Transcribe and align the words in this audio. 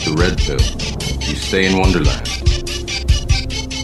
take 0.00 0.14
the 0.14 0.20
red 0.20 0.38
pill, 0.38 0.60
you 1.28 1.36
stay 1.36 1.66
in 1.66 1.78
Wonderland. 1.78 2.28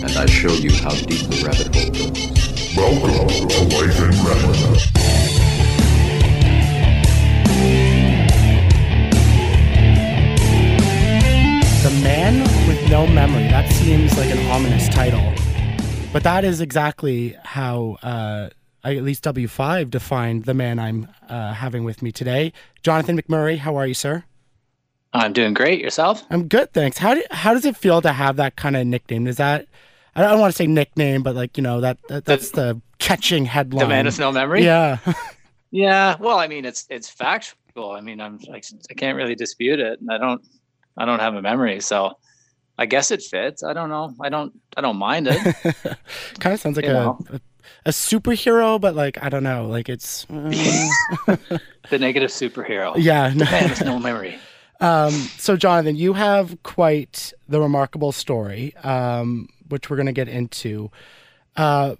And 0.02 0.16
I 0.18 0.26
show 0.26 0.52
you 0.52 0.70
how 0.82 0.90
deep 0.90 1.26
the 1.28 1.42
rabbit 1.44 1.74
hole 1.74 1.90
goes. 1.90 2.76
Welcome 2.76 3.48
to 3.48 3.76
Life 3.76 4.00
in 4.00 4.10
Red. 4.24 5.76
The 11.82 12.00
Man 12.02 12.40
with 12.66 12.90
No 12.90 13.06
Memory. 13.06 13.44
That 13.48 13.70
seems 13.72 14.16
like 14.18 14.30
an 14.30 14.44
ominous 14.50 14.88
title. 14.88 15.32
But 16.12 16.24
that 16.24 16.44
is 16.44 16.60
exactly 16.60 17.36
how 17.44 17.98
uh, 18.02 18.48
I- 18.82 18.96
at 18.96 19.04
least 19.04 19.22
W5 19.24 19.90
defined 19.90 20.44
the 20.46 20.54
man 20.54 20.78
I'm 20.80 21.08
uh, 21.28 21.52
having 21.52 21.84
with 21.84 22.02
me 22.02 22.10
today. 22.10 22.52
Jonathan 22.82 23.20
McMurray, 23.20 23.58
how 23.58 23.76
are 23.76 23.86
you, 23.86 23.94
sir? 23.94 24.24
I'm 25.20 25.32
doing 25.32 25.54
great. 25.54 25.80
Yourself? 25.80 26.22
I'm 26.30 26.48
good, 26.48 26.72
thanks. 26.72 26.98
How, 26.98 27.14
do, 27.14 27.22
how 27.30 27.54
does 27.54 27.64
it 27.64 27.76
feel 27.76 28.02
to 28.02 28.12
have 28.12 28.36
that 28.36 28.56
kind 28.56 28.76
of 28.76 28.86
nickname? 28.86 29.26
Is 29.26 29.36
that, 29.36 29.66
I 30.14 30.22
don't 30.22 30.40
want 30.40 30.52
to 30.52 30.56
say 30.56 30.66
nickname, 30.66 31.22
but 31.22 31.34
like, 31.34 31.56
you 31.56 31.62
know, 31.62 31.80
that, 31.80 31.98
that 32.08 32.24
that's 32.24 32.50
the 32.50 32.80
catching 32.98 33.44
headline. 33.44 33.84
The 33.84 33.88
man 33.88 34.06
with 34.06 34.18
no 34.18 34.32
memory. 34.32 34.64
Yeah. 34.64 34.98
Yeah. 35.70 36.16
Well, 36.18 36.38
I 36.38 36.46
mean, 36.46 36.64
it's 36.64 36.86
it's 36.88 37.08
factual. 37.10 37.90
I 37.90 38.00
mean, 38.00 38.20
I'm 38.20 38.38
I, 38.50 38.62
I 38.90 38.94
can't 38.94 39.16
really 39.16 39.34
dispute 39.34 39.80
it, 39.80 40.00
and 40.00 40.10
I 40.10 40.16
don't 40.16 40.40
I 40.96 41.04
don't 41.04 41.18
have 41.18 41.34
a 41.34 41.42
memory, 41.42 41.80
so 41.80 42.16
I 42.78 42.86
guess 42.86 43.10
it 43.10 43.22
fits. 43.22 43.62
I 43.62 43.72
don't 43.72 43.90
know. 43.90 44.14
I 44.20 44.28
don't 44.28 44.52
I 44.76 44.80
don't 44.80 44.96
mind 44.96 45.28
it. 45.28 45.38
kind 46.40 46.54
of 46.54 46.60
sounds 46.60 46.76
like 46.76 46.86
a, 46.86 47.08
a 47.30 47.40
a 47.86 47.90
superhero, 47.90 48.80
but 48.80 48.94
like 48.94 49.22
I 49.22 49.28
don't 49.28 49.42
know, 49.42 49.66
like 49.66 49.88
it's 49.88 50.24
uh, 50.30 50.50
the 51.90 51.98
negative 51.98 52.30
superhero. 52.30 52.94
yeah. 52.96 53.32
no. 53.34 53.44
Man 53.44 53.68
with 53.68 53.84
no 53.84 53.98
memory. 53.98 54.38
Um, 54.80 55.12
so, 55.38 55.56
Jonathan, 55.56 55.96
you 55.96 56.12
have 56.12 56.62
quite 56.62 57.32
the 57.48 57.60
remarkable 57.60 58.12
story, 58.12 58.74
um, 58.76 59.48
which 59.68 59.88
we're 59.88 59.96
going 59.96 60.06
to 60.06 60.12
get 60.12 60.28
into. 60.28 60.90
Uh, 61.56 61.96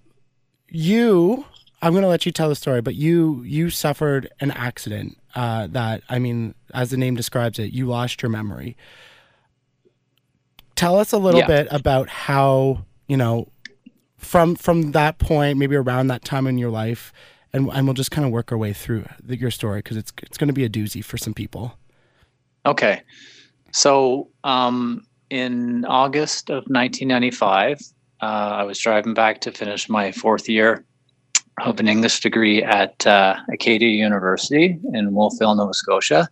you, 0.68 1.44
I'm 1.80 1.92
going 1.92 2.02
to 2.02 2.08
let 2.08 2.26
you 2.26 2.32
tell 2.32 2.48
the 2.48 2.54
story, 2.54 2.82
but 2.82 2.94
you 2.94 3.42
you 3.44 3.70
suffered 3.70 4.30
an 4.40 4.50
accident 4.50 5.16
uh, 5.34 5.68
that, 5.68 6.02
I 6.08 6.18
mean, 6.18 6.54
as 6.74 6.90
the 6.90 6.96
name 6.96 7.14
describes 7.14 7.58
it, 7.58 7.72
you 7.72 7.86
lost 7.86 8.22
your 8.22 8.30
memory. 8.30 8.76
Tell 10.74 10.98
us 10.98 11.12
a 11.12 11.18
little 11.18 11.40
Yeah. 11.40 11.46
bit 11.46 11.68
about 11.70 12.08
how 12.08 12.84
you 13.08 13.16
know 13.16 13.48
from 14.18 14.54
from 14.56 14.92
that 14.92 15.18
point, 15.18 15.58
maybe 15.58 15.76
around 15.76 16.08
that 16.08 16.24
time 16.24 16.46
in 16.46 16.58
your 16.58 16.70
life, 16.70 17.12
and 17.52 17.70
and 17.72 17.86
we'll 17.86 17.94
just 17.94 18.10
kind 18.10 18.26
of 18.26 18.32
work 18.32 18.52
our 18.52 18.58
way 18.58 18.72
through 18.74 19.04
the, 19.22 19.38
your 19.38 19.50
story 19.50 19.78
because 19.78 19.96
it's 19.96 20.12
it's 20.22 20.36
going 20.36 20.48
to 20.48 20.54
be 20.54 20.64
a 20.64 20.68
doozy 20.68 21.02
for 21.02 21.16
some 21.16 21.32
people. 21.32 21.78
Okay. 22.66 23.02
So, 23.72 24.28
um, 24.42 25.06
in 25.30 25.84
August 25.84 26.50
of 26.50 26.64
1995, 26.66 27.78
uh, 28.20 28.24
I 28.24 28.62
was 28.64 28.78
driving 28.78 29.14
back 29.14 29.40
to 29.42 29.52
finish 29.52 29.88
my 29.88 30.12
fourth 30.12 30.48
year 30.48 30.84
of 31.62 31.80
an 31.80 31.88
English 31.88 32.20
degree 32.20 32.62
at 32.62 33.06
uh, 33.06 33.36
Acadia 33.52 33.88
University 33.88 34.78
in 34.92 35.14
Wolfville, 35.14 35.54
Nova 35.54 35.74
Scotia. 35.74 36.28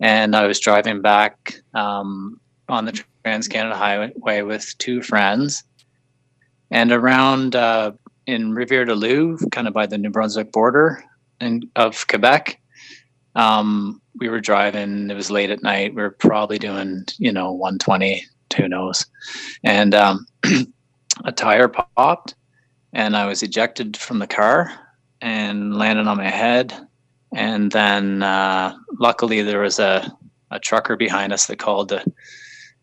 And 0.00 0.34
I 0.34 0.46
was 0.46 0.60
driving 0.60 1.02
back 1.02 1.54
um, 1.74 2.40
on 2.68 2.84
the 2.84 3.04
Trans 3.24 3.48
Canada 3.48 3.76
Highway 3.76 4.42
with 4.42 4.74
two 4.78 5.02
friends. 5.02 5.62
And 6.70 6.90
around 6.90 7.54
uh, 7.54 7.92
in 8.26 8.52
Rivière-du-Loup, 8.52 9.40
kind 9.52 9.68
of 9.68 9.74
by 9.74 9.86
the 9.86 9.98
New 9.98 10.10
Brunswick 10.10 10.52
border 10.52 11.04
in, 11.40 11.62
of 11.76 12.06
Quebec, 12.08 12.60
um, 13.36 14.00
we 14.18 14.28
were 14.28 14.40
driving. 14.40 15.10
It 15.10 15.14
was 15.14 15.30
late 15.30 15.50
at 15.50 15.62
night. 15.62 15.94
We 15.94 16.02
were 16.02 16.10
probably 16.10 16.58
doing, 16.58 17.04
you 17.18 17.30
know, 17.30 17.52
120, 17.52 18.24
who 18.56 18.68
knows. 18.68 19.06
And 19.62 19.94
um, 19.94 20.26
a 21.24 21.32
tire 21.32 21.68
popped, 21.68 22.34
and 22.94 23.16
I 23.16 23.26
was 23.26 23.42
ejected 23.42 23.96
from 23.96 24.18
the 24.18 24.26
car 24.26 24.72
and 25.20 25.76
landed 25.76 26.06
on 26.06 26.16
my 26.16 26.30
head. 26.30 26.74
And 27.34 27.70
then, 27.70 28.22
uh, 28.22 28.74
luckily, 28.98 29.42
there 29.42 29.60
was 29.60 29.78
a, 29.78 30.10
a 30.50 30.58
trucker 30.58 30.96
behind 30.96 31.32
us 31.32 31.46
that 31.46 31.58
called 31.58 31.90
the 31.90 32.04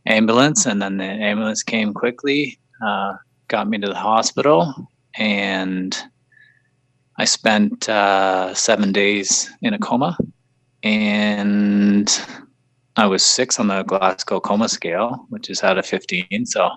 ambulance, 0.06 0.68
and 0.68 0.82
then 0.82 0.98
the 0.98 1.06
ambulance 1.06 1.64
came 1.64 1.94
quickly, 1.94 2.60
uh, 2.86 3.16
got 3.48 3.68
me 3.68 3.80
to 3.80 3.88
the 3.88 3.96
hospital, 3.96 4.88
and 5.16 5.98
I 7.18 7.26
spent 7.26 7.90
uh, 7.90 8.54
seven 8.54 8.92
days 8.92 9.50
in 9.62 9.74
a 9.74 9.80
coma 9.80 10.18
and 10.84 12.22
I 12.98 13.08
was 13.08 13.26
six 13.26 13.60
on 13.60 13.68
the 13.68 13.84
Glasgow 13.84 14.40
coma 14.40 14.70
scale, 14.70 15.26
which 15.30 15.50
is 15.50 15.64
out 15.64 15.78
of 15.78 15.86
15. 15.86 16.46
So 16.46 16.70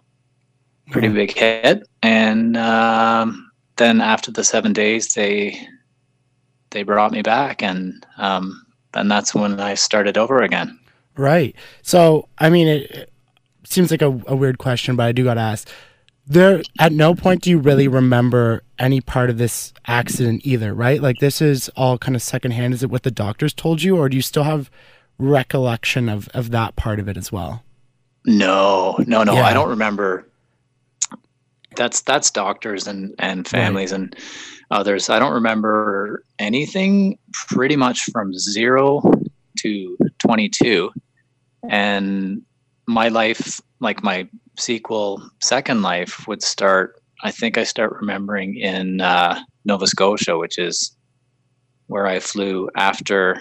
pretty 0.90 1.08
Mhm. 1.08 1.14
big 1.14 1.36
hit. 1.36 1.82
And 2.02 2.56
um, 2.56 3.50
then 3.76 4.00
after 4.00 4.30
the 4.30 4.44
seven 4.44 4.72
days, 4.72 5.14
they 5.14 5.58
they 6.70 6.82
brought 6.82 7.12
me 7.12 7.22
back, 7.22 7.62
and 7.62 8.04
um, 8.18 8.66
then 8.92 9.08
that's 9.08 9.34
when 9.34 9.60
I 9.60 9.74
started 9.74 10.18
over 10.18 10.42
again. 10.42 10.78
Right. 11.16 11.54
So, 11.82 12.28
I 12.38 12.50
mean, 12.50 12.66
it, 12.68 12.90
it 12.90 13.12
seems 13.64 13.90
like 13.90 14.02
a, 14.02 14.20
a 14.26 14.34
weird 14.36 14.58
question, 14.58 14.96
but 14.96 15.06
I 15.06 15.12
do 15.12 15.24
got 15.24 15.34
to 15.34 15.40
ask. 15.40 15.68
There, 16.28 16.62
at 16.80 16.92
no 16.92 17.14
point 17.14 17.42
do 17.42 17.50
you 17.50 17.58
really 17.58 17.86
remember 17.86 18.62
any 18.78 19.00
part 19.00 19.30
of 19.30 19.38
this 19.38 19.72
accident 19.86 20.42
either, 20.44 20.74
right? 20.74 21.00
Like 21.00 21.18
this 21.20 21.40
is 21.40 21.68
all 21.76 21.98
kind 21.98 22.16
of 22.16 22.22
secondhand. 22.22 22.74
Is 22.74 22.82
it 22.82 22.90
what 22.90 23.04
the 23.04 23.12
doctors 23.12 23.54
told 23.54 23.82
you, 23.82 23.96
or 23.96 24.08
do 24.08 24.16
you 24.16 24.22
still 24.22 24.42
have 24.42 24.70
recollection 25.18 26.08
of 26.08 26.28
of 26.34 26.50
that 26.50 26.74
part 26.76 26.98
of 26.98 27.08
it 27.08 27.16
as 27.16 27.30
well? 27.30 27.62
No, 28.24 28.96
no, 29.06 29.22
no. 29.22 29.34
Yeah. 29.34 29.46
I 29.46 29.52
don't 29.52 29.68
remember. 29.68 30.26
That's 31.76 32.00
that's 32.00 32.30
doctors 32.30 32.88
and 32.88 33.14
and 33.20 33.46
families 33.46 33.92
and 33.92 34.16
others. 34.70 35.08
I 35.08 35.20
don't 35.20 35.34
remember 35.34 36.24
anything 36.40 37.18
pretty 37.32 37.76
much 37.76 38.00
from 38.12 38.34
zero 38.34 39.00
to 39.60 39.96
twenty 40.18 40.48
two, 40.48 40.90
and 41.68 42.42
my 42.88 43.08
life, 43.08 43.60
like 43.78 44.02
my 44.02 44.28
sequel, 44.58 45.28
second 45.42 45.82
life, 45.82 46.26
would 46.26 46.42
start. 46.42 47.00
I 47.22 47.30
think 47.30 47.58
I 47.58 47.64
start 47.64 47.92
remembering 47.92 48.56
in 48.56 49.00
uh, 49.00 49.40
Nova 49.64 49.86
Scotia, 49.86 50.38
which 50.38 50.58
is 50.58 50.96
where 51.86 52.06
I 52.06 52.20
flew 52.20 52.68
after 52.76 53.40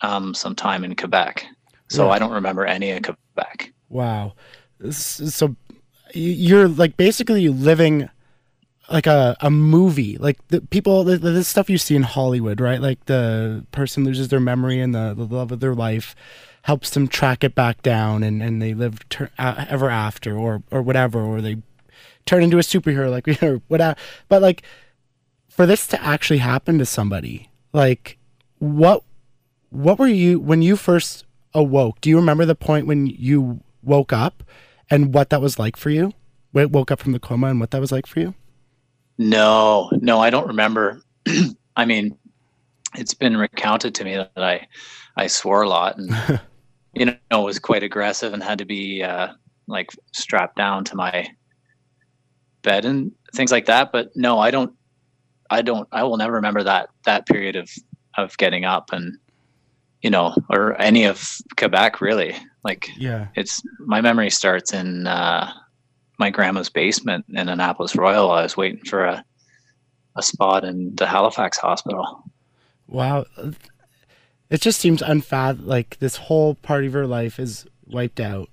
um, 0.00 0.34
some 0.34 0.54
time 0.54 0.84
in 0.84 0.94
Quebec. 0.94 1.46
So 1.88 2.06
Yeah. 2.06 2.12
I 2.12 2.18
don't 2.18 2.32
remember 2.32 2.64
any 2.64 2.92
of 2.92 3.02
Quebec. 3.02 3.72
Wow. 3.88 4.34
So 4.90 5.56
you're 6.14 6.68
like 6.68 6.96
basically 6.96 7.48
living 7.48 8.08
like 8.90 9.06
a, 9.06 9.36
a 9.40 9.50
movie. 9.50 10.16
Like 10.18 10.46
the 10.48 10.60
people, 10.60 11.04
the, 11.04 11.18
the 11.18 11.44
stuff 11.44 11.68
you 11.68 11.78
see 11.78 11.96
in 11.96 12.02
Hollywood, 12.02 12.60
right? 12.60 12.80
Like 12.80 13.04
the 13.06 13.66
person 13.72 14.04
loses 14.04 14.28
their 14.28 14.40
memory 14.40 14.80
and 14.80 14.94
the, 14.94 15.14
the 15.14 15.24
love 15.24 15.52
of 15.52 15.60
their 15.60 15.74
life 15.74 16.14
helps 16.62 16.90
them 16.90 17.08
track 17.08 17.44
it 17.44 17.54
back 17.54 17.82
down 17.82 18.22
and, 18.22 18.42
and 18.42 18.60
they 18.60 18.74
live 18.74 19.08
ter- 19.08 19.30
ever 19.38 19.88
after 19.88 20.36
or, 20.36 20.62
or 20.70 20.82
whatever, 20.82 21.20
or 21.20 21.40
they 21.40 21.56
turn 22.26 22.42
into 22.42 22.58
a 22.58 22.62
superhero, 22.62 23.10
like, 23.10 23.42
or 23.42 23.60
whatever. 23.68 23.98
But 24.28 24.42
like 24.42 24.62
for 25.48 25.66
this 25.66 25.86
to 25.88 26.02
actually 26.02 26.38
happen 26.38 26.78
to 26.78 26.86
somebody, 26.86 27.50
like 27.72 28.18
what, 28.58 29.02
what 29.70 29.98
were 29.98 30.06
you, 30.06 30.40
when 30.40 30.62
you 30.62 30.76
first 30.76 31.24
awoke, 31.54 32.00
do 32.00 32.10
you 32.10 32.16
remember 32.16 32.44
the 32.44 32.54
point 32.54 32.86
when 32.86 33.06
you 33.06 33.60
woke 33.82 34.12
up 34.12 34.42
and 34.90 35.14
what 35.14 35.30
that 35.30 35.40
was 35.40 35.58
like 35.58 35.76
for 35.76 35.90
you? 35.90 36.12
Woke 36.52 36.90
up 36.90 37.00
from 37.00 37.12
the 37.12 37.20
coma 37.20 37.48
and 37.48 37.60
what 37.60 37.70
that 37.70 37.80
was 37.80 37.92
like 37.92 38.06
for 38.06 38.20
you? 38.20 38.34
No, 39.18 39.90
no, 40.00 40.20
I 40.20 40.30
don't 40.30 40.48
remember. 40.48 41.02
I 41.76 41.84
mean, 41.84 42.16
it's 42.94 43.14
been 43.14 43.36
recounted 43.36 43.94
to 43.96 44.04
me 44.04 44.16
that 44.16 44.30
I, 44.36 44.66
I 45.16 45.26
swore 45.26 45.62
a 45.62 45.68
lot 45.68 45.98
and, 45.98 46.40
you 46.94 47.16
know, 47.30 47.42
was 47.42 47.58
quite 47.58 47.82
aggressive 47.82 48.32
and 48.32 48.42
had 48.42 48.58
to 48.58 48.64
be 48.64 49.02
uh, 49.02 49.28
like 49.66 49.90
strapped 50.12 50.56
down 50.56 50.84
to 50.84 50.96
my 50.96 51.28
bed 52.62 52.84
and 52.84 53.12
things 53.34 53.52
like 53.52 53.66
that. 53.66 53.92
But 53.92 54.10
no, 54.14 54.38
I 54.38 54.50
don't, 54.50 54.72
I 55.50 55.62
don't, 55.62 55.88
I 55.92 56.02
will 56.04 56.16
never 56.16 56.34
remember 56.34 56.62
that, 56.62 56.90
that 57.04 57.26
period 57.26 57.56
of, 57.56 57.70
of 58.16 58.36
getting 58.38 58.64
up 58.64 58.90
and, 58.92 59.16
you 60.02 60.10
know, 60.10 60.34
or 60.50 60.80
any 60.80 61.04
of 61.04 61.26
Quebec 61.56 62.00
really. 62.00 62.36
Like 62.64 62.88
Yeah. 62.96 63.28
it's 63.34 63.62
my 63.78 64.00
memory 64.00 64.30
starts 64.30 64.72
in 64.72 65.06
uh, 65.06 65.50
my 66.18 66.30
grandma's 66.30 66.68
basement 66.68 67.24
in 67.28 67.48
Annapolis 67.48 67.96
Royal. 67.96 68.30
I 68.30 68.42
was 68.42 68.56
waiting 68.56 68.84
for 68.84 69.04
a 69.04 69.24
a 70.16 70.22
spot 70.22 70.64
in 70.64 70.94
the 70.96 71.06
Halifax 71.06 71.56
hospital. 71.58 72.24
Wow. 72.88 73.26
It 74.50 74.60
just 74.60 74.80
seems 74.80 75.02
unfathomable. 75.02 75.68
Like 75.68 75.98
this 75.98 76.16
whole 76.16 76.54
part 76.56 76.84
of 76.84 76.94
your 76.94 77.06
life 77.06 77.38
is 77.38 77.66
wiped 77.86 78.20
out. 78.20 78.48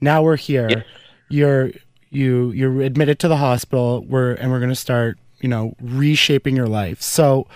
Now 0.00 0.22
we're 0.22 0.36
here. 0.36 0.68
Yeah. 0.68 0.82
You're 1.28 1.70
you 2.10 2.52
you're 2.52 2.82
admitted 2.82 3.18
to 3.20 3.28
the 3.28 3.36
hospital. 3.36 4.04
We're 4.06 4.32
and 4.32 4.50
we're 4.50 4.60
gonna 4.60 4.74
start 4.74 5.18
you 5.40 5.48
know 5.48 5.74
reshaping 5.80 6.56
your 6.56 6.66
life. 6.66 7.02
So, 7.02 7.46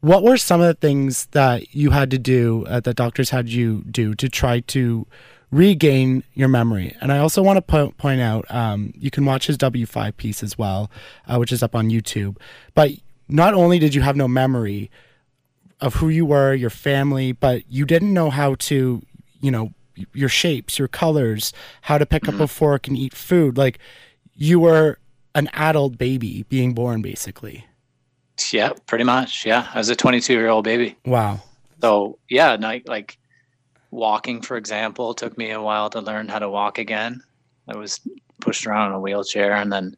what 0.00 0.22
were 0.22 0.36
some 0.36 0.60
of 0.60 0.66
the 0.66 0.74
things 0.74 1.26
that 1.26 1.74
you 1.74 1.90
had 1.90 2.10
to 2.10 2.18
do 2.18 2.64
uh, 2.68 2.80
that 2.80 2.96
doctors 2.96 3.30
had 3.30 3.48
you 3.48 3.84
do 3.90 4.14
to 4.14 4.28
try 4.28 4.60
to 4.60 5.06
regain 5.52 6.24
your 6.32 6.48
memory. 6.48 6.96
And 7.00 7.12
I 7.12 7.18
also 7.18 7.42
want 7.42 7.58
to 7.58 7.62
po- 7.62 7.92
point 7.98 8.20
out 8.20 8.50
um, 8.50 8.92
you 8.96 9.10
can 9.10 9.24
watch 9.26 9.46
his 9.46 9.58
W5 9.58 10.16
piece 10.16 10.42
as 10.42 10.56
well, 10.56 10.90
uh, 11.28 11.36
which 11.36 11.52
is 11.52 11.62
up 11.62 11.76
on 11.76 11.90
YouTube. 11.90 12.38
But 12.74 12.92
not 13.28 13.54
only 13.54 13.78
did 13.78 13.94
you 13.94 14.00
have 14.00 14.16
no 14.16 14.26
memory 14.26 14.90
of 15.82 15.94
who 15.94 16.08
you 16.08 16.24
were, 16.24 16.54
your 16.54 16.70
family, 16.70 17.32
but 17.32 17.62
you 17.68 17.84
didn't 17.84 18.14
know 18.14 18.30
how 18.30 18.54
to, 18.54 19.02
you 19.40 19.50
know, 19.50 19.72
your 20.14 20.28
shapes, 20.28 20.78
your 20.78 20.88
colors, 20.88 21.52
how 21.82 21.98
to 21.98 22.06
pick 22.06 22.28
up 22.28 22.34
mm-hmm. 22.34 22.44
a 22.44 22.48
fork 22.48 22.88
and 22.88 22.96
eat 22.96 23.14
food. 23.14 23.58
Like 23.58 23.78
you 24.34 24.60
were 24.60 24.98
an 25.34 25.48
adult 25.52 25.98
baby 25.98 26.44
being 26.48 26.72
born, 26.72 27.02
basically. 27.02 27.66
Yeah, 28.50 28.72
pretty 28.86 29.04
much. 29.04 29.44
Yeah, 29.44 29.68
I 29.74 29.78
was 29.78 29.88
a 29.88 29.96
22 29.96 30.32
year 30.32 30.48
old 30.48 30.64
baby. 30.64 30.96
Wow. 31.04 31.40
So 31.80 32.18
yeah, 32.28 32.56
like 32.58 32.88
like 32.88 33.18
walking, 33.90 34.40
for 34.40 34.56
example, 34.56 35.14
took 35.14 35.36
me 35.36 35.50
a 35.50 35.60
while 35.60 35.90
to 35.90 36.00
learn 36.00 36.28
how 36.28 36.38
to 36.38 36.48
walk 36.48 36.78
again. 36.78 37.22
I 37.68 37.76
was 37.76 38.00
pushed 38.40 38.66
around 38.66 38.88
in 38.88 38.94
a 38.94 39.00
wheelchair, 39.00 39.52
and 39.52 39.72
then 39.72 39.96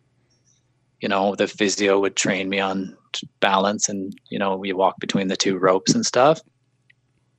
you 1.04 1.08
know 1.10 1.34
the 1.34 1.46
physio 1.46 2.00
would 2.00 2.16
train 2.16 2.48
me 2.48 2.60
on 2.60 2.96
balance, 3.40 3.90
and 3.90 4.18
you 4.30 4.38
know 4.38 4.56
we 4.56 4.72
walk 4.72 4.98
between 5.00 5.28
the 5.28 5.36
two 5.36 5.58
ropes 5.58 5.94
and 5.94 6.04
stuff. 6.04 6.40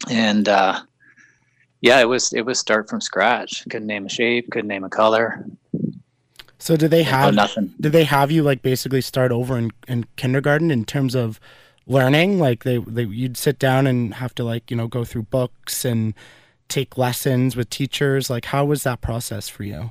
And 0.07 0.47
uh, 0.47 0.81
yeah, 1.81 1.99
it 1.99 2.07
was 2.07 2.31
it 2.31 2.45
was 2.45 2.59
start 2.59 2.87
from 2.87 3.01
scratch. 3.01 3.63
Couldn't 3.71 3.87
name 3.87 4.05
a 4.05 4.09
shape, 4.09 4.51
couldn't 4.51 4.67
name 4.67 4.83
a 4.83 4.89
color, 4.89 5.47
So 6.59 6.77
did 6.77 6.91
they 6.91 7.03
no 7.03 7.09
have 7.09 7.33
nothing. 7.33 7.73
did 7.81 7.91
they 7.91 8.03
have 8.03 8.29
you 8.29 8.43
like 8.43 8.61
basically 8.61 9.01
start 9.01 9.31
over 9.31 9.57
in, 9.57 9.71
in 9.87 10.05
kindergarten 10.15 10.69
in 10.69 10.85
terms 10.85 11.15
of 11.15 11.39
learning? 11.87 12.37
Like 12.37 12.65
they, 12.65 12.77
they 12.77 13.05
you'd 13.05 13.35
sit 13.35 13.57
down 13.57 13.87
and 13.87 14.13
have 14.13 14.35
to 14.35 14.43
like, 14.43 14.69
you 14.69 14.77
know, 14.77 14.87
go 14.87 15.03
through 15.03 15.23
books 15.23 15.83
and 15.83 16.13
take 16.67 16.99
lessons 16.99 17.55
with 17.55 17.71
teachers. 17.71 18.29
Like 18.29 18.45
how 18.45 18.63
was 18.63 18.83
that 18.83 19.01
process 19.01 19.49
for 19.49 19.63
you? 19.63 19.89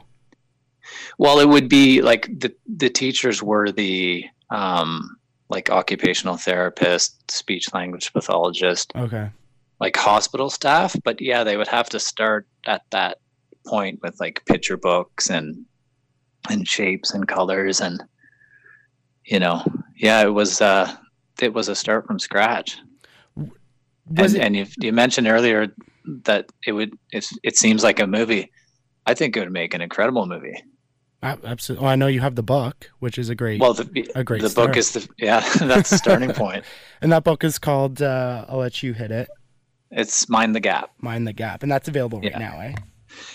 Well, 1.18 1.38
it 1.40 1.48
would 1.48 1.68
be 1.68 2.02
like 2.02 2.26
the 2.38 2.54
the 2.66 2.90
teachers 2.90 3.42
were 3.42 3.70
the 3.70 4.24
um, 4.50 5.16
like 5.48 5.70
occupational 5.70 6.36
therapist, 6.36 7.30
speech 7.30 7.72
language 7.72 8.12
pathologist, 8.12 8.92
Okay. 8.96 9.30
like 9.80 9.96
hospital 9.96 10.50
staff. 10.50 10.96
But 11.04 11.20
yeah, 11.20 11.44
they 11.44 11.56
would 11.56 11.68
have 11.68 11.88
to 11.90 12.00
start 12.00 12.46
at 12.66 12.82
that 12.90 13.18
point 13.66 14.00
with 14.02 14.18
like 14.20 14.44
picture 14.46 14.76
books 14.76 15.30
and 15.30 15.64
and 16.50 16.68
shapes 16.68 17.12
and 17.14 17.26
colors 17.26 17.80
and 17.80 18.02
you 19.24 19.38
know, 19.38 19.64
yeah, 19.96 20.22
it 20.22 20.34
was 20.34 20.60
uh 20.60 20.94
it 21.40 21.52
was 21.52 21.68
a 21.68 21.74
start 21.74 22.06
from 22.06 22.18
scratch. 22.18 22.78
Was 23.36 24.34
and, 24.34 24.42
it, 24.42 24.46
and 24.46 24.56
you, 24.56 24.66
you 24.80 24.92
mentioned 24.92 25.26
earlier 25.26 25.68
that 26.24 26.52
it 26.66 26.72
would 26.72 26.92
it, 27.12 27.26
it 27.42 27.56
seems 27.56 27.82
like 27.82 28.00
a 28.00 28.06
movie. 28.06 28.50
I 29.06 29.14
think 29.14 29.36
it 29.36 29.40
would 29.40 29.52
make 29.52 29.74
an 29.74 29.80
incredible 29.80 30.26
movie. 30.26 30.62
Absolutely. 31.24 31.86
Oh, 31.86 31.88
I 31.90 31.96
know 31.96 32.06
you 32.06 32.20
have 32.20 32.34
the 32.34 32.42
book, 32.42 32.90
which 33.00 33.18
is 33.18 33.28
a 33.28 33.34
great 33.34 33.60
Well, 33.60 33.74
the 33.74 34.10
a 34.14 34.22
great 34.24 34.42
the 34.42 34.48
start. 34.50 34.68
book 34.68 34.76
is 34.76 34.92
the 34.92 35.08
yeah 35.18 35.40
that's 35.60 35.90
the 35.90 35.96
starting 35.98 36.32
point. 36.44 36.64
and 37.00 37.10
that 37.12 37.24
book 37.24 37.42
is 37.44 37.58
called 37.58 38.00
uh, 38.02 38.44
I'll 38.48 38.58
let 38.58 38.82
you 38.82 38.92
hit 38.92 39.10
it. 39.10 39.28
It's 39.90 40.28
mind 40.28 40.54
the 40.54 40.60
gap. 40.60 40.90
Mind 41.00 41.26
the 41.26 41.32
Gap, 41.32 41.62
and 41.62 41.70
that's 41.70 41.88
available 41.88 42.20
right 42.20 42.30
Yeah. 42.32 42.38
now, 42.38 42.60
eh? 42.60 42.74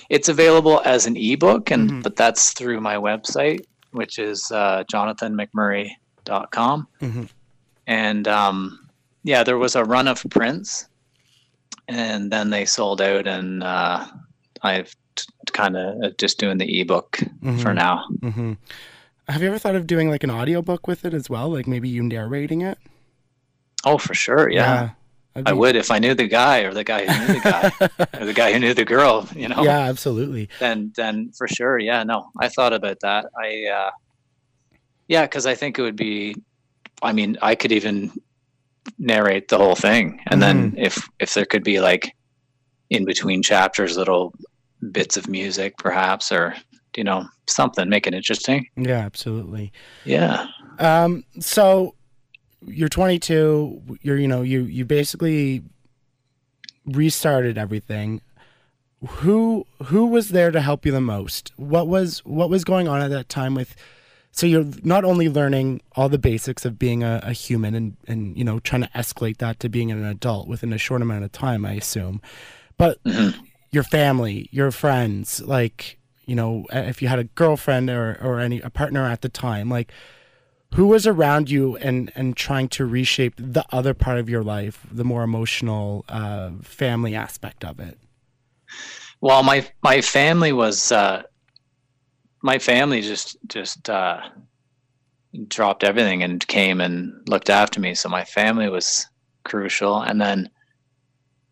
It's 0.10 0.28
available 0.28 0.82
as 0.84 1.06
an 1.08 1.16
ebook, 1.16 1.72
and 1.72 1.90
Mhm. 1.90 2.04
but 2.04 2.16
that's 2.18 2.52
through 2.52 2.82
my 2.82 2.96
website, 2.96 3.62
which 3.92 4.20
is 4.20 4.52
uh, 4.52 4.84
jonathanmcmurray.com. 4.92 6.88
Mhm. 7.02 7.30
And 7.88 8.28
um, 8.28 8.90
yeah, 9.24 9.44
there 9.44 9.58
was 9.58 9.76
a 9.76 9.84
run 9.84 10.08
of 10.08 10.24
prints, 10.30 10.88
and 11.88 12.32
then 12.32 12.50
they 12.50 12.66
sold 12.66 13.02
out, 13.02 13.26
and 13.28 13.64
uh, 13.64 14.06
I've 14.62 14.94
kind 15.54 15.76
of 15.78 16.18
just 16.18 16.40
doing 16.40 16.58
the 16.58 16.82
ebook 16.82 17.18
for 17.18 17.72
Mhm. 17.72 17.76
now. 17.76 18.06
hmm 18.22 18.54
Have 19.28 19.42
you 19.44 19.48
ever 19.50 19.60
thought 19.60 19.76
of 19.76 19.86
doing 19.88 20.10
like 20.10 20.24
an 20.24 20.32
audiobook 20.32 20.88
with 20.88 21.06
it 21.06 21.14
as 21.14 21.30
well? 21.30 21.50
Like 21.50 21.68
maybe 21.68 21.88
you 21.90 22.02
narrating 22.04 22.62
it? 22.62 22.78
Oh, 23.86 23.98
for 23.98 24.14
sure, 24.14 24.50
yeah. 24.50 24.92
that'd 25.36 25.48
I 25.48 25.54
would 25.54 25.76
if 25.76 25.92
I 25.92 26.00
knew 26.00 26.14
the 26.16 26.28
guy 26.28 26.62
or 26.62 26.74
the 26.74 26.84
guy 26.84 27.06
who 27.06 27.28
knew 27.28 27.34
the 27.40 27.40
guy 27.40 27.72
or 28.20 28.26
the 28.26 28.34
guy 28.34 28.52
who 28.54 28.60
knew 28.60 28.74
the 28.74 28.84
girl, 28.86 29.28
you 29.36 29.48
know. 29.48 29.64
Yeah, 29.64 29.80
absolutely. 29.82 30.50
Then 30.60 30.92
then 30.96 31.32
for 31.38 31.48
sure, 31.48 31.78
yeah, 31.80 32.04
no. 32.04 32.32
I 32.40 32.50
thought 32.50 32.74
about 32.74 33.00
that. 33.02 33.28
I 33.40 33.66
uh 33.72 33.92
yeah, 35.08 35.26
cuz 35.28 35.46
I 35.46 35.56
think 35.56 35.78
it 35.80 35.84
would 35.84 35.96
be 35.96 36.36
I 37.02 37.14
mean, 37.14 37.38
I 37.42 37.56
could 37.56 37.72
even 37.72 38.12
narrate 38.98 39.48
the 39.50 39.58
whole 39.58 39.76
thing 39.76 40.20
and 40.28 40.42
then 40.42 40.74
if 40.78 41.08
if 41.20 41.34
there 41.36 41.46
could 41.46 41.64
be 41.64 41.80
like 41.80 42.12
in 42.90 43.06
between 43.06 43.44
chapters 43.44 43.96
little 43.96 44.34
bits 44.92 45.18
of 45.18 45.28
music 45.28 45.78
perhaps 45.78 46.32
or 46.32 46.56
you 46.96 47.04
know, 47.04 47.28
something 47.48 47.88
make 47.88 48.08
it 48.08 48.14
interesting. 48.16 48.68
Yeah, 48.76 48.98
absolutely. 48.98 49.72
Yeah. 50.06 50.48
Um, 50.80 51.24
so 51.40 51.94
you're 52.66 52.90
22. 52.90 54.00
You're 54.02 54.18
you 54.18 54.28
know 54.28 54.42
you 54.42 54.64
you 54.64 54.86
basically 54.86 55.62
restarted 56.86 57.58
everything. 57.58 58.22
Who 59.08 59.66
who 59.84 60.08
was 60.08 60.30
there 60.30 60.52
to 60.52 60.62
help 60.62 60.86
you 60.86 60.92
the 60.92 61.00
most? 61.00 61.54
What 61.56 61.88
was 61.88 62.20
what 62.26 62.50
was 62.50 62.64
going 62.64 62.88
on 62.88 63.02
at 63.02 63.10
that 63.12 63.30
time 63.30 63.56
with? 63.56 63.76
So 64.32 64.46
you're 64.46 64.66
not 64.84 65.06
only 65.06 65.30
learning 65.30 65.82
all 65.96 66.10
the 66.10 66.18
basics 66.18 66.66
of 66.66 66.78
being 66.78 67.04
a, 67.04 67.20
a 67.24 67.34
human 67.34 67.76
and 67.76 67.98
and 68.08 68.38
you 68.38 68.44
know 68.44 68.60
trying 68.60 68.82
to 68.82 68.90
escalate 68.90 69.38
that 69.38 69.60
to 69.62 69.70
being 69.70 69.92
an 69.92 70.04
adult 70.04 70.48
within 70.48 70.74
a 70.74 70.78
short 70.78 71.02
amount 71.02 71.24
of 71.24 71.32
time, 71.32 71.66
I 71.66 71.74
assume, 71.74 72.22
but 72.78 73.02
Mhm. 73.04 73.36
Your 73.72 73.84
family, 73.84 74.50
your 74.52 74.72
friends, 74.72 75.42
like 75.42 75.98
you 76.26 76.36
know 76.36 76.66
if 76.72 77.02
you 77.02 77.08
had 77.08 77.20
a 77.20 77.26
girlfriend 77.26 77.90
or 77.90 78.18
or 78.22 78.40
any 78.40 78.60
a 78.62 78.70
partner 78.70 79.06
at 79.06 79.22
the 79.22 79.30
time, 79.30 79.70
like 79.70 79.92
who 80.76 80.88
was 80.88 81.08
around 81.08 81.50
you 81.50 81.78
and 81.78 82.12
and 82.16 82.38
trying 82.38 82.68
to 82.70 82.86
reshape 82.86 83.34
the 83.38 83.66
other 83.72 83.94
part 83.94 84.18
of 84.18 84.30
your 84.30 84.44
life 84.44 84.86
the 84.92 85.04
more 85.04 85.24
emotional 85.24 86.06
uh, 86.10 86.52
family 86.62 87.16
aspect 87.16 87.66
of 87.66 87.80
it 87.80 87.98
Well, 89.22 89.44
my 89.44 89.68
my 89.84 90.02
family 90.02 90.54
was 90.54 90.92
uh, 90.92 91.24
my 92.42 92.60
family 92.60 93.02
just 93.02 93.38
just 93.48 93.90
uh, 93.90 94.22
dropped 95.48 95.84
everything 95.84 96.24
and 96.24 96.46
came 96.48 96.80
and 96.80 97.28
looked 97.28 97.50
after 97.50 97.80
me. 97.80 97.96
So 97.96 98.08
my 98.10 98.24
family 98.24 98.70
was 98.70 99.08
crucial, 99.44 100.02
and 100.02 100.22
then 100.22 100.50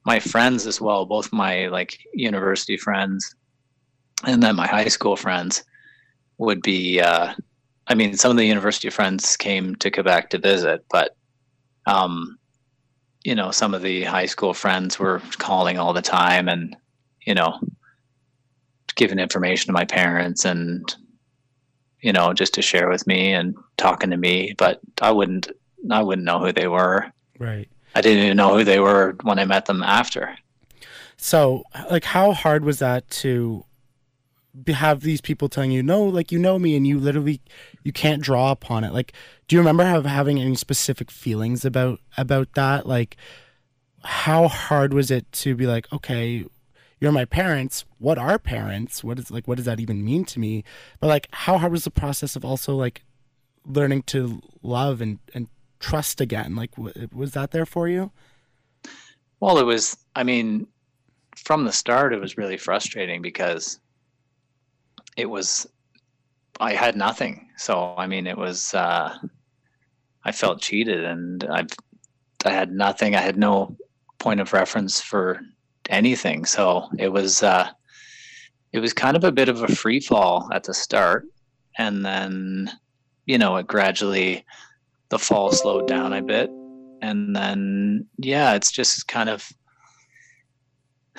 my 0.08 0.20
friends 0.20 0.66
as 0.66 0.82
well, 0.82 1.06
both 1.06 1.32
my 1.32 1.68
like 1.68 2.00
university 2.14 2.78
friends, 2.78 3.36
and 4.26 4.42
then 4.42 4.56
my 4.56 4.66
high 4.66 4.88
school 4.88 5.16
friends 5.16 5.64
would 6.40 6.64
be. 6.64 7.00
Uh, 7.00 7.34
I 7.90 7.96
mean, 7.96 8.18
some 8.18 8.32
of 8.32 8.38
the 8.38 8.46
university 8.46 8.90
friends 8.90 9.38
came 9.38 9.76
to 9.76 9.92
Quebec 9.92 10.32
to 10.32 10.40
visit, 10.40 10.84
but 10.90 11.16
um, 11.86 12.40
you 13.24 13.36
know, 13.36 13.52
some 13.52 13.74
of 13.74 13.82
the 13.82 14.04
high 14.04 14.26
school 14.26 14.54
friends 14.54 14.98
were 14.98 15.22
calling 15.38 15.78
all 15.78 15.94
the 15.94 16.02
time 16.02 16.48
and 16.48 16.76
you 17.26 17.36
know, 17.36 17.60
giving 18.96 19.20
information 19.20 19.68
to 19.68 19.74
my 19.74 19.84
parents 19.84 20.46
and, 20.46 20.96
you 22.02 22.14
know, 22.14 22.32
just 22.32 22.54
to 22.54 22.62
share 22.62 22.90
with 22.90 23.06
me 23.06 23.34
and 23.34 23.54
talking 23.76 24.10
to 24.12 24.18
me. 24.18 24.56
But 24.58 24.80
I 25.02 25.12
wouldn't, 25.12 25.52
I 25.92 26.02
wouldn't 26.02 26.26
know 26.26 26.40
who 26.40 26.54
they 26.54 26.68
were. 26.68 27.12
right 27.38 27.68
I 27.98 28.02
didn't 28.02 28.24
even 28.26 28.38
know 28.38 28.56
who 28.56 28.64
they 28.64 28.80
were 28.80 29.16
when 29.24 29.40
I 29.40 29.46
met 29.46 29.66
them 29.66 29.82
after. 29.82 30.38
so 31.18 31.64
like 31.90 32.04
how 32.04 32.32
hard 32.32 32.64
was 32.64 32.78
that 32.78 33.10
to 33.10 33.66
have 34.68 35.02
these 35.02 35.22
people 35.22 35.50
telling 35.50 35.72
you 35.72 35.84
no 35.84 36.04
like 36.04 36.32
you 36.32 36.40
know 36.40 36.58
me 36.58 36.76
and 36.76 36.86
you 36.86 37.00
literally 37.00 37.42
you 37.84 37.92
can't 37.92 38.22
draw 38.22 38.52
upon 38.52 38.84
it? 38.84 38.94
Like 38.94 39.14
do 39.48 39.56
you 39.56 39.60
remember 39.60 39.84
have, 39.84 40.06
having 40.06 40.40
any 40.40 40.56
specific 40.56 41.10
feelings 41.10 41.66
about 41.66 42.00
about 42.18 42.54
that? 42.54 42.86
Like 42.86 43.18
how 44.04 44.48
hard 44.48 44.94
was 44.94 45.10
it 45.10 45.32
to 45.32 45.56
be 45.56 45.66
like 45.66 45.92
okay 45.92 46.46
you're 47.00 47.12
my 47.12 47.26
parents. 47.26 47.86
What 48.00 48.18
are 48.18 48.40
parents? 48.40 49.04
What 49.04 49.18
is 49.20 49.32
like 49.32 49.48
what 49.48 49.58
does 49.58 49.66
that 49.66 49.80
even 49.80 50.06
mean 50.06 50.24
to 50.26 50.40
me? 50.40 50.64
But 51.00 51.08
like 51.08 51.30
how 51.32 51.58
hard 51.58 51.72
was 51.72 51.84
the 51.84 51.92
process 51.92 52.36
of 52.36 52.46
also 52.46 52.76
like 52.76 53.04
learning 53.66 54.04
to 54.04 54.42
love 54.62 55.02
and 55.02 55.18
and 55.34 55.48
trust 55.80 56.22
again 56.22 56.56
like 56.56 56.72
w- 56.76 57.08
was 57.14 57.32
that 57.34 57.52
there 57.52 57.66
for 57.66 57.88
you 57.88 58.12
Well, 59.40 59.60
it 59.60 59.64
was, 59.66 59.98
I 60.16 60.24
mean, 60.24 60.68
from 61.36 61.66
the 61.66 61.72
start, 61.72 62.14
it 62.14 62.20
was 62.20 62.38
really 62.38 62.58
frustrating 62.58 63.22
because 63.22 63.80
it 65.16 65.30
was, 65.30 65.68
I 66.60 66.74
had 66.74 66.96
nothing. 66.96 67.50
So, 67.58 67.94
I 67.98 68.08
mean, 68.08 68.26
it 68.28 68.38
was, 68.38 68.74
uh, 68.74 69.16
I 70.24 70.32
felt 70.32 70.62
cheated 70.62 71.04
and 71.06 71.44
I've, 71.46 71.70
I 72.46 72.52
had 72.52 72.72
nothing. 72.72 73.16
I 73.16 73.22
had 73.22 73.38
no 73.38 73.76
point 74.20 74.40
of 74.40 74.54
reference 74.54 75.00
for 75.02 75.42
anything. 75.90 76.46
So 76.46 76.88
it 76.98 77.10
was, 77.10 77.44
uh, 77.44 77.70
it 78.74 78.80
was 78.80 78.94
kind 78.94 79.16
of 79.16 79.24
a 79.24 79.32
bit 79.32 79.50
of 79.50 79.62
a 79.62 79.68
free 79.68 80.00
fall 80.00 80.50
at 80.52 80.64
the 80.64 80.74
start. 80.74 81.26
And 81.78 82.04
then, 82.04 82.72
you 83.26 83.38
know, 83.38 83.58
it 83.58 83.68
gradually, 83.68 84.46
the 85.10 85.20
fall 85.20 85.52
slowed 85.52 85.88
down 85.88 86.14
a 86.14 86.22
bit 86.22 86.50
and 87.02 87.36
then 87.36 88.06
yeah 88.18 88.54
it's 88.54 88.72
just 88.72 89.08
kind 89.08 89.30
of 89.30 89.48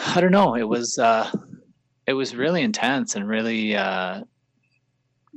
i 0.07 0.21
don't 0.21 0.33
know 0.33 0.55
it 0.55 0.69
was 0.69 0.99
uh 0.99 1.31
it 2.09 2.15
was 2.15 2.35
really 2.35 2.63
intense 2.63 3.15
and 3.17 3.29
really 3.29 3.77
uh, 3.77 4.23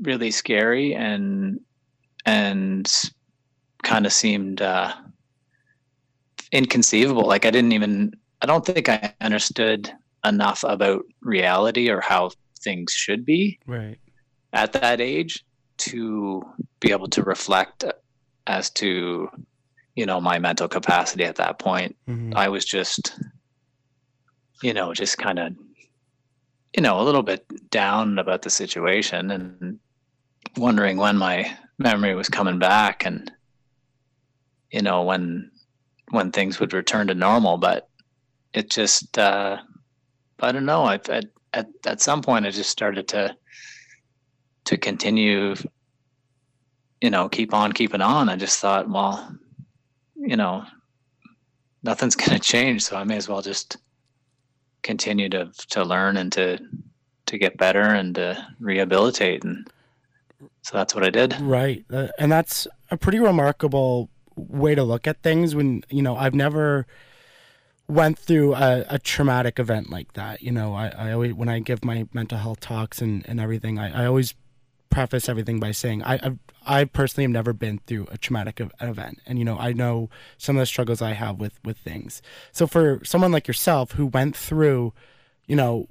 really 0.02 0.32
scary 0.32 0.96
and 0.96 1.60
and 2.26 2.90
kind 3.84 4.06
of 4.06 4.14
seemed 4.14 4.62
uh, 4.62 4.94
inconceivable. 6.54 7.26
Like 7.26 7.46
I 7.46 7.52
didn't 7.52 7.74
even 7.74 8.14
I 8.42 8.46
don't 8.46 8.66
think 8.66 8.88
I 8.88 9.14
understood 9.20 9.92
enough 10.26 10.64
about 10.64 11.04
reality 11.22 11.90
or 11.90 12.00
how 12.00 12.32
things 12.64 12.94
should 12.94 13.26
be 13.26 13.60
Right. 13.68 13.98
at 14.54 14.72
that 14.74 15.02
age 15.02 15.44
to 15.80 16.42
be 16.80 16.92
able 16.92 17.10
to 17.10 17.24
reflect 17.24 17.84
as 18.48 18.70
to 18.72 19.30
you 19.96 20.06
know 20.06 20.22
my 20.22 20.40
mental 20.40 20.68
capacity 20.68 21.24
at 21.26 21.36
that 21.36 21.60
point. 21.60 21.96
Mhm. 22.08 22.34
i 22.36 22.48
was 22.50 22.66
just 22.66 23.14
you 24.64 24.74
know 24.74 24.94
just 24.94 25.18
kind 25.18 25.40
of 25.40 25.54
you 26.76 26.82
know 26.82 27.00
a 27.00 27.04
little 27.04 27.24
bit 27.24 27.46
down 27.70 28.18
about 28.20 28.42
the 28.44 28.50
situation 28.50 29.32
and 29.32 29.80
wondering 30.58 30.98
when 30.98 31.18
my 31.18 31.58
memory 31.78 32.16
was 32.16 32.30
coming 32.30 32.60
back 32.60 33.06
and 33.06 33.32
you 34.72 34.82
know 34.82 35.04
when 35.04 35.52
when 36.12 36.32
things 36.32 36.60
would 36.60 36.74
return 36.74 37.08
to 37.08 37.14
normal. 37.16 37.58
But 37.58 37.90
it 38.54 38.70
just 38.70 39.18
uh 39.18 39.58
i 40.42 40.52
don't 40.52 40.66
know. 40.66 40.84
I 40.84 40.96
at 40.96 41.26
at, 41.54 41.68
at 41.86 42.02
some 42.02 42.22
point 42.22 42.46
i 42.46 42.50
just 42.52 42.70
started 42.70 43.08
to 43.10 43.36
to 44.66 44.78
continue 44.78 45.56
you 47.02 47.10
know 47.10 47.28
keep 47.28 47.54
on 47.54 47.72
keeping 47.72 48.02
on 48.02 48.30
i 48.30 48.36
just 48.36 48.60
thought 48.60 48.90
well 48.90 49.36
you 50.16 50.36
know 50.36 50.64
nothing's 51.84 52.16
going 52.22 52.32
to 52.32 52.40
change 52.40 52.84
so 52.84 52.96
i 52.96 53.04
may 53.04 53.18
as 53.18 53.28
well 53.28 53.42
just 53.42 53.78
continue 54.84 55.30
to 55.30 55.52
to 55.70 55.84
learn 55.84 56.18
and 56.18 56.32
to 56.32 56.58
to 57.26 57.38
get 57.38 57.58
better 57.58 57.82
and 57.82 58.16
to 58.16 58.48
rehabilitate 58.60 59.44
and 59.44 59.68
so 60.64 60.78
that's 60.78 60.96
what 60.96 61.04
i 61.04 61.10
did 61.10 61.36
Right. 61.40 61.86
Uh, 61.92 62.08
and 62.18 62.32
that's 62.32 62.68
a 62.90 62.98
pretty 62.98 63.20
remarkable 63.20 64.10
way 64.36 64.76
to 64.76 64.84
look 64.84 65.08
at 65.08 65.22
things 65.22 65.56
when, 65.56 65.84
you 65.90 66.02
know, 66.02 66.16
I've 66.16 66.34
never 66.34 66.86
went 67.88 68.18
through 68.18 68.56
a, 68.56 68.86
a 68.90 69.00
traumatic 69.00 69.60
event 69.60 69.90
like 69.90 70.14
that. 70.14 70.42
You 70.42 70.52
know, 70.52 70.74
I, 70.74 70.88
I 70.88 71.12
always, 71.12 71.34
when 71.34 71.50
I 71.50 71.60
give 71.60 71.84
my 71.84 72.08
mental 72.14 72.38
health 72.38 72.60
talks 72.60 73.02
and, 73.02 73.28
and 73.28 73.40
everything, 73.40 73.78
I, 73.78 74.04
I 74.04 74.06
always 74.06 74.34
preface 74.92 75.28
everything 75.28 75.60
by 75.60 75.72
saying 75.72 76.04
I, 76.04 76.20
I've, 76.22 76.38
I 76.68 76.84
personally 76.84 77.24
have 77.24 77.32
never 77.32 77.54
been 77.54 77.80
through 77.88 78.08
a 78.12 78.18
traumatic 78.20 78.62
event. 78.80 79.20
And, 79.26 79.40
you 79.40 79.46
know, 79.46 79.58
I 79.58 79.74
know 79.74 80.10
some 80.38 80.56
of 80.58 80.60
the 80.62 80.68
struggles 80.68 81.02
I 81.02 81.14
have 81.14 81.40
with, 81.40 81.54
with 81.66 81.78
things. 81.78 82.22
So 82.52 82.68
for 82.68 83.04
someone 83.04 83.32
like 83.32 83.48
yourself 83.48 83.94
who 83.94 84.06
went 84.06 84.36
through, 84.36 84.94
you 85.48 85.56
know, 85.56 85.88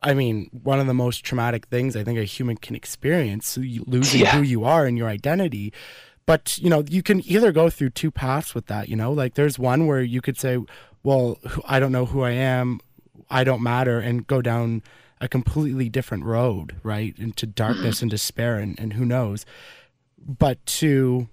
I 0.00 0.14
mean, 0.14 0.50
one 0.52 0.78
of 0.78 0.86
the 0.86 0.94
most 0.94 1.24
traumatic 1.24 1.66
things 1.66 1.96
I 1.96 2.04
think 2.04 2.18
a 2.18 2.24
human 2.24 2.56
can 2.56 2.76
experience, 2.76 3.56
losing 3.58 4.20
Yeah. 4.20 4.36
who 4.36 4.42
you 4.42 4.64
are 4.64 4.86
and 4.86 4.96
your 4.96 5.08
identity. 5.08 5.72
But 6.26 6.58
you 6.58 6.70
know, 6.70 6.84
you 6.88 7.02
can 7.02 7.26
either 7.26 7.52
go 7.52 7.68
through 7.70 7.90
two 7.90 8.10
paths 8.10 8.54
with 8.54 8.66
that. 8.66 8.88
You 8.88 8.96
know, 8.96 9.12
like 9.12 9.34
there's 9.34 9.58
one 9.58 9.86
where 9.86 10.02
you 10.02 10.20
could 10.22 10.38
say, 10.38 10.58
"Well, 11.02 11.38
I 11.66 11.80
don't 11.80 11.92
know 11.92 12.06
who 12.06 12.22
I 12.22 12.30
am, 12.30 12.80
I 13.28 13.44
don't 13.44 13.62
matter," 13.62 13.98
and 13.98 14.26
go 14.26 14.40
down 14.40 14.82
a 15.24 15.28
completely 15.28 15.88
different 15.88 16.22
road, 16.22 16.76
right, 16.82 17.14
into 17.18 17.46
darkness 17.46 18.02
and 18.02 18.10
despair, 18.10 18.58
and, 18.58 18.78
and 18.78 18.92
who 18.92 19.06
knows. 19.06 19.46
But 20.18 20.64
to 20.66 21.28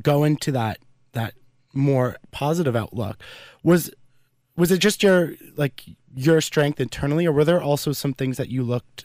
go 0.00 0.22
into 0.22 0.52
that 0.52 0.78
that 1.12 1.34
more 1.74 2.16
positive 2.30 2.76
outlook 2.76 3.20
was 3.64 3.90
was 4.56 4.70
it 4.70 4.78
just 4.78 5.02
your 5.02 5.34
like 5.56 5.82
your 6.14 6.40
strength 6.40 6.80
internally 6.80 7.26
or 7.26 7.32
were 7.32 7.44
there 7.44 7.60
also 7.60 7.90
some 7.92 8.12
things 8.12 8.36
that 8.36 8.48
you 8.48 8.62
looked 8.62 9.04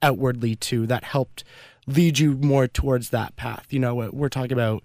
outwardly 0.00 0.54
to 0.54 0.86
that 0.86 1.02
helped 1.02 1.42
lead 1.88 2.20
you 2.20 2.34
more 2.34 2.68
towards 2.68 3.10
that 3.10 3.34
path 3.34 3.66
you 3.70 3.80
know 3.80 4.08
we're 4.12 4.28
talking 4.28 4.52
about 4.52 4.82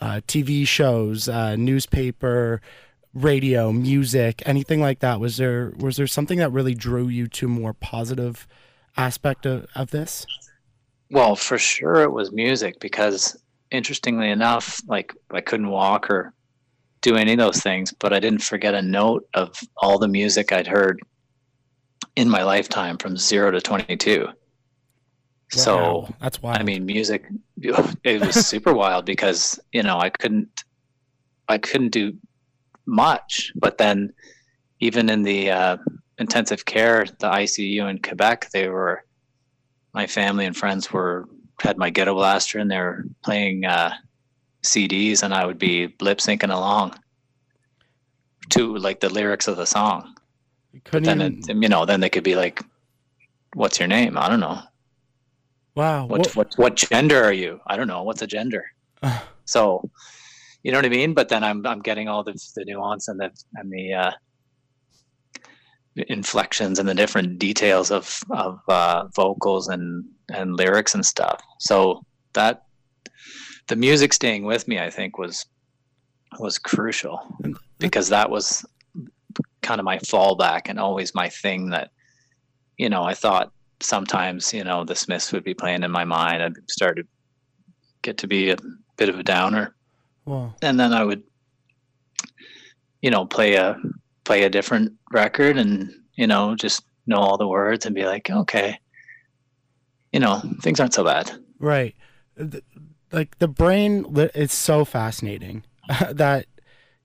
uh, 0.00 0.20
tv 0.28 0.66
shows 0.66 1.28
uh, 1.28 1.56
newspaper 1.56 2.60
radio 3.16 3.72
music 3.72 4.42
anything 4.46 4.80
like 4.80 5.00
that 5.00 5.18
was 5.20 5.36
there 5.36 5.72
was 5.78 5.96
there 5.96 6.06
something 6.06 6.38
that 6.38 6.50
really 6.50 6.74
drew 6.74 7.08
you 7.08 7.26
to 7.26 7.46
a 7.46 7.48
more 7.48 7.72
positive 7.72 8.46
aspect 8.96 9.46
of, 9.46 9.66
of 9.74 9.90
this 9.90 10.26
Well, 11.10 11.36
for 11.36 11.58
sure 11.58 12.02
it 12.02 12.12
was 12.12 12.32
music 12.32 12.80
because 12.80 13.36
interestingly 13.70 14.30
enough, 14.30 14.80
like 14.86 15.12
I 15.30 15.40
couldn't 15.40 15.68
walk 15.68 16.10
or 16.10 16.32
do 17.00 17.16
any 17.16 17.32
of 17.32 17.38
those 17.38 17.60
things, 17.60 17.92
but 17.92 18.12
I 18.12 18.20
didn't 18.20 18.42
forget 18.42 18.74
a 18.74 18.82
note 18.82 19.28
of 19.34 19.58
all 19.76 19.98
the 19.98 20.08
music 20.08 20.52
I'd 20.52 20.66
heard 20.66 21.00
in 22.16 22.28
my 22.28 22.42
lifetime 22.42 22.96
from 22.98 23.16
0 23.16 23.52
to 23.52 23.60
22. 23.60 24.26
Wow, 24.26 24.34
So, 25.50 26.14
that's 26.20 26.42
why 26.42 26.54
I 26.54 26.62
mean, 26.62 26.86
music 26.86 27.26
it 28.04 28.20
was 28.20 28.46
super 28.46 28.72
wild 28.72 29.04
because, 29.04 29.60
you 29.72 29.82
know, 29.82 29.98
I 29.98 30.10
couldn't 30.10 30.48
I 31.48 31.58
couldn't 31.58 31.90
do 31.90 32.16
much, 32.86 33.52
but 33.56 33.78
then 33.78 34.12
even 34.80 35.08
in 35.10 35.22
the 35.22 35.50
uh, 35.50 35.76
intensive 36.18 36.64
care, 36.64 37.04
the 37.20 37.28
ICU 37.28 37.88
in 37.90 37.98
Quebec, 38.00 38.50
they 38.52 38.68
were 38.68 39.04
my 39.94 40.06
family 40.06 40.44
and 40.44 40.56
friends 40.56 40.92
were 40.92 41.26
had 41.62 41.78
my 41.78 41.88
ghetto 41.88 42.14
blaster 42.14 42.58
and 42.58 42.70
they 42.70 42.78
were 42.78 43.04
playing 43.24 43.64
uh, 43.64 43.92
CDs, 44.62 45.22
and 45.22 45.32
I 45.32 45.46
would 45.46 45.58
be 45.58 45.94
lip 46.00 46.18
syncing 46.18 46.52
along 46.52 46.94
to 48.50 48.76
like 48.76 49.00
the 49.00 49.08
lyrics 49.08 49.48
of 49.48 49.56
the 49.56 49.66
song. 49.66 50.14
couldn't 50.84 51.04
Then 51.04 51.20
even, 51.22 51.40
it, 51.48 51.62
you 51.62 51.68
know, 51.68 51.86
then 51.86 52.00
they 52.00 52.10
could 52.10 52.24
be 52.24 52.36
like, 52.36 52.62
"What's 53.54 53.78
your 53.78 53.88
name?" 53.88 54.18
I 54.18 54.28
don't 54.28 54.40
know. 54.40 54.60
wow 55.74 56.06
What 56.06 56.20
what- 56.20 56.36
what 56.36 56.54
what 56.58 56.76
gender 56.76 57.22
are 57.24 57.32
you? 57.32 57.60
I 57.66 57.76
don't 57.76 57.88
know. 57.88 58.02
What's 58.02 58.22
a 58.22 58.26
gender? 58.26 58.64
So, 59.44 59.88
you 60.66 60.72
know 60.72 60.78
what 60.78 60.86
I 60.86 60.88
mean. 60.88 61.14
But 61.14 61.28
then 61.28 61.44
I'm 61.44 61.64
I'm 61.64 61.80
getting 61.80 62.08
all 62.08 62.24
the 62.24 62.32
the 62.56 62.64
nuance 62.64 63.06
and 63.06 63.20
the 63.20 63.30
and 63.54 63.70
the 63.70 63.94
uh, 63.94 64.10
inflections 66.08 66.80
and 66.80 66.88
the 66.88 66.94
different 66.94 67.38
details 67.38 67.92
of 67.92 68.18
of 68.30 68.58
uh, 68.68 69.04
vocals 69.14 69.68
and 69.68 70.04
and 70.28 70.56
lyrics 70.56 70.92
and 70.92 71.06
stuff. 71.06 71.40
So 71.60 72.02
that 72.32 72.64
the 73.68 73.76
music 73.76 74.12
staying 74.12 74.44
with 74.44 74.66
me, 74.66 74.80
I 74.80 74.90
think, 74.90 75.18
was 75.18 75.46
was 76.40 76.58
crucial 76.58 77.20
because 77.78 78.08
that 78.08 78.28
was 78.28 78.66
kind 79.62 79.78
of 79.78 79.84
my 79.84 79.98
fallback 79.98 80.62
and 80.66 80.80
always 80.80 81.14
my 81.14 81.28
thing 81.28 81.70
that 81.70 81.90
you 82.76 82.88
know 82.88 83.04
I 83.04 83.14
thought 83.14 83.52
sometimes 83.78 84.52
you 84.52 84.64
know 84.64 84.82
the 84.82 84.96
Smiths 84.96 85.30
would 85.30 85.44
be 85.44 85.54
playing 85.54 85.84
in 85.84 85.92
my 85.92 86.04
mind. 86.04 86.42
I'd 86.42 86.56
start 86.68 86.96
to 86.96 87.04
get 88.02 88.18
to 88.18 88.26
be 88.26 88.50
a 88.50 88.56
bit 88.96 89.08
of 89.08 89.20
a 89.20 89.22
downer, 89.22 89.75
wow 90.26 90.54
and 90.62 90.78
then 90.78 90.92
I 90.92 91.02
would 91.02 91.22
you 93.00 93.10
know 93.10 93.24
play 93.24 93.54
a 93.54 93.76
play 94.24 94.42
a 94.42 94.50
different 94.50 94.92
record 95.12 95.56
and 95.56 95.90
you 96.16 96.26
know 96.26 96.54
just 96.54 96.82
know 97.06 97.18
all 97.18 97.38
the 97.38 97.48
words 97.48 97.86
and 97.86 97.94
be 97.94 98.04
like 98.04 98.28
okay 98.28 98.78
you 100.12 100.20
know 100.20 100.42
things 100.60 100.80
aren't 100.80 100.94
so 100.94 101.04
bad 101.04 101.30
Right. 101.58 101.94
Like 103.12 103.38
the 103.38 103.48
brain 103.48 104.04
is 104.34 104.52
so 104.52 104.84
fascinating 104.84 105.64
that 106.10 106.46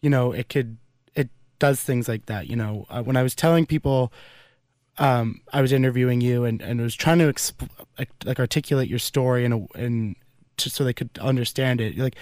you 0.01 0.09
know 0.09 0.31
it 0.31 0.49
could 0.49 0.77
it 1.15 1.29
does 1.59 1.81
things 1.81 2.07
like 2.07 2.25
that. 2.25 2.47
You 2.47 2.55
know, 2.55 2.85
uh, 2.89 3.03
when 3.03 3.15
I 3.15 3.23
was 3.23 3.35
telling 3.35 3.65
people, 3.65 4.11
um, 4.97 5.41
I 5.53 5.61
was 5.61 5.71
interviewing 5.71 6.21
you 6.21 6.43
and 6.43 6.61
and 6.61 6.81
was 6.81 6.95
trying 6.95 7.19
to 7.19 7.31
exp- 7.31 7.69
like, 7.97 8.09
like 8.25 8.39
articulate 8.39 8.89
your 8.89 8.99
story 8.99 9.45
and 9.45 9.67
and 9.75 10.15
just 10.57 10.75
so 10.75 10.83
they 10.83 10.93
could 10.93 11.17
understand 11.19 11.79
it. 11.79 11.97
Like 11.97 12.15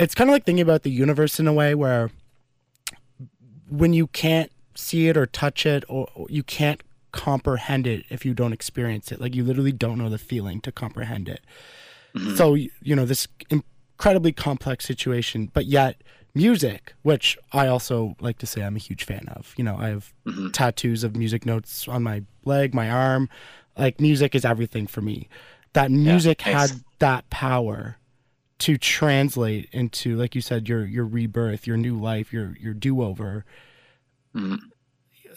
it's 0.00 0.14
kind 0.14 0.28
of 0.30 0.32
like 0.32 0.44
thinking 0.44 0.62
about 0.62 0.82
the 0.82 0.90
universe 0.90 1.38
in 1.38 1.46
a 1.46 1.52
way 1.52 1.74
where 1.74 2.10
when 3.68 3.92
you 3.92 4.06
can't 4.08 4.50
see 4.74 5.08
it 5.08 5.16
or 5.16 5.26
touch 5.26 5.66
it 5.66 5.84
or, 5.88 6.08
or 6.14 6.26
you 6.30 6.42
can't 6.42 6.82
comprehend 7.12 7.86
it 7.86 8.04
if 8.08 8.24
you 8.24 8.34
don't 8.34 8.52
experience 8.52 9.12
it. 9.12 9.20
Like 9.20 9.34
you 9.34 9.44
literally 9.44 9.72
don't 9.72 9.98
know 9.98 10.08
the 10.08 10.18
feeling 10.18 10.60
to 10.62 10.72
comprehend 10.72 11.28
it. 11.28 11.40
So 12.36 12.54
you 12.54 12.96
know 12.96 13.04
this 13.04 13.28
incredibly 13.50 14.32
complex 14.32 14.84
situation 14.84 15.48
but 15.52 15.66
yet 15.66 16.02
music 16.34 16.94
which 17.02 17.36
i 17.52 17.66
also 17.66 18.14
like 18.20 18.38
to 18.38 18.46
say 18.46 18.62
i'm 18.62 18.74
a 18.74 18.80
huge 18.80 19.04
fan 19.04 19.28
of. 19.28 19.54
You 19.56 19.62
know 19.64 19.76
i 19.78 19.88
have 19.88 20.12
Mhm. 20.26 20.52
tattoos 20.52 21.04
of 21.04 21.14
music 21.16 21.46
notes 21.46 21.86
on 21.86 22.02
my 22.02 22.22
leg 22.44 22.74
my 22.74 22.90
arm. 22.90 23.28
Like 23.78 24.00
music 24.00 24.34
is 24.34 24.44
everything 24.44 24.86
for 24.88 25.00
me. 25.02 25.28
That 25.74 25.90
music 25.92 26.44
nice. 26.44 26.54
had 26.70 26.70
that 26.98 27.30
power 27.30 27.96
to 28.60 28.76
translate 28.78 29.68
into 29.72 30.16
like 30.16 30.34
you 30.34 30.40
said 30.40 30.68
your 30.68 30.84
your 30.86 31.04
rebirth 31.06 31.66
your 31.66 31.76
new 31.76 31.98
life 31.98 32.32
your 32.32 32.56
your 32.60 32.74
do-over 32.74 33.44
Mhm. 34.34 34.58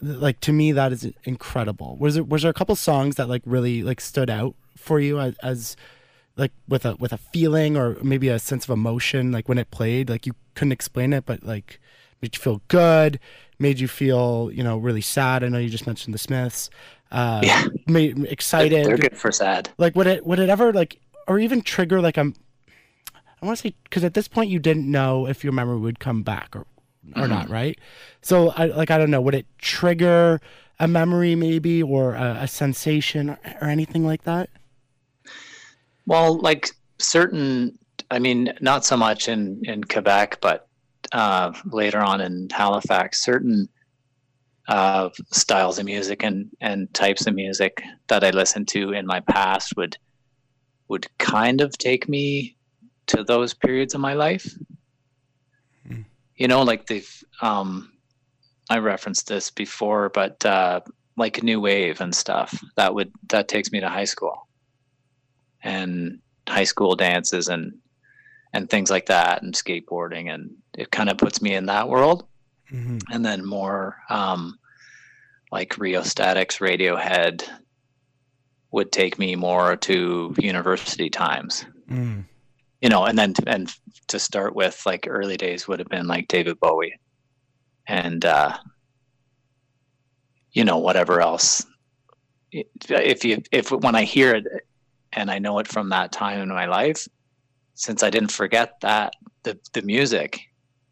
like 0.01 0.39
to 0.41 0.51
me 0.53 0.71
that 0.71 0.91
is 0.91 1.11
incredible 1.23 1.97
was 1.97 2.15
there 2.15 2.23
was 2.23 2.41
there 2.43 2.51
a 2.51 2.53
couple 2.53 2.75
songs 2.75 3.15
that 3.15 3.27
like 3.29 3.41
really 3.45 3.81
like 3.83 3.99
stood 4.01 4.29
out 4.29 4.55
for 4.77 4.99
you 4.99 5.19
as, 5.19 5.35
as 5.41 5.75
like 6.35 6.51
with 6.67 6.85
a 6.85 6.95
with 6.97 7.13
a 7.13 7.17
feeling 7.17 7.77
or 7.77 7.97
maybe 8.03 8.27
a 8.29 8.39
sense 8.39 8.65
of 8.65 8.69
emotion 8.71 9.31
like 9.31 9.47
when 9.49 9.57
it 9.57 9.71
played 9.71 10.09
like 10.09 10.25
you 10.25 10.33
couldn't 10.55 10.71
explain 10.71 11.13
it 11.13 11.25
but 11.25 11.43
like 11.43 11.79
made 12.21 12.35
you 12.35 12.41
feel 12.41 12.61
good 12.67 13.19
made 13.59 13.79
you 13.79 13.87
feel 13.87 14.51
you 14.53 14.63
know 14.63 14.77
really 14.77 15.01
sad 15.01 15.43
i 15.43 15.47
know 15.47 15.57
you 15.59 15.69
just 15.69 15.87
mentioned 15.87 16.13
the 16.13 16.17
smiths 16.19 16.69
uh, 17.11 17.41
Yeah. 17.43 17.65
ma- 17.87 17.99
excited. 18.27 18.87
They're 18.87 18.97
good 18.97 19.15
for 19.15 19.31
sad. 19.31 19.69
Like 19.77 19.95
would 19.95 20.07
it 20.07 20.25
would 20.25 20.39
it 20.39 20.49
ever 20.49 20.73
like 20.73 20.99
or 21.27 21.37
even 21.37 21.61
trigger 21.61 22.01
like 22.01 22.17
a 22.17 22.33
I 23.43 23.45
want 23.45 23.57
to 23.57 23.67
say 23.67 23.75
because 23.83 24.05
at 24.05 24.13
this 24.13 24.29
point 24.29 24.49
you 24.49 24.57
didn't 24.57 24.89
know 24.89 25.27
if 25.27 25.43
your 25.43 25.51
memory 25.51 25.77
would 25.77 25.99
come 25.99 26.23
back 26.23 26.55
or 26.55 26.65
or 27.17 27.27
not, 27.27 27.49
right? 27.49 27.77
So 28.21 28.51
I 28.51 28.67
like 28.67 28.89
I 28.89 28.97
don't 28.97 29.11
know, 29.11 29.19
would 29.19 29.35
it 29.35 29.45
trigger 29.57 30.39
a 30.79 30.87
memory 30.87 31.35
maybe 31.35 31.83
or 31.83 32.15
a, 32.15 32.37
a 32.41 32.47
sensation 32.47 33.31
or, 33.31 33.39
or 33.61 33.67
anything 33.67 34.05
like 34.05 34.23
that? 34.23 34.49
Well, 36.05 36.39
like 36.39 36.71
certain, 36.99 37.77
I 38.09 38.19
mean, 38.19 38.53
not 38.61 38.85
so 38.85 38.95
much 38.95 39.27
in 39.27 39.61
in 39.65 39.83
Quebec, 39.83 40.39
but 40.39 40.69
uh, 41.11 41.51
later 41.65 41.99
on 41.99 42.21
in 42.21 42.47
Halifax, 42.49 43.25
certain 43.25 43.67
uh, 44.69 45.09
styles 45.31 45.79
of 45.79 45.85
music 45.85 46.23
and 46.23 46.49
and 46.61 46.93
types 46.93 47.27
of 47.27 47.35
music 47.35 47.83
that 48.07 48.23
I 48.23 48.29
listened 48.29 48.69
to 48.69 48.93
in 48.93 49.05
my 49.05 49.19
past 49.19 49.75
would 49.75 49.97
would 50.87 51.07
kind 51.17 51.59
of 51.59 51.77
take 51.77 52.07
me 52.07 52.55
to 53.07 53.23
those 53.23 53.53
periods 53.53 53.93
of 53.93 54.01
my 54.01 54.13
life. 54.13 54.53
You 56.35 56.47
know, 56.47 56.63
like 56.63 56.87
they've. 56.87 57.23
Um, 57.41 57.91
I 58.69 58.79
referenced 58.79 59.27
this 59.27 59.51
before, 59.51 60.09
but 60.09 60.43
uh, 60.45 60.79
like 61.15 61.43
new 61.43 61.59
wave 61.61 62.01
and 62.01 62.13
stuff 62.15 62.59
that 62.75 62.95
would 62.95 63.11
that 63.29 63.47
takes 63.47 63.71
me 63.71 63.79
to 63.81 63.89
high 63.89 64.05
school 64.05 64.47
and 65.63 66.19
high 66.47 66.63
school 66.63 66.95
dances 66.95 67.49
and 67.49 67.73
and 68.53 68.69
things 68.69 68.89
like 68.89 69.05
that 69.07 69.43
and 69.43 69.53
skateboarding 69.53 70.33
and 70.33 70.51
it 70.77 70.91
kind 70.91 71.09
of 71.09 71.17
puts 71.17 71.41
me 71.41 71.53
in 71.55 71.65
that 71.67 71.87
world 71.89 72.25
Mm-hmm. 72.71 72.99
and 73.11 73.23
then 73.23 73.45
more 73.45 73.97
um 74.09 74.57
like 75.51 75.77
Rio 75.77 76.01
Statics 76.01 76.57
Radiohead 76.57 77.43
would 78.71 78.91
take 78.91 79.19
me 79.19 79.35
more 79.35 79.75
to 79.75 80.33
university 80.39 81.09
times 81.09 81.65
Mm. 81.89 82.25
You 82.83 82.89
know 82.89 83.05
and 83.05 83.17
then 83.17 83.33
and 83.47 83.73
to 84.09 84.19
start 84.19 84.53
with 84.55 84.83
like 84.85 85.07
early 85.09 85.37
days 85.37 85.67
would 85.67 85.79
have 85.79 85.87
been 85.87 86.05
like 86.05 86.27
David 86.27 86.59
Bowie. 86.59 86.93
And 87.87 88.23
uh 88.25 88.57
you 90.51 90.65
know 90.65 90.77
whatever 90.77 91.21
else. 91.21 91.65
If 92.51 93.23
you 93.23 93.41
if 93.51 93.71
when 93.71 93.95
I 93.95 94.03
hear 94.03 94.35
it 94.35 94.45
and 95.13 95.31
I 95.31 95.39
know 95.39 95.59
it 95.59 95.67
from 95.67 95.89
that 95.89 96.11
time 96.11 96.41
in 96.41 96.49
my 96.49 96.65
life 96.65 97.07
since 97.73 98.03
I 98.03 98.09
didn't 98.09 98.33
forget 98.33 98.73
that 98.81 99.13
the 99.43 99.57
the 99.71 99.81
music 99.81 100.41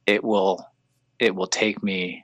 it 0.07 0.23
will 0.23 0.65
it 1.19 1.35
will 1.35 1.47
take 1.47 1.83
me 1.83 2.23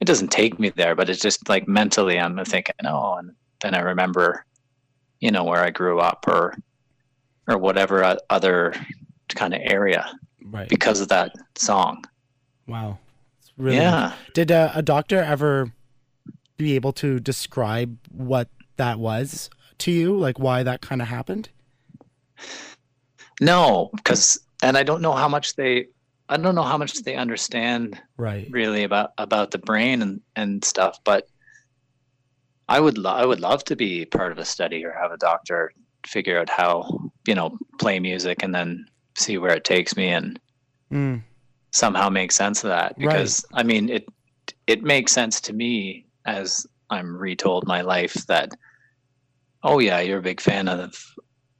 it 0.00 0.04
doesn't 0.04 0.30
take 0.30 0.60
me 0.60 0.68
there 0.68 0.94
but 0.94 1.08
it's 1.08 1.22
just 1.22 1.48
like 1.48 1.66
mentally 1.66 2.18
I'm 2.18 2.44
thinking 2.44 2.74
oh 2.84 3.14
and 3.14 3.32
then 3.62 3.74
I 3.74 3.80
remember 3.80 4.44
you 5.20 5.30
know 5.30 5.44
where 5.44 5.64
I 5.64 5.70
grew 5.70 6.00
up 6.00 6.26
or 6.28 6.54
or 7.48 7.58
whatever 7.58 8.16
other 8.30 8.74
kind 9.28 9.54
of 9.54 9.60
area 9.64 10.10
Right. 10.44 10.68
because 10.68 11.00
of 11.00 11.08
that 11.08 11.32
song 11.56 12.04
Wow. 12.66 12.98
It's 13.40 13.52
really 13.56 13.76
yeah 13.78 14.14
Did 14.32 14.50
uh, 14.52 14.70
a 14.74 14.82
doctor 14.82 15.18
ever 15.20 15.72
be 16.56 16.74
able 16.76 16.92
to 16.94 17.18
describe 17.20 17.98
what 18.10 18.48
that 18.76 18.98
was 18.98 19.50
to 19.78 19.90
you? 19.90 20.16
Like 20.16 20.38
why 20.38 20.62
that 20.62 20.80
kind 20.80 21.02
of 21.02 21.08
happened? 21.08 21.48
no 23.40 23.90
because 23.94 24.38
and 24.62 24.76
I 24.76 24.82
don't 24.82 25.02
know 25.02 25.12
how 25.12 25.28
much 25.28 25.56
they 25.56 25.86
I 26.28 26.36
don't 26.38 26.54
know 26.54 26.62
how 26.62 26.78
much 26.78 27.02
they 27.02 27.16
understand 27.16 28.00
Right. 28.16 28.48
really 28.50 28.84
about 28.84 29.10
about 29.18 29.50
the 29.50 29.58
brain 29.58 30.02
and 30.02 30.20
and 30.36 30.64
stuff 30.64 30.98
but 31.04 31.26
i 32.68 32.80
would 32.80 32.96
lo- 32.96 33.12
i 33.12 33.24
would 33.26 33.40
love 33.40 33.62
to 33.64 33.76
be 33.76 34.06
part 34.06 34.32
of 34.32 34.38
a 34.38 34.44
study 34.44 34.84
or 34.84 34.92
have 34.92 35.12
a 35.12 35.18
doctor 35.18 35.70
figure 36.06 36.38
out 36.38 36.48
how 36.50 37.10
you 37.26 37.34
know 37.34 37.56
play 37.80 37.98
music 37.98 38.42
and 38.42 38.54
then 38.54 38.84
see 39.16 39.38
where 39.38 39.54
it 39.54 39.64
takes 39.64 39.96
me 39.96 40.08
and 40.08 40.38
Mm. 40.92 41.22
somehow 41.72 42.08
make 42.08 42.30
sense 42.30 42.62
of 42.62 42.68
that. 42.68 42.96
Because 42.98 43.44
i 43.54 43.62
mean 43.62 43.88
it 43.88 44.04
it 44.66 44.82
makes 44.82 45.12
sense 45.12 45.40
to 45.40 45.52
me 45.52 46.06
as 46.26 46.66
i'm 46.90 47.16
retold 47.16 47.66
my 47.66 47.80
life 47.80 48.14
that 48.28 48.50
oh 49.62 49.78
yeah 49.78 50.00
you're 50.00 50.18
a 50.18 50.22
big 50.30 50.40
fan 50.40 50.68
of 50.68 50.94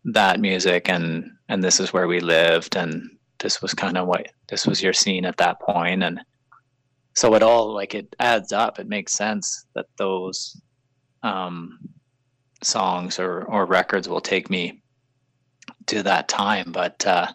that 0.04 0.38
music 0.40 0.88
and 0.88 1.30
and 1.48 1.64
this 1.64 1.80
is 1.80 1.92
where 1.92 2.06
we 2.06 2.20
lived 2.20 2.76
and 2.76 3.02
this 3.40 3.60
was 3.62 3.74
kind 3.74 3.96
of 3.98 4.06
what 4.06 4.26
this 4.48 4.66
was 4.66 4.82
your 4.82 4.92
scene 4.92 5.24
at 5.24 5.36
that 5.38 5.60
point. 5.60 6.02
And 6.02 6.20
so 7.14 7.34
it 7.34 7.42
all 7.42 7.74
like 7.74 7.94
it 7.94 8.14
adds 8.18 8.52
up. 8.52 8.78
It 8.78 8.88
makes 8.88 9.12
sense 9.12 9.66
that 9.74 9.86
those 9.98 10.60
um 11.22 11.78
songs 12.66 13.18
or 13.18 13.42
or 13.44 13.66
records 13.66 14.08
will 14.08 14.20
take 14.20 14.50
me 14.50 14.82
to 15.86 16.02
that 16.02 16.28
time 16.28 16.72
but 16.72 17.06
uh 17.06 17.26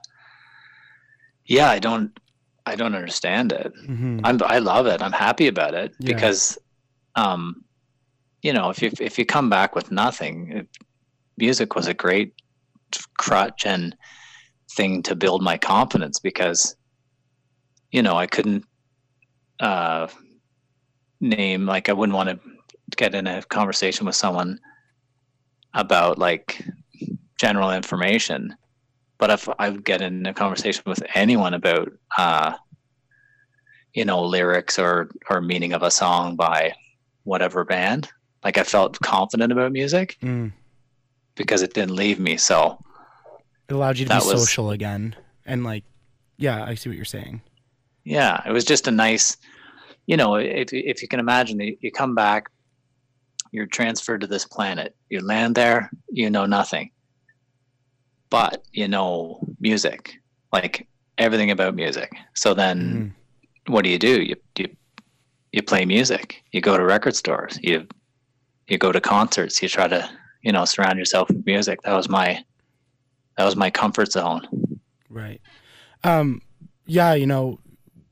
yeah 1.46 1.70
i 1.70 1.80
don't 1.80 2.20
i 2.66 2.76
don't 2.76 2.96
understand 2.96 3.52
it. 3.52 3.72
Hmm 3.86 4.20
i'm 4.24 4.40
i 4.46 4.60
love 4.60 4.86
it. 4.88 5.02
I'm 5.02 5.12
happy 5.14 5.48
about 5.48 5.74
it 5.74 5.94
Yeah. 6.00 6.14
because 6.14 6.58
um 7.16 7.64
you 8.42 8.54
know 8.54 8.70
if 8.70 8.82
you 8.82 8.92
if 9.00 9.18
you 9.18 9.26
come 9.26 9.50
back 9.50 9.76
with 9.76 9.92
nothing 9.92 10.52
it, 10.52 10.68
music 11.38 11.76
was 11.76 11.88
a 11.88 11.94
great 11.94 12.34
crutch 13.18 13.66
and 13.66 13.96
thing 14.76 15.04
to 15.04 15.16
build 15.16 15.42
my 15.42 15.58
confidence 15.58 16.20
because 16.20 16.76
you 17.92 18.02
know 18.02 18.16
i 18.18 18.28
couldn't 18.28 18.66
uh 19.60 20.08
name 21.22 21.66
like 21.66 21.90
i 21.90 21.94
wouldn't 21.94 22.16
want 22.16 22.30
to 22.30 22.40
get 22.98 23.16
in 23.16 23.28
a 23.28 23.42
conversation 23.44 24.06
with 24.06 24.16
someone 24.16 24.60
about 25.74 26.18
like 26.18 26.66
general 27.40 27.72
information 27.72 28.56
but 29.18 29.30
if 29.30 29.48
i 29.60 29.70
would 29.70 29.86
get 29.86 30.02
in 30.02 30.26
a 30.26 30.34
conversation 30.34 30.84
with 30.86 31.02
anyone 31.16 31.54
about 31.54 31.90
uh 32.18 32.54
you 33.94 34.06
know 34.06 34.22
lyrics 34.24 34.78
or 34.80 35.10
or 35.30 35.42
meaning 35.42 35.74
of 35.74 35.84
a 35.84 35.92
song 35.92 36.36
by 36.36 36.74
whatever 37.24 37.64
band 37.64 38.10
like 38.44 38.58
i 38.58 38.64
felt 38.64 39.00
confident 39.02 39.52
about 39.52 39.72
music 39.72 40.18
Mm. 40.22 40.52
because 41.36 41.62
it 41.62 41.74
didn't 41.74 41.96
leave 41.96 42.20
me 42.20 42.38
so 42.38 42.78
It 43.68 43.74
allowed 43.74 43.98
you 43.98 44.06
to 44.06 44.10
be 44.10 44.16
was- 44.16 44.42
social 44.50 44.72
again. 44.72 45.16
And 45.46 45.64
like 45.64 45.84
yeah, 46.38 46.64
I 46.64 46.76
see 46.76 46.90
what 46.90 46.96
you're 46.96 47.06
saying. 47.06 47.42
yeah 48.06 48.42
it 48.48 48.52
was 48.52 48.64
just 48.66 48.88
a 48.88 48.92
nice 48.92 49.38
you 50.08 50.16
know 50.18 50.36
if, 50.36 50.70
if 50.72 51.02
you 51.02 51.08
can 51.08 51.20
imagine 51.20 51.60
you 51.60 51.92
come 51.92 52.16
back 52.16 52.50
you're 53.52 53.66
transferred 53.66 54.22
to 54.22 54.28
this 54.28 54.46
planet. 54.46 54.96
You 55.10 55.22
land 55.22 55.56
there 55.56 55.90
you 56.10 56.30
know 56.30 56.46
nothing. 56.46 56.92
But 58.30 58.64
you 58.72 58.88
know 58.88 59.42
music 59.60 60.14
like 60.54 60.88
everything 61.18 61.52
about 61.52 61.76
music. 61.76 62.12
So 62.36 62.54
then 62.54 63.14
Mm. 63.68 63.72
what 63.74 63.84
do 63.84 63.90
you 63.90 64.00
do? 64.00 64.22
You, 64.22 64.36
you 64.58 64.68
you 65.52 65.64
play 65.64 65.86
music. 65.86 66.44
You 66.52 66.62
go 66.62 66.78
to 66.78 66.84
record 66.84 67.16
stores. 67.16 67.58
You 67.62 67.88
you 68.68 68.78
go 68.78 68.92
to 68.92 69.02
concerts. 69.02 69.62
You 69.62 69.70
try 69.70 69.88
to 69.88 70.10
you 70.44 70.52
know 70.52 70.66
surround 70.66 71.00
yourself 71.00 71.28
with 71.30 71.46
music. 71.46 71.82
That 71.84 71.94
was 71.96 72.08
my 72.10 72.44
that 73.38 73.46
was 73.46 73.56
my 73.56 73.70
comfort 73.72 74.12
zone. 74.12 74.48
Right. 75.10 75.42
Um 76.04 76.42
yeah, 76.86 77.14
you 77.14 77.26
know, 77.28 77.60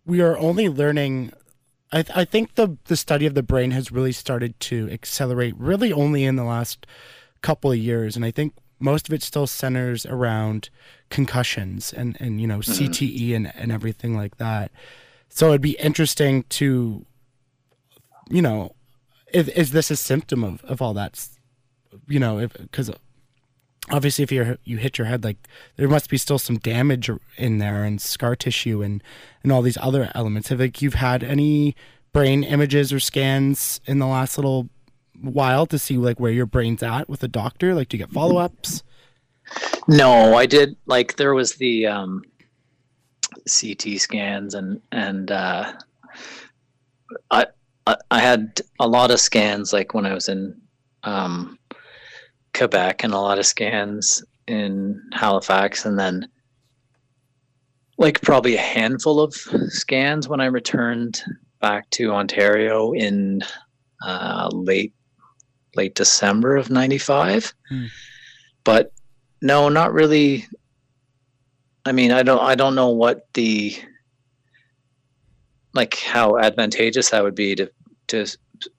we 0.06 0.21
are 0.21 0.38
only 0.38 0.69
learning 0.69 1.32
I 1.91 2.02
th- 2.02 2.17
I 2.17 2.26
think 2.26 2.56
the 2.56 2.78
the 2.86 2.97
study 2.97 3.26
of 3.26 3.34
the 3.34 3.43
brain 3.43 3.71
has 3.71 3.91
really 3.91 4.12
started 4.12 4.60
to 4.62 4.89
accelerate 4.91 5.56
really 5.58 5.93
only 5.93 6.23
in 6.26 6.36
the 6.36 6.43
last 6.43 6.86
couple 7.41 7.71
of 7.71 7.78
years 7.78 8.15
and 8.15 8.26
I 8.26 8.32
think 8.32 8.54
most 8.80 9.08
of 9.08 9.13
it 9.13 9.23
still 9.23 9.47
centers 9.47 10.06
around 10.06 10.69
concussions 11.10 11.93
and 11.93 12.17
and 12.19 12.41
you 12.41 12.47
know 12.47 12.60
mm-hmm. 12.60 12.84
CTE 12.84 13.36
and 13.36 13.56
and 13.56 13.71
everything 13.71 14.15
like 14.15 14.38
that. 14.38 14.71
So 15.30 15.50
it'd 15.50 15.62
be 15.62 15.78
interesting 15.80 16.43
to 16.50 17.06
you 18.30 18.41
know 18.41 18.73
is, 19.34 19.50
is 19.50 19.71
this 19.71 19.91
a 19.91 19.95
symptom 19.95 20.43
of 20.43 20.63
of 20.65 20.82
all 20.82 20.93
that 20.93 21.28
you 22.08 22.19
know 22.19 22.39
if 22.39 22.56
cuz 22.71 22.91
obviously 23.89 24.23
if 24.23 24.32
you 24.32 24.58
you 24.63 24.78
hit 24.78 24.97
your 24.97 25.08
head 25.08 25.23
like 25.23 25.38
there 25.78 25.88
must 25.88 26.10
be 26.10 26.17
still 26.17 26.39
some 26.39 26.58
damage 26.58 27.10
in 27.38 27.58
there 27.58 27.84
and 27.84 28.02
scar 28.02 28.36
tissue 28.36 28.82
and 28.82 29.04
and 29.43 29.52
all 29.52 29.62
these 29.62 29.78
other 29.78 30.12
elements. 30.13 30.50
Have 30.50 30.60
like 30.60 30.82
you've 30.82 30.95
had 30.95 31.23
any 31.23 31.76
brain 32.13 32.43
images 32.43 32.91
or 32.91 33.00
scans 33.00 33.80
in 33.86 34.00
the 34.00 34.08
last 34.08 34.38
little 34.38 34.69
while 35.19 35.65
to 35.67 35.80
see 35.80 35.97
like 35.97 36.19
where 36.19 36.32
your 36.32 36.45
brain's 36.45 36.84
at 36.84 37.10
with 37.10 37.23
a 37.23 37.28
doctor? 37.28 37.73
Like 37.73 37.89
do 37.89 37.97
you 37.97 38.04
get 38.04 38.13
follow-ups? 38.13 38.84
No, 39.88 40.36
I 40.36 40.45
did 40.45 40.76
like 40.86 41.15
there 41.15 41.34
was 41.34 41.54
the 41.54 41.88
um 41.88 42.23
CT 43.45 44.00
scans 44.00 44.54
and 44.54 44.82
and 44.91 45.32
uh 45.32 45.73
I 47.32 47.47
I 48.12 48.19
had 48.19 48.62
a 48.80 48.88
lot 48.88 49.12
of 49.12 49.19
scans 49.19 49.71
like 49.71 49.93
when 49.93 50.06
I 50.06 50.13
was 50.13 50.28
in 50.28 50.60
um 51.04 51.58
Quebec 52.58 53.04
and 53.04 53.13
a 53.13 53.20
lot 53.20 53.39
of 53.39 53.46
scans 53.46 54.24
in 54.48 55.02
Halifax 55.13 55.86
and 55.86 56.00
then 56.00 56.28
like 57.98 58.22
probably 58.22 58.56
a 58.56 58.62
handful 58.62 59.20
of 59.20 59.34
scans 59.34 60.28
when 60.28 60.41
I 60.41 60.46
returned 60.46 61.22
back 61.60 61.89
to 61.91 62.12
Ontario 62.12 62.93
in 62.93 63.41
uh 64.06 64.50
late 64.54 64.93
late 65.76 65.96
December 65.96 66.56
of 66.56 66.70
95. 66.70 67.54
Hmm. 67.70 67.86
But 68.63 68.91
no, 69.41 69.70
not 69.70 69.93
really. 69.93 70.48
I 71.86 71.91
mean, 71.91 72.12
I 72.12 72.24
don't 72.24 72.41
I 72.41 72.56
don't 72.56 72.76
know 72.76 72.89
what 72.89 73.28
the 73.34 73.78
like 75.74 75.96
how 75.96 76.38
advantageous 76.38 77.12
that 77.12 77.24
would 77.24 77.36
be 77.36 77.56
to 77.56 77.72
to 78.08 78.26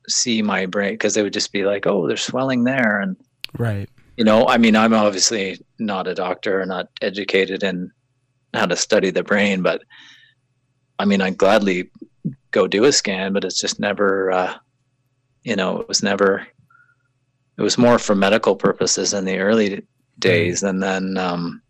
see 0.09 0.43
my 0.43 0.67
brain 0.67 0.95
because 0.95 1.15
they 1.15 1.23
would 1.23 1.33
just 1.33 1.53
be 1.53 1.65
like, 1.65 1.87
"Oh, 1.87 2.07
there's 2.07 2.23
swelling 2.23 2.65
there." 2.65 3.01
And 3.01 3.17
Right. 3.57 3.89
you 4.17 4.25
know, 4.25 4.49
I 4.49 4.59
mean, 4.59 4.75
I'm 4.75 4.93
obviously 4.93 5.61
not 5.79 6.09
a 6.09 6.15
doctor, 6.15 6.65
not 6.67 6.89
educated 7.01 7.63
in 7.63 7.91
how 8.53 8.67
to 8.67 8.77
study 8.77 9.11
the 9.11 9.23
brain, 9.23 9.63
but 9.63 9.83
I 10.99 11.05
mean, 11.05 11.21
I'd 11.21 11.39
gladly 11.39 11.91
go 12.51 12.67
do 12.67 12.85
a 12.85 12.93
scan, 12.93 13.33
but 13.33 13.45
it's 13.45 13.61
just 13.61 13.79
never, 13.79 14.33
uh, 14.33 14.55
you 15.45 15.55
know, 15.55 15.79
it 15.79 15.89
was 15.89 16.03
never, 16.03 16.47
it 17.57 17.63
was 17.63 17.79
more 17.79 17.99
for 17.99 18.15
medical 18.15 18.57
purposes 18.57 19.15
in 19.15 19.25
the 19.25 19.39
early 19.39 19.87
days. 20.19 20.63
And 20.63 20.83
then, 20.83 21.17
um, 21.17 21.63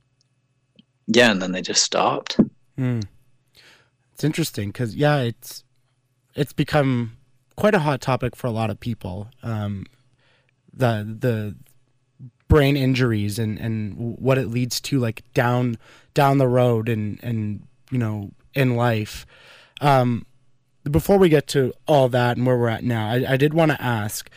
yeah, 1.07 1.31
and 1.31 1.43
then 1.43 1.53
they 1.53 1.63
just 1.63 1.83
stopped. 1.83 2.39
Mm. 2.79 3.05
It's 4.15 4.25
interesting 4.25 4.71
because 4.71 4.97
yeah, 4.97 5.19
it's 5.19 5.65
it's 6.35 6.53
become 6.53 7.17
quite 7.57 7.75
a 7.75 7.81
hot 7.81 8.01
topic 8.01 8.35
for 8.35 8.47
a 8.47 8.51
lot 8.51 8.71
of 8.71 8.81
people. 8.81 9.29
Um, 9.43 9.87
the 10.73 11.17
the 11.19 11.57
brain 12.49 12.77
injuries 12.77 13.39
and 13.39 13.59
and 13.59 14.17
what 14.19 14.39
it 14.39 14.49
leads 14.49 14.81
to 14.81 14.99
like 14.99 15.23
down 15.35 15.77
down 16.15 16.39
the 16.39 16.49
road 16.49 16.89
and 16.89 17.21
and 17.23 17.67
you 17.91 17.99
know 17.99 18.31
in 18.55 18.75
life. 18.75 19.27
Um, 19.81 20.27
before 20.91 21.19
we 21.19 21.29
get 21.29 21.47
to 21.49 21.73
all 21.87 22.09
that 22.09 22.37
and 22.37 22.47
where 22.47 22.57
we're 22.57 22.69
at 22.69 22.83
now, 22.83 23.09
I, 23.09 23.33
I 23.33 23.37
did 23.37 23.55
want 23.55 23.71
to 23.73 23.83
ask. 23.83 24.31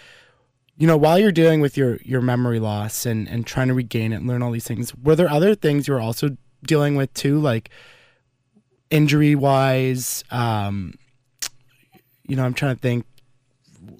You 0.77 0.87
know, 0.87 0.97
while 0.97 1.19
you're 1.19 1.31
dealing 1.31 1.61
with 1.61 1.77
your 1.77 1.97
your 2.03 2.21
memory 2.21 2.59
loss 2.59 3.05
and 3.05 3.27
and 3.27 3.45
trying 3.45 3.67
to 3.67 3.73
regain 3.73 4.13
it 4.13 4.17
and 4.17 4.27
learn 4.27 4.41
all 4.41 4.51
these 4.51 4.67
things, 4.67 4.95
were 4.95 5.15
there 5.15 5.29
other 5.29 5.55
things 5.55 5.87
you 5.87 5.93
were 5.93 5.99
also 5.99 6.37
dealing 6.63 6.95
with 6.95 7.13
too, 7.13 7.39
like 7.39 7.69
injury 8.91 9.33
wise 9.33 10.23
um 10.29 10.93
you 12.27 12.35
know 12.35 12.43
i'm 12.43 12.53
trying 12.53 12.75
to 12.75 12.81
think 12.81 13.05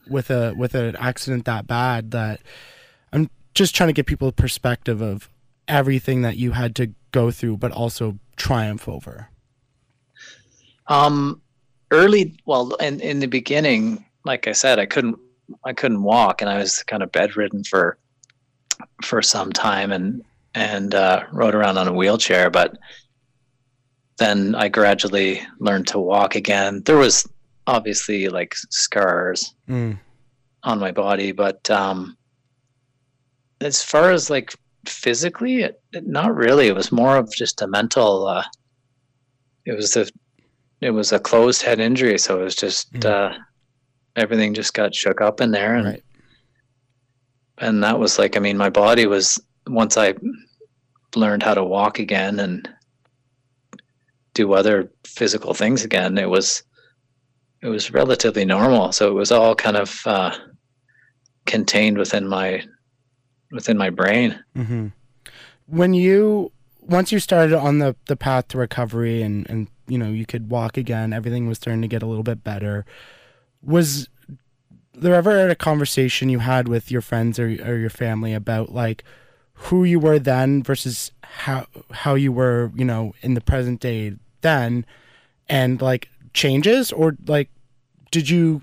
with 0.08 0.30
a 0.30 0.54
with 0.56 0.76
an 0.76 0.96
accident 0.98 1.46
that 1.46 1.66
bad 1.66 2.12
that 2.12 2.42
just 3.54 3.76
trying 3.76 3.88
to 3.90 3.94
get 3.94 4.06
people 4.06 4.28
a 4.28 4.32
perspective 4.32 5.02
of 5.02 5.30
everything 5.68 6.22
that 6.22 6.38
you 6.38 6.52
had 6.52 6.76
to 6.76 6.92
go 7.12 7.32
through 7.32 7.58
but 7.58 7.72
also 7.72 8.18
triumph 8.36 8.88
over 8.88 9.30
Um, 10.88 11.42
early, 11.92 12.36
well, 12.46 12.74
in 12.76 13.00
in 13.00 13.20
the 13.20 13.28
beginning, 13.28 14.04
like 14.26 14.48
I 14.48 14.54
said, 14.54 14.80
I 14.80 14.86
couldn't 14.86 15.20
I 15.64 15.74
couldn't 15.74 16.04
walk, 16.04 16.42
and 16.42 16.50
I 16.50 16.58
was 16.58 16.84
kind 16.84 17.04
of 17.04 17.12
bedridden 17.12 17.64
for 17.64 17.98
for 19.04 19.22
some 19.22 19.52
time, 19.52 19.92
and 19.92 20.24
and 20.56 20.96
uh, 20.96 21.24
rode 21.32 21.56
around 21.56 21.78
on 21.78 21.88
a 21.88 21.94
wheelchair. 21.94 22.50
But 22.50 22.78
then 24.18 24.56
I 24.56 24.70
gradually 24.70 25.42
learned 25.60 25.88
to 25.88 26.00
walk 26.00 26.36
again. 26.36 26.82
There 26.86 26.98
was 26.98 27.28
obviously 27.68 28.28
like 28.28 28.56
scars 28.70 29.54
mm. 29.70 29.98
on 30.64 30.80
my 30.80 30.92
body, 30.92 31.32
but 31.32 31.70
um, 31.70 32.18
as 33.62 33.82
far 33.84 34.12
as 34.12 34.30
like 34.30 34.54
physically, 34.86 35.62
it, 35.62 35.82
it- 35.94 36.08
not 36.08 36.36
really. 36.36 36.68
It 36.68 36.76
was 36.76 36.92
more 36.92 37.18
of 37.18 37.32
just 37.34 37.62
a 37.62 37.68
mental. 37.68 38.28
Uh, 38.28 38.44
it 39.66 39.74
was 39.76 39.92
the, 39.92 40.12
it 40.82 40.90
was 40.92 41.12
a 41.12 41.20
closed 41.20 41.62
head 41.62 41.80
injury, 41.80 42.18
so 42.18 42.42
it 42.42 42.44
was 42.44 42.56
just 42.56 42.92
Mhm. 42.94 43.06
uh, 43.06 43.38
everything 44.16 44.54
just 44.54 44.74
got 44.74 44.96
shook 44.96 45.22
up 45.22 45.40
in 45.42 45.52
there, 45.52 45.76
and 45.76 45.86
Right. 45.86 46.04
and 47.60 47.84
that 47.84 48.00
was 48.00 48.18
like, 48.18 48.36
I 48.36 48.40
mean, 48.40 48.58
my 48.58 48.70
body 48.70 49.06
was 49.06 49.40
once 49.68 49.98
I 49.98 50.16
learned 51.16 51.44
how 51.44 51.54
to 51.54 51.64
walk 51.64 52.00
again 52.00 52.40
and 52.40 52.68
do 54.34 54.54
other 54.54 54.92
physical 55.06 55.54
things 55.54 55.84
again. 55.84 56.18
It 56.18 56.30
was 56.30 56.64
it 57.62 57.68
was 57.68 57.92
relatively 57.92 58.44
normal, 58.46 58.92
so 58.92 59.08
it 59.10 59.14
was 59.14 59.32
all 59.32 59.54
kind 59.54 59.78
of 59.78 60.02
uh, 60.08 60.36
contained 61.46 61.98
within 62.00 62.28
my 62.28 62.64
within 63.52 63.78
my 63.78 63.90
brain. 63.90 64.44
hmm 64.56 64.88
when 65.68 65.94
you 65.94 66.52
once 66.82 67.12
you 67.14 67.20
started 67.20 67.58
on 67.58 67.80
the 67.80 67.96
the 68.08 68.16
path 68.16 68.48
to 68.50 68.58
recovery 68.58 69.22
and 69.22 69.50
and 69.50 69.68
you 69.88 69.98
know 69.98 70.10
you 70.10 70.26
could 70.26 70.50
walk 70.50 70.76
again 70.76 71.14
everything 71.14 71.48
was 71.48 71.58
starting 71.58 71.82
to 71.82 71.88
get 71.88 72.04
a 72.04 72.06
little 72.06 72.24
bit 72.24 72.44
better 72.44 72.86
was 73.64 74.10
there 74.94 75.16
ever 75.16 75.48
a 75.48 75.56
conversation 75.56 76.28
you 76.28 76.40
had 76.40 76.68
with 76.68 76.92
your 76.92 77.02
friends 77.02 77.40
or, 77.40 77.46
or 77.46 77.78
your 77.78 77.90
family 77.90 78.34
about 78.34 78.74
like 78.74 79.04
who 79.54 79.84
you 79.84 80.00
were 80.00 80.20
then 80.20 80.62
versus 80.62 81.12
how 81.24 81.66
how 81.92 82.16
you 82.16 82.32
were 82.32 82.72
you 82.76 82.84
know 82.84 83.14
in 83.22 83.34
the 83.34 83.42
present 83.42 83.80
day 83.80 84.14
then 84.42 84.86
and 85.48 85.82
like 85.82 86.10
changes? 86.34 86.92
Or 86.92 87.16
like 87.26 87.50
did 88.12 88.30
you 88.30 88.62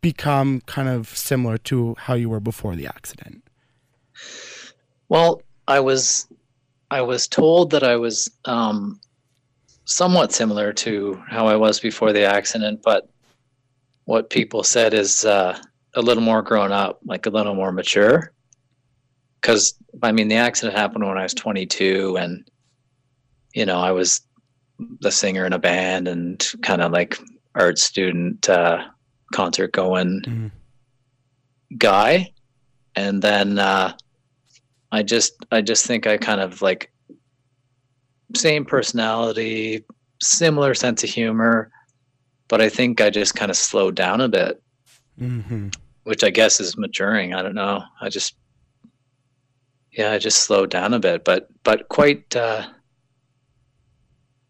become 0.00 0.60
kind 0.62 0.88
of 0.88 1.08
similar 1.16 1.58
to 1.58 1.94
how 1.98 2.14
you 2.14 2.28
were 2.28 2.40
before 2.40 2.76
the 2.76 2.86
accident 2.86 3.42
Well, 5.08 5.42
I 5.66 5.80
was 5.80 6.26
I 6.90 7.02
was 7.02 7.28
told 7.28 7.70
that 7.70 7.82
I 7.82 7.96
was 7.96 8.30
um, 8.44 9.00
somewhat 9.84 10.32
similar 10.32 10.72
to 10.72 11.22
how 11.28 11.46
I 11.46 11.56
was 11.56 11.80
before 11.80 12.12
the 12.12 12.24
accident, 12.24 12.80
but 12.82 13.08
what 14.04 14.30
people 14.30 14.62
said 14.62 14.94
is 14.94 15.24
uh, 15.24 15.58
a 15.94 16.00
little 16.00 16.22
more 16.22 16.42
grown 16.42 16.72
up, 16.72 17.00
like 17.04 17.26
a 17.26 17.30
little 17.30 17.54
more 17.54 17.72
mature. 17.72 18.32
Because 19.40 19.74
I 20.02 20.12
mean, 20.12 20.28
the 20.28 20.36
accident 20.36 20.76
happened 20.78 21.06
when 21.06 21.18
I 21.18 21.22
was 21.22 21.34
22, 21.34 22.16
and 22.18 22.48
you 23.54 23.66
know, 23.66 23.78
I 23.78 23.92
was 23.92 24.20
the 25.00 25.10
singer 25.10 25.44
in 25.44 25.52
a 25.52 25.58
band 25.58 26.08
and 26.08 26.46
kind 26.62 26.82
of 26.82 26.92
like 26.92 27.18
art 27.54 27.78
student, 27.78 28.48
uh, 28.48 28.84
concert 29.32 29.72
going 29.72 30.20
Mhm. 30.26 30.50
guy, 31.78 32.32
and 32.94 33.22
then. 33.22 33.58
Uh, 33.58 33.94
I 34.92 35.02
just 35.02 35.32
I 35.50 35.60
just 35.60 35.86
think 35.86 36.06
I 36.06 36.16
kind 36.16 36.40
of 36.40 36.62
like 36.62 36.90
same 38.34 38.64
personality, 38.64 39.84
similar 40.22 40.74
sense 40.74 41.02
of 41.04 41.10
humor, 41.10 41.70
but 42.48 42.60
I 42.60 42.68
think 42.68 43.00
I 43.00 43.10
just 43.10 43.34
kind 43.34 43.50
of 43.50 43.56
slowed 43.56 43.94
down 43.94 44.20
a 44.20 44.28
bit, 44.28 44.62
hmm 45.18 45.68
which 46.04 46.24
I 46.24 46.30
guess 46.30 46.58
is 46.60 46.76
maturing. 46.78 47.34
I 47.34 47.42
don't 47.42 47.54
know. 47.54 47.82
I 48.00 48.08
just 48.08 48.34
yeah, 49.92 50.12
I 50.12 50.18
just 50.18 50.40
slowed 50.40 50.70
down 50.70 50.94
a 50.94 50.98
bit, 51.00 51.24
but 51.24 51.48
but 51.64 51.88
quite 51.88 52.34
uh 52.36 52.66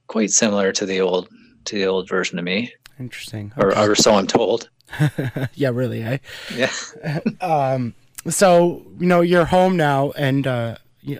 quite 0.07 0.31
similar 0.31 0.73
to 0.73 0.87
the 0.87 1.01
old 1.01 1.29
to 1.65 1.75
the 1.77 1.87
old 1.87 2.09
version 2.09 2.39
of 2.39 2.45
me, 2.45 2.73
interesting 2.99 3.53
or, 3.57 3.73
Okay. 3.73 3.81
or 3.87 3.95
so 3.95 4.15
I'm 4.15 4.27
told. 4.27 4.71
yeah, 5.55 5.69
really, 5.71 6.03
eh? 6.03 6.19
Yeah. 6.55 6.71
Um, 7.41 7.95
so 8.29 8.87
you 8.99 9.07
know 9.07 9.21
you're 9.21 9.47
home 9.47 9.77
now, 9.77 10.13
and 10.13 10.47
uh, 10.47 10.77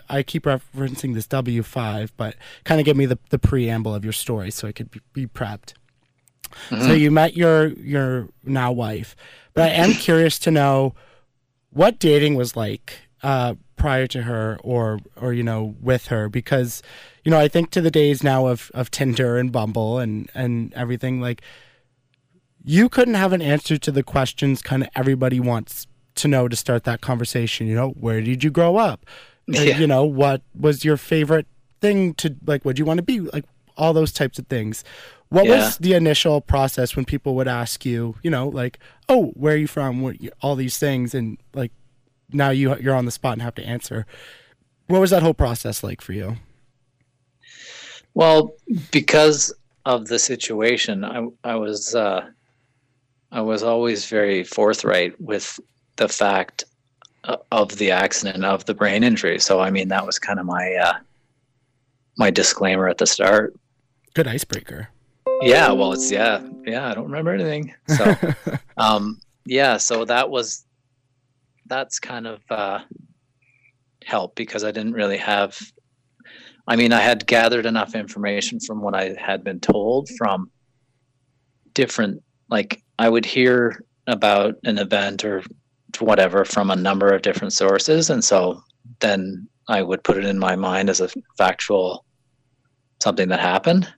I 0.09 0.23
keep 0.23 0.43
referencing 0.43 1.13
this 1.13 1.27
W 1.27 1.63
five, 1.63 2.13
but 2.17 2.35
kind 2.63 2.79
of 2.79 2.85
give 2.85 2.97
me 2.97 3.05
the, 3.05 3.17
the 3.29 3.39
preamble 3.39 3.95
of 3.95 4.03
your 4.03 4.13
story 4.13 4.51
so 4.51 4.67
I 4.67 4.71
could 4.71 4.91
be, 4.91 5.01
be 5.13 5.27
prepped. 5.27 5.73
So 6.69 6.93
you 6.93 7.11
met 7.11 7.37
your 7.37 7.67
your 7.67 8.29
now 8.43 8.71
wife, 8.71 9.15
but 9.53 9.69
I 9.69 9.73
am 9.73 9.93
curious 9.93 10.39
to 10.39 10.51
know 10.51 10.95
what 11.69 11.99
dating 11.99 12.35
was 12.35 12.55
like 12.55 12.97
uh, 13.21 13.53
prior 13.75 14.07
to 14.07 14.23
her, 14.23 14.59
or 14.63 14.99
or 15.15 15.33
you 15.33 15.43
know 15.43 15.75
with 15.79 16.07
her, 16.07 16.27
because 16.27 16.81
you 17.23 17.29
know 17.29 17.39
I 17.39 17.47
think 17.47 17.69
to 17.71 17.81
the 17.81 17.91
days 17.91 18.23
now 18.23 18.47
of 18.47 18.71
of 18.73 18.89
Tinder 18.89 19.37
and 19.37 19.51
Bumble 19.51 19.99
and 19.99 20.29
and 20.33 20.73
everything 20.73 21.21
like 21.21 21.41
you 22.63 22.89
couldn't 22.89 23.13
have 23.13 23.31
an 23.31 23.41
answer 23.41 23.77
to 23.77 23.91
the 23.91 24.03
questions 24.03 24.61
kind 24.61 24.83
of 24.83 24.89
everybody 24.95 25.39
wants 25.39 25.87
to 26.15 26.27
know 26.27 26.47
to 26.47 26.55
start 26.55 26.83
that 26.85 27.01
conversation. 27.01 27.67
You 27.67 27.75
know, 27.75 27.89
where 27.91 28.21
did 28.21 28.43
you 28.43 28.49
grow 28.51 28.77
up? 28.77 29.05
Yeah. 29.51 29.79
You 29.79 29.87
know, 29.87 30.03
what 30.03 30.43
was 30.53 30.85
your 30.85 30.95
favorite 30.95 31.47
thing 31.81 32.13
to 32.15 32.35
like? 32.45 32.63
What 32.65 32.75
do 32.75 32.81
you 32.81 32.85
want 32.85 32.99
to 32.99 33.03
be? 33.03 33.19
Like 33.19 33.45
all 33.77 33.93
those 33.93 34.11
types 34.11 34.37
of 34.37 34.45
things. 34.45 34.83
What 35.29 35.45
Yeah. 35.45 35.55
was 35.65 35.77
the 35.79 35.93
initial 35.93 36.39
process 36.39 36.95
when 36.95 37.03
people 37.05 37.33
would 37.33 37.47
ask 37.47 37.83
you? 37.83 38.13
You 38.21 38.29
know, 38.29 38.47
like, 38.47 38.77
oh, 39.07 39.31
where 39.35 39.55
are 39.55 39.57
you 39.57 39.65
from? 39.65 40.01
What, 40.01 40.17
all 40.43 40.55
these 40.55 40.77
things, 40.77 41.15
and 41.15 41.39
like 41.55 41.71
now 42.31 42.51
you 42.51 42.75
you're 42.77 42.93
on 42.93 43.05
the 43.05 43.11
spot 43.11 43.33
and 43.33 43.41
have 43.41 43.55
to 43.55 43.63
answer. 43.65 44.05
What 44.85 45.01
was 45.01 45.09
that 45.09 45.23
whole 45.23 45.33
process 45.33 45.83
like 45.83 46.01
for 46.01 46.13
you? 46.13 46.37
Well, 48.13 48.53
because 48.91 49.53
of 49.85 50.07
the 50.07 50.19
situation, 50.19 51.03
I 51.03 51.25
I 51.43 51.55
was 51.55 51.95
uh, 51.95 52.27
I 53.31 53.41
was 53.41 53.63
always 53.63 54.05
very 54.05 54.43
forthright 54.43 55.19
with 55.19 55.59
the 55.99 56.09
fact 56.09 56.63
uh, 57.25 57.37
of 57.51 57.77
the 57.77 57.91
accident 57.91 58.43
of 58.43 58.65
the 58.65 58.73
brain 58.73 59.03
injury. 59.03 59.39
So 59.39 59.59
I 59.59 59.69
mean 59.69 59.89
that 59.89 60.05
was 60.05 60.17
kind 60.17 60.39
of 60.39 60.45
my 60.45 60.73
uh, 60.73 60.93
my 62.17 62.31
disclaimer 62.31 62.87
at 62.87 62.97
the 62.97 63.05
start. 63.05 63.53
Good 64.15 64.27
icebreaker. 64.27 64.89
Yeah, 65.41 65.71
well, 65.71 65.93
it's 65.93 66.11
yeah, 66.11 66.41
yeah. 66.65 66.89
I 66.89 66.93
don't 66.95 67.05
remember 67.05 67.33
anything. 67.33 67.73
So 67.87 68.15
um, 68.77 69.21
yeah, 69.45 69.77
so 69.77 70.05
that 70.05 70.29
was 70.29 70.65
that's 71.67 71.99
kind 71.99 72.27
of 72.27 72.41
uh, 72.49 72.79
helped 74.03 74.35
because 74.35 74.63
I 74.63 74.71
didn't 74.71 74.93
really 74.93 75.17
have. 75.17 75.59
I 76.67 76.75
mean, 76.75 76.93
I 76.93 76.99
had 76.99 77.25
gathered 77.25 77.65
enough 77.65 77.95
information 77.95 78.59
from 78.59 78.81
what 78.81 78.95
I 78.95 79.15
had 79.19 79.43
been 79.43 79.59
told 79.59 80.09
from 80.17 80.51
different. 81.73 82.21
Like, 82.49 82.83
I 82.97 83.09
would 83.09 83.25
hear 83.25 83.83
about 84.07 84.55
an 84.63 84.77
event 84.77 85.23
or 85.23 85.43
whatever 86.01 86.45
from 86.45 86.71
a 86.71 86.75
number 86.75 87.09
of 87.13 87.21
different 87.21 87.53
sources, 87.53 88.09
and 88.09 88.23
so 88.23 88.61
then 88.99 89.47
I 89.67 89.81
would 89.81 90.03
put 90.03 90.17
it 90.17 90.25
in 90.25 90.39
my 90.39 90.55
mind 90.55 90.89
as 90.89 90.99
a 90.99 91.09
factual 91.37 92.05
something 93.01 93.29
that 93.29 93.39
happened. 93.39 93.91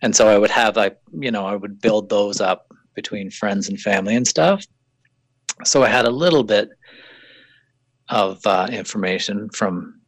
And 0.00 0.14
so 0.14 0.28
I 0.28 0.38
would 0.38 0.50
have 0.50 0.76
like, 0.76 0.98
you 1.12 1.30
know, 1.30 1.46
I 1.46 1.54
would 1.54 1.80
build 1.80 2.08
those 2.08 2.40
up 2.40 2.66
between 2.94 3.30
friends 3.30 3.68
and 3.68 3.78
family 3.78 4.16
and 4.16 4.26
stuff. 4.26 4.64
So 5.64 5.82
I 5.84 5.88
had 5.88 6.06
a 6.06 6.10
little 6.10 6.42
bit 6.42 6.70
of 8.08 8.44
uh, 8.46 8.68
information 8.70 9.48
from 9.50 10.00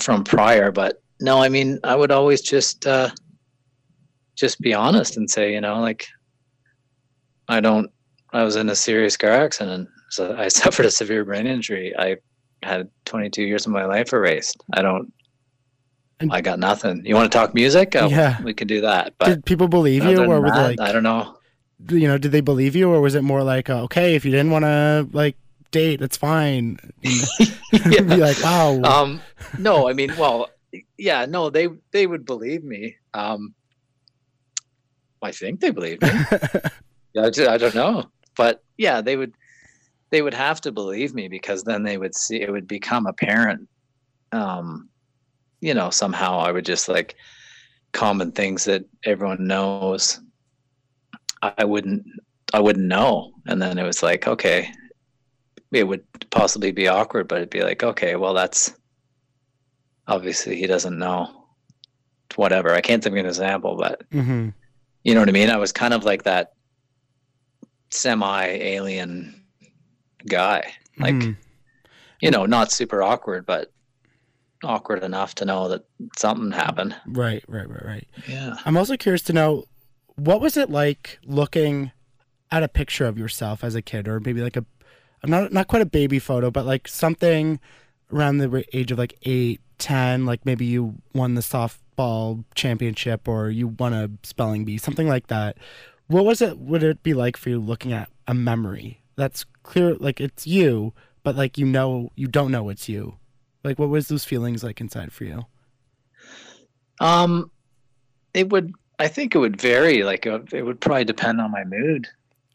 from 0.00 0.24
prior, 0.24 0.70
but 0.70 1.02
no, 1.20 1.42
I 1.42 1.48
mean, 1.48 1.78
I 1.84 1.94
would 1.96 2.12
always 2.12 2.40
just 2.40 2.86
uh, 2.86 3.10
just 4.36 4.60
be 4.60 4.74
honest 4.74 5.16
and 5.16 5.28
say, 5.28 5.52
you 5.52 5.60
know, 5.60 5.80
like 5.80 6.06
I 7.48 7.60
don't. 7.60 7.90
I 8.32 8.42
was 8.42 8.56
in 8.56 8.68
a 8.68 8.76
serious 8.76 9.16
car 9.16 9.30
accident, 9.30 9.88
so 10.10 10.34
I 10.36 10.48
suffered 10.60 10.86
a 10.86 10.90
severe 10.90 11.24
brain 11.24 11.46
injury. 11.46 11.94
I 11.98 12.16
had 12.62 12.88
22 13.04 13.42
years 13.42 13.66
of 13.66 13.72
my 13.72 13.84
life 13.84 14.12
erased. 14.12 14.56
I 14.74 14.82
don't. 14.82 15.12
And- 16.20 16.32
I 16.32 16.40
got 16.40 16.58
nothing. 16.58 17.04
You 17.06 17.14
want 17.14 17.30
to 17.30 17.38
talk 17.38 17.54
music? 17.54 17.94
Oh, 17.94 18.08
Yeah. 18.08 18.42
we 18.42 18.52
can 18.52 18.66
do 18.66 18.80
that. 18.80 19.14
But 19.18 19.26
did 19.26 19.44
people 19.44 19.68
believe 19.68 20.04
you, 20.04 20.22
or 20.24 20.40
were 20.40 20.50
they 20.50 20.56
that, 20.56 20.78
like, 20.78 20.80
I 20.80 20.90
don't 20.92 21.04
know. 21.04 21.36
you 21.90 22.08
know, 22.08 22.18
did 22.18 22.32
they 22.32 22.40
believe 22.40 22.74
you, 22.74 22.90
or 22.90 23.00
was 23.00 23.14
it 23.14 23.22
more 23.22 23.44
like, 23.44 23.70
uh, 23.70 23.82
okay, 23.84 24.16
if 24.16 24.24
you 24.24 24.32
didn't 24.32 24.50
want 24.50 24.64
to 24.64 25.08
like 25.12 25.36
date, 25.70 26.00
that's 26.00 26.16
fine. 26.16 26.78
Yeah. 27.70 28.00
Be 28.00 28.16
like, 28.16 28.42
wow. 28.42 28.80
um 28.82 29.20
no 29.58 29.90
i 29.90 29.92
mean 29.92 30.10
well 30.16 30.48
yeah 30.96 31.26
no 31.26 31.50
they 31.50 31.68
they 31.92 32.06
would 32.06 32.24
believe 32.24 32.64
me 32.64 32.96
um 33.12 33.54
i 35.22 35.30
think 35.30 35.60
they 35.60 35.70
believe 35.70 36.00
me 36.00 36.08
I, 36.08 37.26
I 37.26 37.58
don't 37.58 37.74
know 37.74 38.04
but 38.36 38.64
yeah 38.78 39.02
they 39.02 39.16
would 39.16 39.34
they 40.10 40.22
would 40.22 40.34
have 40.34 40.60
to 40.62 40.72
believe 40.72 41.14
me 41.14 41.28
because 41.28 41.62
then 41.62 41.82
they 41.82 41.98
would 41.98 42.14
see 42.14 42.40
it 42.40 42.50
would 42.50 42.66
become 42.66 43.06
apparent 43.06 43.68
um 44.32 44.88
you 45.60 45.74
know 45.74 45.90
somehow 45.90 46.38
i 46.38 46.50
would 46.50 46.64
just 46.64 46.88
like 46.88 47.16
common 47.92 48.32
things 48.32 48.64
that 48.64 48.84
everyone 49.04 49.46
knows. 49.46 50.20
I 51.42 51.64
wouldn't 51.64 52.04
i 52.52 52.60
wouldn't 52.60 52.86
know. 52.86 53.32
And 53.46 53.60
then 53.60 53.78
it 53.78 53.84
was 53.84 54.02
like 54.02 54.26
okay 54.26 54.70
it 55.72 55.84
would 55.84 56.04
possibly 56.30 56.72
be 56.72 56.88
awkward 56.88 57.28
but 57.28 57.36
it'd 57.38 57.50
be 57.50 57.62
like 57.62 57.82
okay 57.82 58.16
well 58.16 58.34
that's 58.34 58.74
obviously 60.06 60.56
he 60.56 60.66
doesn't 60.66 60.98
know. 60.98 61.46
Whatever. 62.36 62.74
I 62.74 62.80
can't 62.80 63.02
think 63.02 63.14
of 63.14 63.20
an 63.20 63.26
example 63.26 63.76
but 63.76 64.02
hmm 64.12 64.48
you 65.04 65.14
know 65.14 65.20
what 65.20 65.28
i 65.28 65.32
mean? 65.32 65.48
I 65.48 65.56
was 65.56 65.72
kind 65.72 65.94
of 65.94 66.04
like 66.04 66.24
that 66.24 66.52
semi 67.90 68.44
alien 68.44 69.37
guy 70.26 70.62
like 70.98 71.14
Mhm. 71.14 71.36
you 72.20 72.30
know 72.30 72.44
not 72.46 72.72
super 72.72 73.02
awkward 73.02 73.46
but 73.46 73.70
awkward 74.64 75.02
enough 75.04 75.34
to 75.36 75.44
know 75.44 75.68
that 75.68 75.84
something 76.16 76.50
happened 76.50 76.96
right, 77.06 77.44
right, 77.48 77.68
right, 77.70 77.84
right. 77.84 78.08
yeah 78.26 78.56
I'm 78.64 78.76
also 78.76 78.96
curious 78.96 79.22
to 79.22 79.32
know 79.32 79.64
what 80.16 80.40
was 80.40 80.56
it 80.56 80.68
like 80.70 81.18
looking 81.24 81.92
at 82.50 82.62
a 82.64 82.68
picture 82.68 83.06
of 83.06 83.16
yourself 83.18 83.62
as 83.62 83.74
a 83.76 83.82
kid, 83.82 84.08
or 84.08 84.18
maybe 84.20 84.40
like 84.40 84.56
a, 84.56 84.64
I'm 85.22 85.30
not 85.30 85.52
not 85.52 85.68
quite 85.68 85.82
a 85.82 85.86
baby 85.86 86.18
photo, 86.18 86.50
but 86.50 86.64
like 86.66 86.88
something 86.88 87.60
around 88.12 88.38
the 88.38 88.64
age 88.72 88.90
of 88.90 88.96
like 88.98 89.14
eight, 89.24 89.60
ten, 89.76 90.24
like 90.26 90.44
maybe 90.46 90.64
you 90.64 90.94
won 91.14 91.34
the 91.34 91.40
softball 91.42 92.42
championship 92.54 93.28
or 93.28 93.50
you 93.50 93.68
won 93.68 93.92
a 93.92 94.08
spelling 94.24 94.64
bee, 94.64 94.78
something 94.78 95.06
like 95.06 95.26
that. 95.28 95.58
What 96.06 96.24
was 96.24 96.40
it? 96.40 96.58
Would 96.58 96.82
it 96.82 97.02
be 97.02 97.12
like 97.14 97.36
for 97.36 97.50
you 97.50 97.60
looking 97.60 97.92
at 97.92 98.08
a 98.26 98.32
memory 98.34 98.97
that's 99.18 99.44
clear, 99.64 99.96
like 99.96 100.20
it's 100.22 100.46
you, 100.48 100.94
but 101.24 101.36
like 101.36 101.58
you 101.58 101.66
know 101.66 102.10
you 102.16 102.28
don't 102.28 102.52
know 102.52 102.70
it's 102.70 102.88
you. 102.88 103.18
Like 103.64 103.78
what 103.78 103.90
was 103.90 104.08
those 104.08 104.24
feelings 104.24 104.64
like 104.64 104.80
inside 104.80 105.12
for 105.12 105.24
you? 105.24 105.46
um 107.00 107.50
it 108.34 108.50
would 108.50 108.72
i 109.00 109.08
think 109.08 109.34
it 109.34 109.38
would 109.38 109.60
vary 109.60 110.04
like 110.04 110.26
uh, 110.26 110.40
it 110.52 110.64
would 110.64 110.80
probably 110.80 111.04
depend 111.04 111.40
on 111.40 111.52
my 111.52 111.64
mood 111.64 112.08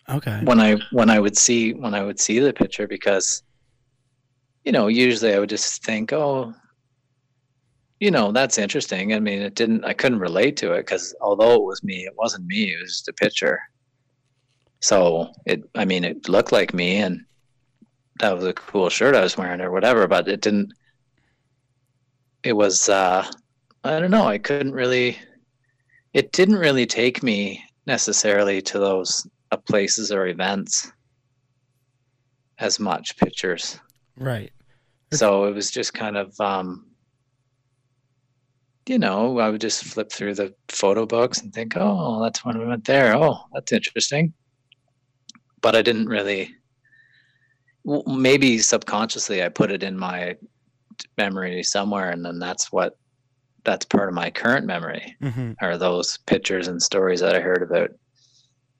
Okay. 0.09 0.47
when 0.47 0.59
I 0.59 0.75
when 0.91 1.09
I 1.09 1.19
would 1.19 1.37
see 1.37 1.73
when 1.73 1.93
I 1.95 2.03
would 2.03 2.19
see 2.19 2.39
the 2.39 2.53
picture 2.53 2.87
because 2.87 3.43
you 4.65 4.71
know 4.71 4.87
usually 4.87 5.33
I 5.33 5.39
would 5.39 5.49
just 5.49 5.83
think 5.83 6.11
oh 6.13 6.53
you 7.99 8.11
know 8.11 8.31
that's 8.31 8.57
interesting 8.57 9.13
I 9.13 9.19
mean 9.19 9.41
it 9.41 9.55
didn't 9.55 9.83
I 9.85 9.93
couldn't 9.93 10.19
relate 10.19 10.57
to 10.57 10.73
it 10.73 10.79
because 10.85 11.15
although 11.21 11.53
it 11.55 11.63
was 11.63 11.83
me 11.83 12.05
it 12.05 12.13
wasn't 12.17 12.45
me 12.47 12.71
it 12.73 12.81
was 12.81 12.91
just 12.91 13.07
a 13.07 13.13
picture 13.13 13.59
so 14.83 15.31
it 15.45 15.63
I 15.75 15.85
mean 15.85 16.03
it 16.03 16.27
looked 16.29 16.51
like 16.51 16.73
me 16.73 16.97
and 16.97 17.21
that 18.19 18.35
was 18.35 18.45
a 18.45 18.53
cool 18.53 18.89
shirt 18.89 19.15
I 19.15 19.21
was 19.21 19.37
wearing 19.37 19.61
or 19.61 19.71
whatever 19.71 20.07
but 20.07 20.27
it 20.27 20.41
didn't 20.41 20.73
it 22.43 22.53
was 22.53 22.89
uh 22.89 23.25
I 23.83 23.99
don't 23.99 24.11
know 24.11 24.27
I 24.27 24.37
couldn't 24.37 24.73
really 24.73 25.17
it 26.13 26.31
didn't 26.31 26.57
really 26.57 26.85
take 26.85 27.23
me 27.23 27.63
necessarily 27.85 28.61
to 28.61 28.79
those 28.79 29.27
uh, 29.51 29.57
places 29.57 30.11
or 30.11 30.27
events 30.27 30.91
as 32.59 32.79
much 32.79 33.17
pictures. 33.17 33.79
Right. 34.17 34.51
So 35.11 35.45
it 35.45 35.53
was 35.53 35.69
just 35.69 35.93
kind 35.93 36.17
of, 36.17 36.39
um, 36.39 36.87
you 38.87 38.97
know, 38.99 39.39
I 39.39 39.49
would 39.49 39.61
just 39.61 39.83
flip 39.83 40.11
through 40.11 40.35
the 40.35 40.53
photo 40.69 41.05
books 41.05 41.41
and 41.41 41.53
think, 41.53 41.73
oh, 41.75 42.21
that's 42.21 42.43
when 42.43 42.57
we 42.57 42.65
went 42.65 42.85
there. 42.85 43.15
Oh, 43.15 43.37
that's 43.53 43.71
interesting. 43.71 44.33
But 45.63 45.75
I 45.75 45.81
didn't 45.81 46.07
really, 46.09 46.53
maybe 48.05 48.59
subconsciously, 48.59 49.43
I 49.43 49.49
put 49.49 49.71
it 49.71 49.81
in 49.83 49.97
my 49.97 50.35
memory 51.17 51.63
somewhere, 51.63 52.11
and 52.11 52.23
then 52.23 52.39
that's 52.39 52.71
what 52.71 52.97
that's 53.65 53.85
part 53.85 54.09
of 54.09 54.15
my 54.15 54.29
current 54.29 54.65
memory 54.65 55.15
hmm 55.21 55.53
are 55.61 55.77
those 55.77 56.17
pictures 56.27 56.67
and 56.67 56.81
stories 56.81 57.21
that 57.21 57.35
I 57.35 57.39
heard 57.39 57.63
about 57.63 57.91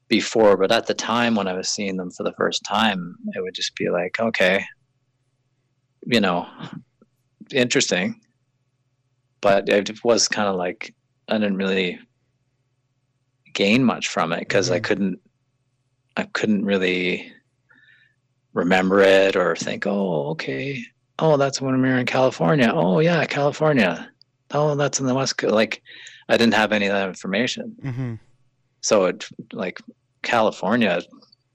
before. 0.10 0.58
But 0.58 0.72
at 0.72 0.88
the 0.88 0.94
time 0.94 1.36
when 1.36 1.48
I 1.48 1.54
was 1.54 1.70
seeing 1.70 1.98
them 1.98 2.12
for 2.12 2.24
the 2.24 2.34
first 2.34 2.64
time, 2.66 3.16
it 3.34 3.42
would 3.42 3.56
just 3.56 3.76
be 3.76 3.90
like, 3.90 4.20
okay, 4.20 4.66
you 6.06 6.20
know, 6.20 6.48
interesting. 7.54 8.20
But 9.42 9.70
it 9.70 10.04
was 10.04 10.28
kind 10.28 10.50
of 10.50 10.56
like 10.56 10.94
I 11.28 11.38
didn't 11.38 11.58
really 11.58 12.00
gain 13.54 13.84
much 13.84 14.08
from 14.08 14.34
it 14.34 14.40
because 14.40 14.72
I 14.72 14.80
Mhm. 14.80 14.84
couldn't, 14.84 15.20
I 16.16 16.24
couldn't 16.24 16.66
really 16.66 17.32
remember 18.54 19.02
it 19.02 19.36
or 19.36 19.56
think, 19.56 19.88
oh, 19.88 20.30
okay, 20.30 20.84
oh, 21.20 21.38
that's 21.38 21.62
when 21.62 21.82
we 21.82 21.88
were 21.88 21.98
in 21.98 22.06
California. 22.06 22.72
Oh, 22.74 23.00
yeah, 23.00 23.26
California. 23.26 24.10
Oh, 24.52 24.76
that's 24.76 25.00
in 25.00 25.08
the 25.08 25.16
West 25.16 25.38
Coast. 25.38 25.54
Like, 25.54 25.82
I 26.30 26.38
didn't 26.38 26.54
have 26.54 26.72
any 26.72 26.86
of 26.88 26.94
that 26.94 27.10
information. 27.10 27.76
hmm 27.82 28.14
So 28.82 29.06
it 29.06 29.28
like 29.52 29.80
California 30.22 31.02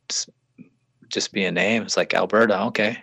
just, 0.08 1.32
be 1.32 1.44
a 1.44 1.52
name. 1.52 1.82
It's 1.82 1.96
like 1.96 2.14
Alberta. 2.14 2.62
Okay, 2.64 3.02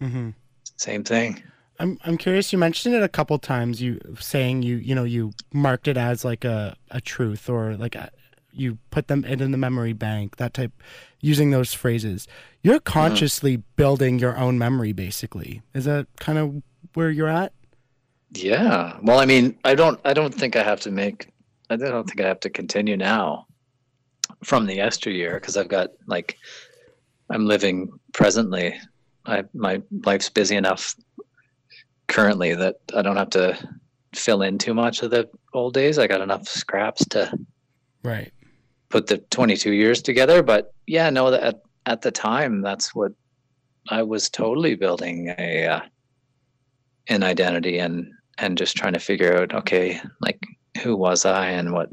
hmm 0.00 0.30
same 0.76 1.04
thing. 1.04 1.42
I'm 1.78 1.98
I'm 2.04 2.18
curious. 2.18 2.52
You 2.52 2.58
mentioned 2.58 2.94
it 2.94 3.02
a 3.02 3.08
couple 3.08 3.38
times. 3.38 3.80
You 3.80 4.00
saying 4.18 4.62
you 4.62 4.76
you 4.76 4.94
know 4.94 5.04
you 5.04 5.32
marked 5.52 5.88
it 5.88 5.96
as 5.96 6.24
like 6.24 6.44
a 6.44 6.76
a 6.90 7.00
truth 7.00 7.48
or 7.48 7.76
like 7.76 7.94
a, 7.94 8.10
you 8.52 8.78
put 8.90 9.08
them 9.08 9.24
in 9.24 9.50
the 9.50 9.58
memory 9.58 9.92
bank. 9.92 10.36
That 10.36 10.54
type 10.54 10.72
using 11.20 11.50
those 11.50 11.74
phrases. 11.74 12.26
You're 12.62 12.76
uh-huh. 12.76 12.92
consciously 12.92 13.56
building 13.76 14.18
your 14.18 14.36
own 14.36 14.58
memory. 14.58 14.92
Basically, 14.92 15.62
is 15.74 15.84
that 15.84 16.06
kind 16.18 16.38
of 16.38 16.62
where 16.94 17.10
you're 17.10 17.28
at? 17.28 17.52
Yeah. 18.32 18.96
Well, 19.02 19.18
I 19.18 19.26
mean, 19.26 19.58
I 19.64 19.74
don't. 19.74 20.00
I 20.04 20.12
don't 20.12 20.34
think 20.34 20.56
I 20.56 20.62
have 20.62 20.80
to 20.80 20.90
make. 20.90 21.28
I 21.68 21.76
don't 21.76 22.06
think 22.06 22.20
I 22.20 22.28
have 22.28 22.40
to 22.40 22.50
continue 22.50 22.96
now 22.96 23.46
from 24.44 24.66
the 24.66 24.74
yesteryear 24.74 25.34
because 25.34 25.56
I've 25.56 25.68
got 25.68 25.90
like 26.06 26.36
I'm 27.30 27.46
living 27.46 27.90
presently. 28.12 28.78
I 29.26 29.44
my 29.54 29.82
life's 30.04 30.30
busy 30.30 30.56
enough 30.56 30.94
currently 32.08 32.54
that 32.54 32.76
I 32.94 33.02
don't 33.02 33.16
have 33.16 33.30
to 33.30 33.56
fill 34.14 34.42
in 34.42 34.58
too 34.58 34.74
much 34.74 35.02
of 35.02 35.10
the 35.10 35.28
old 35.54 35.74
days. 35.74 35.98
I 35.98 36.08
got 36.08 36.20
enough 36.20 36.48
scraps 36.48 37.04
to 37.10 37.32
Right. 38.02 38.32
Put 38.90 39.06
the 39.06 39.18
22 39.18 39.72
years 39.72 40.02
together 40.02 40.42
but 40.42 40.74
yeah 40.86 41.08
no 41.10 41.32
at, 41.32 41.62
at 41.86 42.02
the 42.02 42.10
time 42.10 42.60
that's 42.60 42.94
what 42.94 43.12
i 43.88 44.02
was 44.02 44.28
totally 44.28 44.74
building 44.74 45.34
a 45.38 45.66
uh, 45.66 45.80
an 47.08 47.22
identity 47.22 47.78
and 47.78 48.06
and 48.38 48.58
just 48.58 48.76
trying 48.76 48.92
to 48.92 49.00
figure 49.00 49.40
out 49.40 49.54
okay 49.54 50.00
like 50.20 50.40
who 50.82 50.96
was 50.96 51.24
i 51.24 51.46
and 51.46 51.72
what 51.72 51.90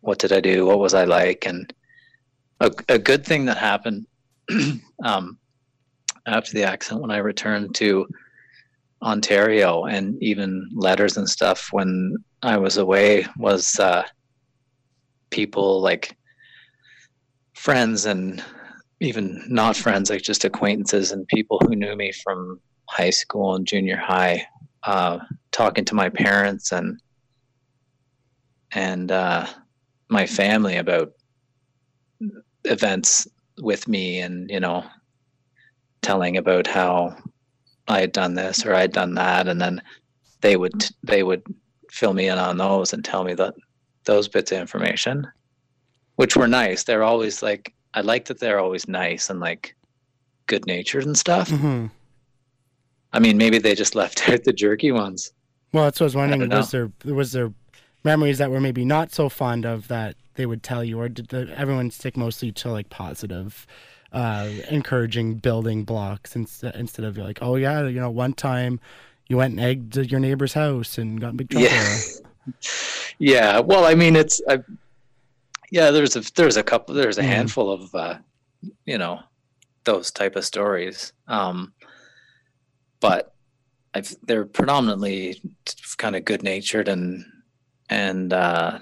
what 0.00 0.18
did 0.18 0.32
i 0.32 0.40
do? 0.40 0.66
What 0.66 0.78
was 0.78 0.94
i 0.94 1.04
like? 1.04 1.46
And 1.46 1.72
a, 2.60 2.70
a 2.88 2.98
good 2.98 3.24
thing 3.24 3.44
that 3.46 3.56
happened 3.56 4.06
um 5.04 5.38
after 6.26 6.52
the 6.52 6.64
accident 6.64 7.00
when 7.00 7.10
I 7.10 7.18
returned 7.18 7.74
to 7.76 8.06
Ontario, 9.02 9.84
and 9.84 10.20
even 10.22 10.68
letters 10.74 11.16
and 11.16 11.28
stuff 11.28 11.68
when 11.70 12.16
I 12.42 12.56
was 12.56 12.76
away 12.76 13.26
was 13.36 13.78
uh, 13.78 14.02
people 15.30 15.80
like 15.80 16.16
friends 17.54 18.06
and 18.06 18.42
even 19.00 19.42
not 19.48 19.76
friends, 19.76 20.10
like 20.10 20.22
just 20.22 20.44
acquaintances 20.44 21.12
and 21.12 21.26
people 21.28 21.60
who 21.60 21.76
knew 21.76 21.94
me 21.96 22.12
from 22.12 22.60
high 22.88 23.10
school 23.10 23.54
and 23.54 23.66
junior 23.66 23.96
high, 23.96 24.44
uh, 24.84 25.18
talking 25.52 25.84
to 25.84 25.94
my 25.94 26.08
parents 26.08 26.72
and 26.72 27.00
and 28.72 29.10
uh, 29.10 29.46
my 30.08 30.26
family 30.26 30.76
about 30.76 31.12
events 32.64 33.26
with 33.62 33.88
me 33.88 34.20
and 34.20 34.50
you 34.50 34.60
know 34.60 34.84
telling 36.02 36.36
about 36.36 36.66
how 36.66 37.16
I 37.88 38.00
had 38.00 38.12
done 38.12 38.34
this 38.34 38.64
or 38.64 38.74
I'd 38.74 38.92
done 38.92 39.14
that. 39.14 39.48
And 39.48 39.60
then 39.60 39.82
they 40.40 40.56
would 40.56 40.86
they 41.02 41.22
would 41.22 41.42
fill 41.90 42.14
me 42.14 42.28
in 42.28 42.38
on 42.38 42.58
those 42.58 42.92
and 42.92 43.04
tell 43.04 43.24
me 43.24 43.34
that 43.34 43.54
those 44.08 44.26
bits 44.26 44.50
of 44.50 44.58
information 44.58 45.26
which 46.16 46.36
were 46.36 46.48
nice 46.48 46.82
they're 46.82 47.04
always 47.04 47.42
like 47.42 47.74
I 47.94 48.00
like 48.00 48.24
that 48.26 48.40
they're 48.40 48.58
always 48.58 48.88
nice 48.88 49.30
and 49.30 49.38
like 49.38 49.76
good 50.46 50.66
natured 50.66 51.04
and 51.04 51.16
stuff 51.16 51.48
hmm 51.50 51.86
I 53.12 53.18
mean 53.20 53.36
maybe 53.38 53.58
they 53.58 53.74
just 53.74 53.94
left 53.94 54.28
out 54.28 54.44
the 54.44 54.52
jerky 54.52 54.90
ones 54.92 55.32
Well, 55.72 55.84
that's 55.84 56.00
what 56.00 56.04
I 56.04 56.10
was 56.10 56.16
wondering. 56.16 56.48
don't 56.48 56.58
Was 56.58 56.70
there 56.70 56.90
was 57.04 57.32
there 57.32 57.52
memories 58.04 58.38
that 58.38 58.50
were 58.50 58.60
maybe 58.60 58.84
not 58.84 59.12
so 59.12 59.28
fond 59.28 59.66
of 59.66 59.88
that 59.88 60.16
they 60.34 60.46
would 60.46 60.62
tell 60.62 60.82
you, 60.84 60.98
or 61.00 61.08
did 61.08 61.28
the, 61.28 61.52
everyone 61.56 61.90
stick 61.90 62.16
mostly 62.16 62.52
to 62.52 62.70
like 62.70 62.88
positive, 62.90 63.66
uh, 64.12 64.48
encouraging 64.70 65.34
building 65.34 65.84
blocks 65.84 66.36
instead 66.36 66.74
instead 66.76 67.04
of 67.04 67.18
like, 67.18 67.40
oh 67.42 67.56
yeah, 67.56 67.86
you 67.86 68.00
know, 68.00 68.10
one 68.10 68.32
time 68.32 68.80
you 69.28 69.36
went 69.36 69.52
and 69.58 69.60
egged 69.60 69.96
your 70.10 70.20
neighbor's 70.20 70.54
house 70.54 70.96
and 70.96 71.20
got 71.20 71.30
in 71.30 71.36
big 71.36 71.50
trouble. 71.50 71.68
Yeah. 71.68 71.98
yeah 73.18 73.58
well 73.60 73.84
i 73.84 73.94
mean 73.94 74.16
it's 74.16 74.40
I, 74.48 74.58
yeah 75.70 75.90
there's 75.90 76.16
a 76.16 76.20
there's 76.34 76.56
a 76.56 76.62
couple 76.62 76.94
there's 76.94 77.18
a 77.18 77.22
Mhm. 77.22 77.26
handful 77.26 77.70
of 77.70 77.94
uh 77.94 78.18
you 78.86 78.98
know 78.98 79.20
those 79.84 80.10
type 80.10 80.36
of 80.36 80.44
stories 80.44 81.12
um 81.28 81.72
but 83.00 83.34
I've, 83.94 84.14
they're 84.22 84.44
predominantly 84.44 85.40
kind 85.96 86.14
of 86.16 86.24
good 86.24 86.42
natured 86.42 86.88
and 86.88 87.24
and 87.88 88.32
uh 88.32 88.80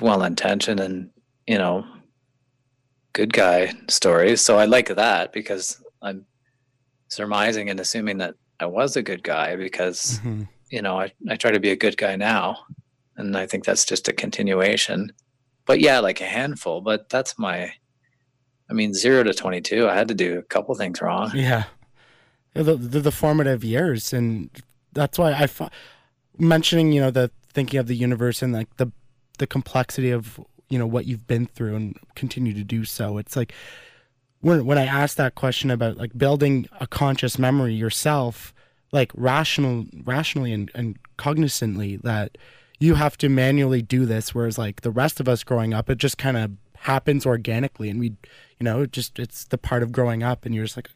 well 0.00 0.22
intentioned 0.22 0.80
and 0.80 1.10
you 1.46 1.58
know 1.58 1.84
good 3.12 3.32
guy 3.32 3.72
stories 3.88 4.40
so 4.40 4.58
i 4.58 4.64
like 4.64 4.88
that 4.94 5.32
because 5.32 5.82
i'm 6.00 6.24
surmising 7.08 7.68
and 7.70 7.80
assuming 7.80 8.18
that 8.18 8.34
i 8.60 8.66
was 8.66 8.96
a 8.96 9.02
good 9.02 9.22
guy 9.22 9.56
because 9.56 10.20
Mhm. 10.24 10.48
you 10.70 10.82
know, 10.82 11.00
I, 11.00 11.10
I 11.28 11.34
try 11.34 11.50
to 11.50 11.58
be 11.58 11.70
a 11.72 11.76
good 11.76 11.96
guy 11.96 12.14
now. 12.14 12.58
And 13.16 13.36
I 13.36 13.46
think 13.46 13.64
that's 13.64 13.84
just 13.84 14.08
a 14.08 14.12
continuation. 14.12 15.12
But 15.66 15.80
yeah, 15.80 16.00
like 16.00 16.20
a 16.20 16.26
handful. 16.26 16.80
But 16.80 17.08
that's 17.08 17.38
my, 17.38 17.72
I 18.68 18.72
mean, 18.72 18.94
zero 18.94 19.22
to 19.22 19.34
22, 19.34 19.88
I 19.88 19.94
had 19.94 20.08
to 20.08 20.14
do 20.14 20.38
a 20.38 20.42
couple 20.42 20.74
things 20.74 21.00
wrong. 21.00 21.32
Yeah, 21.34 21.64
the, 22.54 22.76
the 22.76 23.00
the 23.00 23.12
formative 23.12 23.62
years, 23.62 24.12
and 24.12 24.50
that's 24.92 25.18
why 25.18 25.32
I 25.32 25.46
fi- 25.46 25.70
mentioning 26.38 26.92
you 26.92 27.00
know 27.00 27.10
the 27.10 27.30
thinking 27.52 27.78
of 27.78 27.86
the 27.86 27.94
universe 27.94 28.42
and 28.42 28.52
like 28.52 28.76
the 28.76 28.90
the 29.38 29.46
complexity 29.46 30.10
of 30.10 30.40
you 30.68 30.78
know 30.78 30.86
what 30.86 31.06
you've 31.06 31.26
been 31.26 31.46
through 31.46 31.76
and 31.76 31.96
continue 32.14 32.52
to 32.54 32.64
do 32.64 32.84
so. 32.84 33.18
It's 33.18 33.36
like 33.36 33.52
when 34.40 34.64
when 34.64 34.78
I 34.78 34.86
asked 34.86 35.16
that 35.18 35.34
question 35.34 35.70
about 35.70 35.96
like 35.96 36.16
building 36.16 36.68
a 36.80 36.86
conscious 36.86 37.38
memory 37.38 37.74
yourself, 37.74 38.54
like 38.92 39.12
rational 39.14 39.86
rationally 40.04 40.52
and, 40.52 40.70
and 40.74 40.98
cognizantly 41.18 42.00
that 42.02 42.38
you 42.80 42.94
have 42.94 43.16
to 43.18 43.28
manually 43.28 43.82
do 43.82 44.06
this 44.06 44.34
whereas 44.34 44.58
like 44.58 44.80
the 44.80 44.90
rest 44.90 45.20
of 45.20 45.28
us 45.28 45.44
growing 45.44 45.72
up 45.72 45.88
it 45.88 45.98
just 45.98 46.18
kind 46.18 46.36
of 46.36 46.50
happens 46.80 47.26
organically 47.26 47.90
and 47.90 48.00
we 48.00 48.06
you 48.58 48.64
know 48.64 48.86
just 48.86 49.18
it's 49.18 49.44
the 49.44 49.58
part 49.58 49.82
of 49.82 49.92
growing 49.92 50.22
up 50.22 50.46
and 50.46 50.54
you're 50.54 50.64
just 50.64 50.76
like 50.76 50.90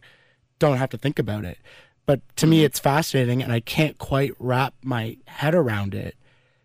don't 0.58 0.78
have 0.78 0.90
to 0.90 0.98
think 0.98 1.18
about 1.18 1.44
it. 1.44 1.58
But 2.06 2.20
to 2.36 2.46
me 2.46 2.58
mm-hmm. 2.58 2.66
it's 2.66 2.78
fascinating 2.78 3.42
and 3.42 3.52
i 3.52 3.60
can't 3.60 3.98
quite 3.98 4.32
wrap 4.38 4.74
my 4.82 5.16
head 5.26 5.54
around 5.54 5.94
it 5.94 6.16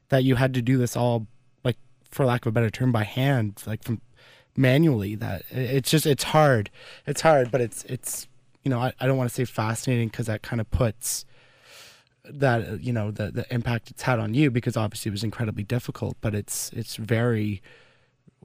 that 0.09 0.23
you 0.23 0.35
had 0.35 0.53
to 0.53 0.61
do 0.61 0.77
this 0.77 0.95
all 0.95 1.27
like 1.63 1.77
for 2.09 2.25
lack 2.25 2.45
of 2.45 2.47
a 2.49 2.53
better 2.53 2.69
term 2.69 2.91
by 2.91 3.03
hand 3.03 3.61
like 3.65 3.83
from 3.83 4.01
manually 4.55 5.15
that 5.15 5.43
it's 5.51 5.89
just 5.89 6.05
it's 6.05 6.23
hard. 6.23 6.69
It's 7.05 7.21
hard 7.21 7.51
but 7.51 7.61
it's 7.61 7.83
it's 7.85 8.27
you 8.63 8.69
know 8.69 8.79
i, 8.79 8.93
I 8.99 9.07
don't 9.07 9.17
want 9.17 9.29
to 9.29 9.33
say 9.33 9.45
fascinating 9.45 10.09
because 10.09 10.25
that 10.27 10.41
kind 10.41 10.59
of 10.59 10.69
puts 10.71 11.25
that 12.31 12.67
uh, 12.69 12.73
you 12.75 12.93
know 12.93 13.11
the 13.11 13.31
the 13.31 13.53
impact 13.53 13.89
it's 13.91 14.03
had 14.03 14.19
on 14.19 14.33
you 14.33 14.51
because 14.51 14.77
obviously 14.77 15.09
it 15.09 15.13
was 15.13 15.23
incredibly 15.23 15.63
difficult 15.63 16.17
but 16.21 16.33
it's 16.35 16.71
it's 16.73 16.95
very 16.95 17.61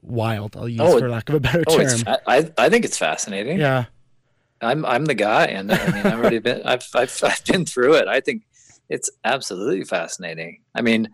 wild 0.01 0.55
i'll 0.57 0.69
use 0.69 0.81
Oh, 0.81 0.99
for 0.99 1.09
lack 1.09 1.29
of 1.29 1.35
a 1.35 1.39
better 1.39 1.63
Oh, 1.65 1.77
term 1.77 1.99
fa- 1.99 2.21
I, 2.27 2.51
I 2.57 2.69
think 2.69 2.85
it's 2.85 2.97
fascinating. 2.97 3.59
yeah 3.59 3.85
I'm, 4.61 4.85
I'm 4.85 5.05
the 5.05 5.13
guy. 5.13 5.45
And 5.47 5.71
I 5.71 5.85
mean, 5.91 6.05
I've 6.05 6.17
already 6.19 6.39
been, 6.39 6.61
I've, 6.65 6.87
I've, 6.95 7.19
I've 7.23 7.43
been 7.45 7.65
through 7.65 7.95
it. 7.95 8.07
I 8.07 8.19
think 8.21 8.43
it's 8.89 9.09
absolutely 9.23 9.83
fascinating. 9.83 10.61
I 10.73 10.81
mean, 10.81 11.09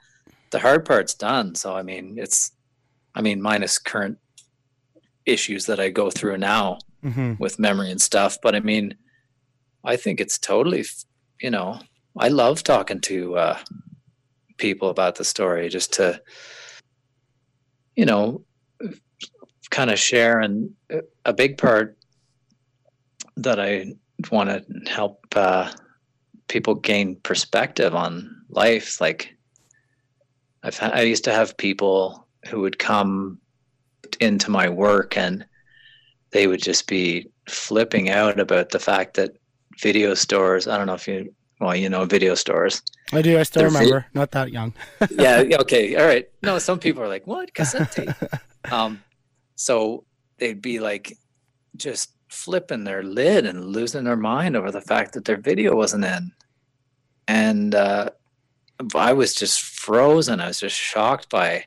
the 0.52 0.60
hard 0.60 0.86
part's 0.86 1.16
done. 1.16 1.56
So, 1.56 1.76
I 1.76 1.82
mean, 1.82 2.18
it's, 2.18 2.52
I 3.16 3.22
mean, 3.22 3.42
minus 3.42 3.78
current 3.80 4.20
issues 5.26 5.66
that 5.66 5.80
I 5.80 5.90
go 5.90 6.10
through 6.10 6.38
now. 6.38 6.80
hmm 7.04 7.34
with 7.40 7.58
memory 7.60 7.90
and 7.92 8.00
stuff. 8.02 8.38
But 8.44 8.56
I 8.56 8.60
mean, 8.60 8.96
I 9.84 9.96
think 9.96 10.22
it's 10.22 10.38
totally, 10.38 10.86
you 11.42 11.50
know, 11.50 11.80
I 12.18 12.28
love 12.28 12.64
talking 12.64 13.00
to 13.02 13.36
uh, 13.38 13.58
people 14.58 14.90
about 14.90 15.16
the 15.16 15.24
story 15.24 15.70
just 15.70 15.94
to, 15.94 16.22
you 17.96 18.06
know, 18.06 18.44
kind 19.70 19.90
of 19.90 20.00
share. 20.00 20.40
And 20.40 20.72
uh, 20.94 21.02
a 21.26 21.34
big 21.34 21.58
part 21.58 21.98
that 23.38 23.60
I 23.60 23.94
want 24.32 24.50
to 24.50 24.92
help 24.92 25.26
uh, 25.36 25.72
people 26.48 26.76
gain 26.76 27.16
perspective 27.24 27.96
on 27.96 28.44
life. 28.50 29.00
Like, 29.00 29.36
I've 30.64 30.78
I 30.82 31.02
used 31.02 31.24
to 31.24 31.34
have 31.34 31.58
people 31.58 32.28
who 32.48 32.60
would 32.62 32.78
come 32.78 33.40
into 34.20 34.52
my 34.52 34.70
work 34.70 35.18
and 35.18 35.46
they 36.32 36.48
would 36.48 36.62
just 36.62 36.88
be 36.88 37.30
flipping 37.48 38.10
out 38.10 38.40
about 38.40 38.70
the 38.70 38.80
fact 38.80 39.16
that 39.16 39.32
video 39.80 40.14
stores 40.14 40.68
i 40.68 40.78
don't 40.78 40.88
know 40.88 40.94
if 40.94 41.08
you 41.08 41.34
well 41.62 41.76
you 41.76 41.88
know 41.90 42.04
video 42.06 42.36
stores. 42.36 42.82
I 43.14 43.22
do 43.22 43.40
i 43.40 43.44
still 43.44 43.62
They're 43.62 43.70
remember. 43.72 44.06
Not 44.14 44.32
that 44.32 44.52
young. 44.52 44.74
Yeah 45.12 45.42
yeah, 45.42 45.58
okay 45.60 45.96
all 45.96 46.06
right. 46.08 46.26
No 46.44 46.60
some 46.60 46.80
people 46.80 47.02
are 47.04 47.08
like 47.08 47.26
what? 47.28 47.54
Cassette 47.54 47.92
tape? 47.92 48.10
Um 48.72 49.02
so 49.56 50.04
they'd 50.38 50.62
be 50.62 50.80
like 50.80 51.18
just 51.76 52.12
flipping 52.30 52.84
their 52.84 53.04
lid 53.04 53.46
and 53.46 53.66
losing 53.66 54.04
their 54.04 54.18
mind 54.18 54.56
over 54.56 54.72
the 54.72 54.82
fact 54.82 55.14
that 55.14 55.26
their 55.26 55.38
video 55.38 55.76
wasn't 55.76 56.06
in. 56.06 56.32
And 57.28 57.76
uh 57.76 58.10
i 58.96 59.14
was 59.14 59.34
just 59.36 59.62
frozen. 59.62 60.42
I 60.42 60.48
was 60.48 60.60
just 60.60 60.76
shocked 60.76 61.30
by 61.30 61.66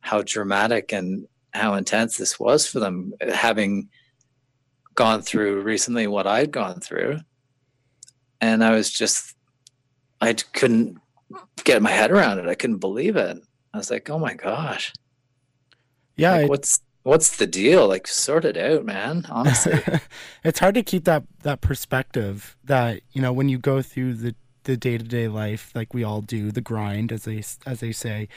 how 0.00 0.22
dramatic 0.22 0.92
and 0.92 1.26
how 1.54 1.74
intense 1.74 2.16
this 2.16 2.38
was 2.40 2.66
for 2.66 2.80
them 2.80 3.12
having 3.32 3.88
gone 4.94 5.22
through 5.22 5.62
recently 5.62 6.06
what 6.06 6.26
i'd 6.26 6.50
gone 6.50 6.80
through 6.80 7.18
and 8.42 8.62
i 8.62 8.70
was 8.72 8.90
just 8.90 9.34
i 10.20 10.34
couldn't 10.34 10.98
get 11.64 11.80
my 11.80 11.90
head 11.90 12.10
around 12.10 12.38
it. 12.38 12.46
I 12.46 12.54
couldn't 12.54 12.78
believe 12.78 13.16
it. 13.16 13.38
I 13.72 13.78
was 13.78 13.90
like 13.90 14.10
oh 14.10 14.18
my 14.18 14.34
gosh. 14.34 14.92
Yeah 16.16 16.32
like, 16.32 16.44
it- 16.44 16.50
what's 16.50 16.80
what's 17.04 17.36
the 17.38 17.46
deal? 17.46 17.88
Like 17.88 18.06
sort 18.06 18.44
it 18.44 18.56
out 18.56 18.84
man 18.84 19.24
honestly. 19.30 19.80
It's 20.44 20.58
hard 20.58 20.74
to 20.74 20.82
keep 20.82 21.04
that 21.04 21.24
that 21.42 21.60
perspective 21.62 22.56
that 22.64 23.00
you 23.12 23.22
know 23.22 23.32
when 23.32 23.48
you 23.48 23.58
go 23.58 23.80
through 23.80 24.14
the 24.14 24.34
the 24.64 24.76
day-to-day 24.76 25.26
life 25.26 25.72
like 25.74 25.94
we 25.94 26.04
all 26.04 26.20
do 26.20 26.52
the 26.52 26.60
grind 26.60 27.10
as 27.10 27.24
they 27.24 27.42
as 27.66 27.80
they 27.80 27.90
say 27.90 28.28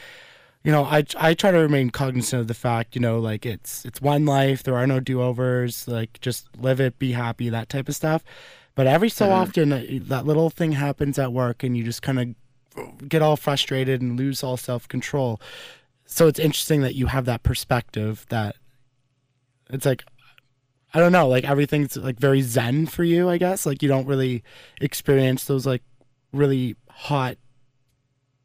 you 0.63 0.71
know 0.71 0.83
i 0.83 1.03
i 1.19 1.35
try 1.35 1.51
to 1.51 1.59
remain 1.59 1.91
cognizant 1.91 2.41
of 2.41 2.47
the 2.47 2.55
fact 2.55 2.95
you 2.95 3.01
know 3.01 3.19
like 3.19 3.45
it's 3.45 3.85
it's 3.85 4.01
one 4.01 4.25
life 4.25 4.63
there 4.63 4.75
are 4.75 4.87
no 4.87 4.99
do-overs 4.99 5.87
like 5.87 6.19
just 6.21 6.47
live 6.57 6.79
it 6.81 6.97
be 6.97 7.11
happy 7.11 7.49
that 7.49 7.69
type 7.69 7.87
of 7.87 7.95
stuff 7.95 8.23
but 8.75 8.85
every 8.87 9.09
so 9.09 9.27
Mhm. 9.27 9.31
often 9.31 9.71
uh, 9.73 9.83
that 10.07 10.25
little 10.25 10.49
thing 10.49 10.73
happens 10.73 11.17
at 11.17 11.31
work 11.33 11.63
and 11.63 11.75
you 11.77 11.83
just 11.83 12.01
kind 12.01 12.19
of 12.19 13.07
get 13.09 13.21
all 13.21 13.37
frustrated 13.37 14.01
and 14.01 14.17
lose 14.19 14.43
all 14.43 14.57
self-control 14.57 15.39
so 16.05 16.27
it's 16.27 16.39
interesting 16.39 16.81
that 16.81 16.93
you 16.93 17.07
have 17.07 17.25
that 17.25 17.41
perspective 17.43 18.25
that 18.29 18.55
it's 19.69 19.85
like 19.85 20.03
I 20.93 20.99
don't 20.99 21.11
know, 21.11 21.27
like 21.27 21.43
everything's 21.43 21.97
like 21.97 22.17
very 22.19 22.41
zen 22.41 22.85
for 22.85 23.03
you, 23.03 23.27
I 23.29 23.37
guess. 23.37 23.65
Like 23.65 23.81
you 23.83 23.89
don't 23.89 24.07
really 24.07 24.43
experience 24.79 25.43
those 25.43 25.65
like 25.65 25.83
really 26.31 26.77
hot 26.89 27.37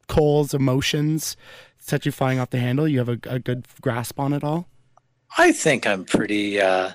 coals 0.07 0.53
emotions 0.53 1.37
set 1.77 2.05
you 2.05 2.11
flying 2.11 2.39
off 2.39 2.49
the 2.49 2.59
handle. 2.59 2.87
You 2.89 2.97
have 2.99 3.07
a, 3.09 3.19
a 3.25 3.39
good 3.39 3.65
grasp 3.79 4.19
on 4.19 4.33
it 4.33 4.43
all. 4.43 4.67
i 5.37 5.53
think 5.53 5.87
i'm 5.87 6.03
pretty 6.03 6.59
uh 6.59 6.91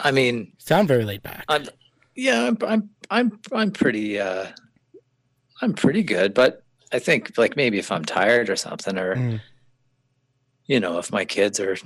i 0.00 0.10
mean 0.10 0.52
Sound 0.58 0.88
very 0.88 1.04
laid 1.04 1.22
back. 1.22 1.44
I'm, 1.48 1.66
Yeah, 2.16 2.46
I'm 2.46 2.58
I'm 2.66 2.90
I'm 3.10 3.40
I'm 3.52 3.70
pretty 3.70 4.18
uh 4.18 4.46
I'm 5.62 5.74
pretty 5.74 6.02
good, 6.02 6.34
but 6.34 6.62
I 6.92 6.98
think 6.98 7.36
like 7.38 7.56
maybe 7.56 7.78
if 7.78 7.90
I'm 7.92 8.04
tired 8.04 8.48
or 8.50 8.56
something 8.56 8.98
or 8.98 9.16
Mm. 9.16 9.40
you 10.66 10.80
know, 10.80 10.98
if 10.98 11.12
my 11.12 11.24
kids 11.24 11.60
are 11.60 11.76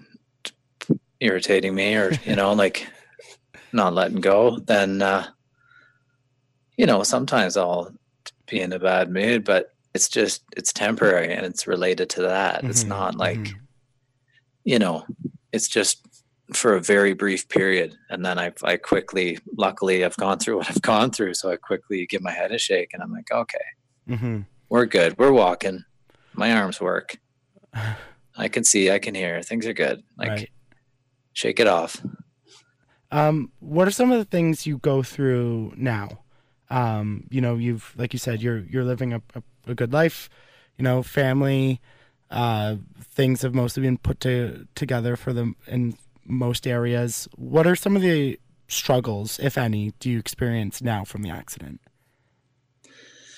irritating 1.20 1.74
me 1.74 1.94
or 1.96 2.12
you 2.24 2.34
know, 2.36 2.52
like 2.52 2.86
not 3.72 3.94
letting 3.94 4.20
go, 4.20 4.58
then 4.58 5.02
uh 5.02 5.26
you 6.76 6.86
know, 6.86 7.02
sometimes 7.02 7.56
I'll 7.56 7.92
be 8.48 8.60
in 8.60 8.72
a 8.72 8.78
bad 8.78 9.10
mood, 9.10 9.44
but 9.44 9.70
it's 9.94 10.08
just 10.08 10.42
it's 10.56 10.72
temporary 10.72 11.32
and 11.34 11.44
it's 11.44 11.66
related 11.66 12.08
to 12.10 12.22
that. 12.22 12.64
It's 12.68 12.84
Mhm, 12.84 12.88
not 12.88 13.16
like 13.16 13.38
mhm. 13.38 13.54
you 14.64 14.78
know, 14.78 15.04
it's 15.52 15.68
just 15.68 16.06
for 16.52 16.74
a 16.74 16.80
very 16.80 17.12
brief 17.14 17.48
period. 17.48 17.96
And 18.08 18.24
then 18.24 18.38
I, 18.38 18.52
I 18.62 18.76
quickly, 18.76 19.38
luckily, 19.56 20.04
I've 20.04 20.16
gone 20.16 20.38
through 20.38 20.56
what 20.58 20.70
I've 20.70 20.82
gone 20.82 21.10
through. 21.10 21.34
So 21.34 21.50
I 21.50 21.56
quickly 21.56 22.06
give 22.06 22.22
my 22.22 22.32
head 22.32 22.52
a 22.52 22.58
shake 22.58 22.90
and 22.94 23.02
I'm 23.02 23.12
like, 23.12 23.30
okay, 23.30 23.58
Mhm. 24.08 24.46
we're 24.68 24.86
good. 24.86 25.16
We're 25.18 25.32
walking. 25.32 25.84
My 26.34 26.52
arms 26.52 26.80
work. 26.80 27.16
I 28.36 28.48
can 28.48 28.64
see, 28.64 28.90
I 28.90 28.98
can 28.98 29.14
hear. 29.14 29.42
Things 29.42 29.66
are 29.66 29.72
good. 29.74 30.02
Like, 30.16 30.28
right. 30.30 30.50
shake 31.32 31.60
it 31.60 31.66
off. 31.66 32.00
Um, 33.10 33.50
what 33.58 33.88
are 33.88 33.90
some 33.90 34.12
of 34.12 34.18
the 34.18 34.24
things 34.24 34.66
you 34.66 34.78
go 34.78 35.02
through 35.02 35.74
now? 35.76 36.20
Um, 36.70 37.26
you 37.30 37.40
know, 37.40 37.56
you've 37.56 37.92
like 37.96 38.12
you 38.12 38.18
said, 38.20 38.40
you're 38.40 38.58
you're 38.60 38.84
living 38.84 39.12
a, 39.12 39.20
a, 39.34 39.42
a 39.66 39.74
good 39.74 39.92
life. 39.92 40.30
You 40.78 40.84
know, 40.84 41.02
family, 41.02 41.80
uh, 42.30 42.76
things 43.02 43.42
have 43.42 43.54
mostly 43.54 43.82
been 43.82 43.98
put 43.98 44.20
to, 44.20 44.66
together 44.76 45.16
for 45.16 45.32
them 45.32 45.56
in 45.66 45.96
most 46.30 46.66
areas. 46.66 47.28
What 47.36 47.66
are 47.66 47.76
some 47.76 47.96
of 47.96 48.02
the 48.02 48.38
struggles, 48.68 49.38
if 49.40 49.58
any, 49.58 49.92
do 50.00 50.10
you 50.10 50.18
experience 50.18 50.80
now 50.82 51.04
from 51.04 51.22
the 51.22 51.30
accident? 51.30 51.80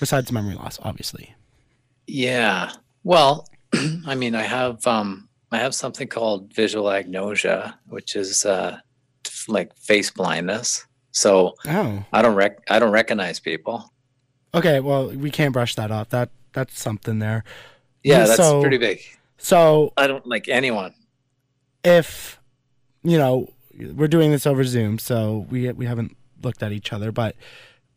Besides 0.00 0.32
memory 0.32 0.54
loss, 0.54 0.78
obviously. 0.82 1.34
Yeah. 2.06 2.72
Well, 3.04 3.48
I 4.06 4.14
mean, 4.14 4.34
I 4.34 4.42
have, 4.42 4.84
um, 4.86 5.28
I 5.50 5.58
have 5.58 5.74
something 5.74 6.08
called 6.08 6.52
visual 6.54 6.86
agnosia, 6.86 7.74
which 7.86 8.16
is, 8.16 8.44
uh, 8.44 8.78
like 9.48 9.76
face 9.76 10.10
blindness. 10.10 10.86
So 11.12 11.54
Oh, 11.66 12.04
I 12.12 12.22
don't 12.22 12.34
rec, 12.34 12.58
I 12.70 12.78
don't 12.78 12.90
recognize 12.90 13.38
people. 13.38 13.92
okay. 14.54 14.80
Well, 14.80 15.08
we 15.10 15.30
can't 15.30 15.52
brush 15.52 15.74
that 15.76 15.90
off. 15.90 16.08
That 16.10 16.30
that's 16.52 16.78
something 16.80 17.18
there. 17.18 17.44
Yeah. 18.02 18.24
That's 18.24 18.36
so- 18.36 18.60
pretty 18.60 18.78
big. 18.78 19.00
So 19.38 19.92
I 19.96 20.06
don't 20.06 20.26
like 20.26 20.48
anyone. 20.48 20.94
if 21.84 22.38
you 23.02 23.18
know 23.18 23.48
we're 23.94 24.08
doing 24.08 24.30
this 24.30 24.46
over 24.46 24.64
Zoom, 24.64 24.98
so 24.98 25.46
we 25.50 25.70
we 25.72 25.86
haven't 25.86 26.16
looked 26.42 26.62
at 26.62 26.72
each 26.72 26.92
other, 26.92 27.12
but 27.12 27.36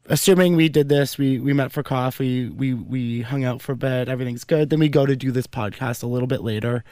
assuming 0.08 0.56
we 0.56 0.70
did 0.70 0.89
this, 0.89 1.18
we 1.18 1.39
we 1.39 1.53
met 1.53 1.72
for 1.72 1.84
coffee, 1.84 2.49
we 2.49 2.74
we 2.74 3.22
hung 3.22 3.43
out 3.43 3.62
for 3.62 3.74
a 3.74 3.78
bit, 3.78 4.10
everything's 4.10 4.43
good. 4.43 4.70
Then 4.70 4.80
we 4.80 4.89
go 4.89 5.06
to 5.06 5.16
do 5.16 5.32
this 5.32 5.47
podcast 5.47 6.03
a 6.03 6.08
little 6.08 6.28
bit 6.28 6.41
later, 6.41 6.84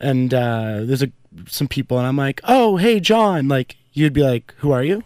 and 0.00 0.32
uh, 0.32 0.80
there's 0.82 1.02
a 1.02 1.10
some 1.46 1.68
people, 1.68 1.98
and 1.98 2.06
I'm 2.06 2.16
like, 2.16 2.40
oh 2.44 2.76
hey 2.76 3.00
John, 3.00 3.48
like 3.48 3.76
you'd 3.92 4.12
be 4.12 4.22
like, 4.22 4.54
who 4.58 4.70
are 4.70 4.84
you? 4.84 5.02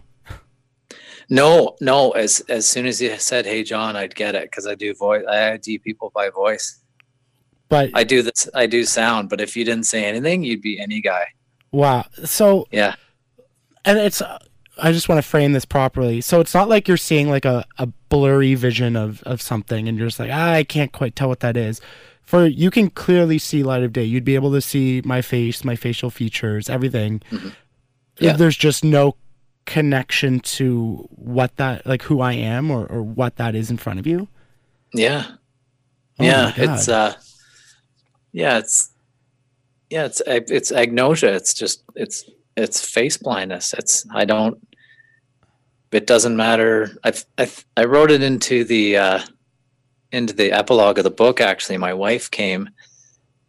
No, 1.29 1.77
no. 1.81 2.13
As 2.13 2.41
as 2.49 2.69
soon 2.69 2.87
as 2.87 3.01
you 3.01 3.17
said, 3.19 3.47
"Hey, 3.47 3.65
John," 3.65 3.97
I'd 3.97 4.15
get 4.15 4.35
it 4.35 4.45
because 4.45 4.67
I 4.67 4.75
do 4.75 4.95
voice. 4.95 5.25
I 5.29 5.53
ID 5.55 5.79
people 5.79 6.13
by 6.15 6.31
voice. 6.31 6.81
But 7.69 7.91
I 7.95 8.05
do 8.05 8.23
this. 8.23 8.49
I 8.55 8.67
do 8.67 8.85
sound. 8.85 9.29
But 9.29 9.41
if 9.41 9.57
you 9.57 9.65
didn't 9.65 9.87
say 9.87 10.05
anything, 10.05 10.45
you'd 10.45 10.63
be 10.63 10.79
any 10.79 11.01
guy. 11.01 11.27
Wow, 11.77 12.05
so 12.25 12.67
Yeah. 12.71 12.95
and 13.85 13.99
it's 13.99 14.23
i 14.79 14.93
just 14.93 15.09
want 15.09 15.19
to 15.19 15.23
frame 15.29 15.53
this 15.53 15.65
properly 15.65 16.21
so 16.21 16.41
it's 16.41 16.53
not 16.55 16.69
like 16.69 16.87
you're 16.89 16.97
seeing 16.97 17.29
like 17.31 17.45
a, 17.45 17.65
a 17.79 17.87
blurry 18.11 18.55
vision 18.55 18.95
of, 18.97 19.23
of 19.23 19.41
something 19.41 19.89
and 19.89 19.97
you're 19.99 20.07
just 20.09 20.19
like 20.21 20.31
ah, 20.33 20.53
i 20.53 20.65
can't 20.65 20.93
quite 20.93 21.17
tell 21.17 21.29
what 21.29 21.41
that 21.41 21.57
is 21.57 21.81
for 22.23 22.45
you 22.47 22.71
can 22.71 22.91
clearly 22.91 23.39
see 23.39 23.63
light 23.63 23.83
of 23.83 23.93
day 23.93 24.05
you'd 24.05 24.25
be 24.25 24.35
able 24.35 24.53
to 24.53 24.61
see 24.61 25.01
my 25.05 25.23
face 25.23 25.65
my 25.65 25.77
facial 25.77 26.11
features 26.11 26.69
everything 26.69 27.23
Yeah. 28.19 28.33
there's 28.37 28.57
just 28.57 28.85
no 28.85 29.17
connection 29.65 30.41
to 30.41 31.09
what 31.11 31.57
that 31.57 31.87
like 31.87 32.03
who 32.03 32.21
i 32.21 32.33
am 32.35 32.71
or, 32.71 32.87
or 32.87 33.03
what 33.03 33.37
that 33.37 33.55
is 33.55 33.71
in 33.71 33.77
front 33.79 33.99
of 33.99 34.07
you 34.07 34.29
Yeah. 34.95 35.25
Oh 36.19 36.25
yeah. 36.25 36.53
It's 36.57 36.89
uh. 36.89 37.15
Yeah. 38.33 38.59
It's. 38.59 38.91
Yeah. 39.91 40.07
It's 40.07 40.23
it's 40.27 40.73
agnosia. 40.73 41.35
It's 41.35 41.55
just 41.55 41.85
it's 41.95 42.29
it's 42.57 42.89
face 42.89 43.17
blindness. 43.17 43.75
It's 43.75 44.07
I 44.13 44.25
don't. 44.25 44.59
It 45.93 46.07
doesn't 46.07 46.37
matter. 46.37 46.91
I've, 47.05 47.25
I 47.39 47.51
I 47.77 47.85
wrote 47.85 48.11
it 48.11 48.23
into 48.23 48.65
the 48.65 48.97
uh, 48.97 49.21
into 50.13 50.35
the 50.35 50.53
epilogue 50.53 50.99
of 50.99 51.05
the 51.05 51.11
book. 51.11 51.41
Actually, 51.41 51.79
my 51.79 51.95
wife 51.95 52.31
came 52.31 52.69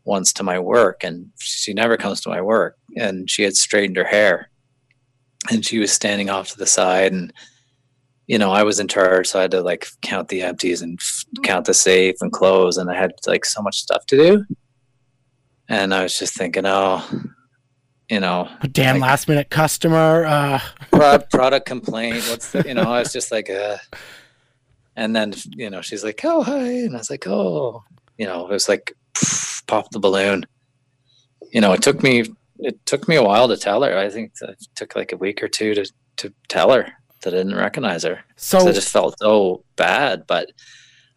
once 0.05 0.31
to 0.33 0.43
my 0.43 0.59
work, 0.59 1.03
and 1.03 1.29
she 1.39 1.73
never 1.73 1.97
comes 1.97 2.21
to 2.21 2.29
my 2.29 2.41
work. 2.41 2.77
And 2.95 3.29
she 3.29 3.43
had 3.43 3.55
straightened 3.55 3.97
her 3.97 4.05
hair, 4.05 4.49
and 5.51 5.65
she 5.65 5.79
was 5.79 5.91
standing 5.91 6.29
off 6.29 6.49
to 6.49 6.57
the 6.57 6.65
side, 6.65 7.11
and 7.11 7.33
you 8.27 8.37
know 8.37 8.51
I 8.51 8.63
was 8.63 8.79
in 8.79 8.87
charge, 8.87 9.27
so 9.27 9.39
I 9.39 9.43
had 9.43 9.51
to 9.51 9.61
like 9.61 9.87
count 10.01 10.29
the 10.29 10.43
empties 10.43 10.81
and 10.81 10.99
f- 10.99 11.25
count 11.43 11.65
the 11.65 11.73
safe 11.73 12.15
and 12.21 12.31
close, 12.31 12.77
and 12.77 12.89
I 12.89 12.95
had 12.95 13.11
like 13.25 13.45
so 13.45 13.61
much 13.61 13.77
stuff 13.79 14.05
to 14.07 14.17
do. 14.17 14.45
And 15.69 15.93
I 15.93 16.03
was 16.03 16.17
just 16.17 16.35
thinking, 16.35 16.63
oh, 16.65 17.05
you 18.09 18.19
know, 18.19 18.49
a 18.61 18.67
damn 18.67 18.95
Like- 18.99 19.09
last 19.09 19.27
minute 19.27 19.49
customer 19.49 20.25
uh 20.25 20.59
product, 20.91 21.31
product 21.31 21.65
complaint. 21.65 22.23
What's 22.29 22.51
the, 22.51 22.63
you 22.67 22.73
know, 22.73 22.83
I 22.91 22.99
was 22.99 23.11
just 23.11 23.31
like, 23.31 23.49
uh, 23.49 23.77
and 24.95 25.15
then, 25.15 25.33
you 25.55 25.69
know, 25.69 25.81
she's 25.81 26.03
like, 26.03 26.21
oh, 26.23 26.41
hi. 26.41 26.67
And 26.69 26.95
I 26.95 26.99
was 26.99 27.09
like, 27.09 27.27
oh, 27.27 27.83
you 28.17 28.25
know, 28.25 28.47
it 28.47 28.51
was 28.53 28.67
like, 28.69 28.93
pop 29.67 29.91
the 29.91 29.99
balloon. 29.99 30.45
You 31.51 31.61
know, 31.61 31.73
it 31.73 31.81
took 31.81 32.01
me, 32.01 32.23
it 32.59 32.83
took 32.85 33.07
me 33.07 33.15
a 33.15 33.23
while 33.23 33.47
to 33.47 33.57
tell 33.57 33.83
her. 33.83 33.97
I 33.97 34.09
think 34.09 34.31
it 34.41 34.57
took 34.75 34.95
like 34.95 35.11
a 35.11 35.17
week 35.17 35.43
or 35.43 35.47
two 35.47 35.75
to, 35.75 35.91
to 36.17 36.33
tell 36.47 36.71
her 36.71 36.91
that 37.21 37.33
I 37.33 37.37
didn't 37.37 37.55
recognize 37.55 38.03
her. 38.03 38.23
so 38.37 38.59
I 38.67 38.71
just 38.71 38.91
felt 38.91 39.19
so 39.19 39.63
bad. 39.75 40.25
But 40.27 40.49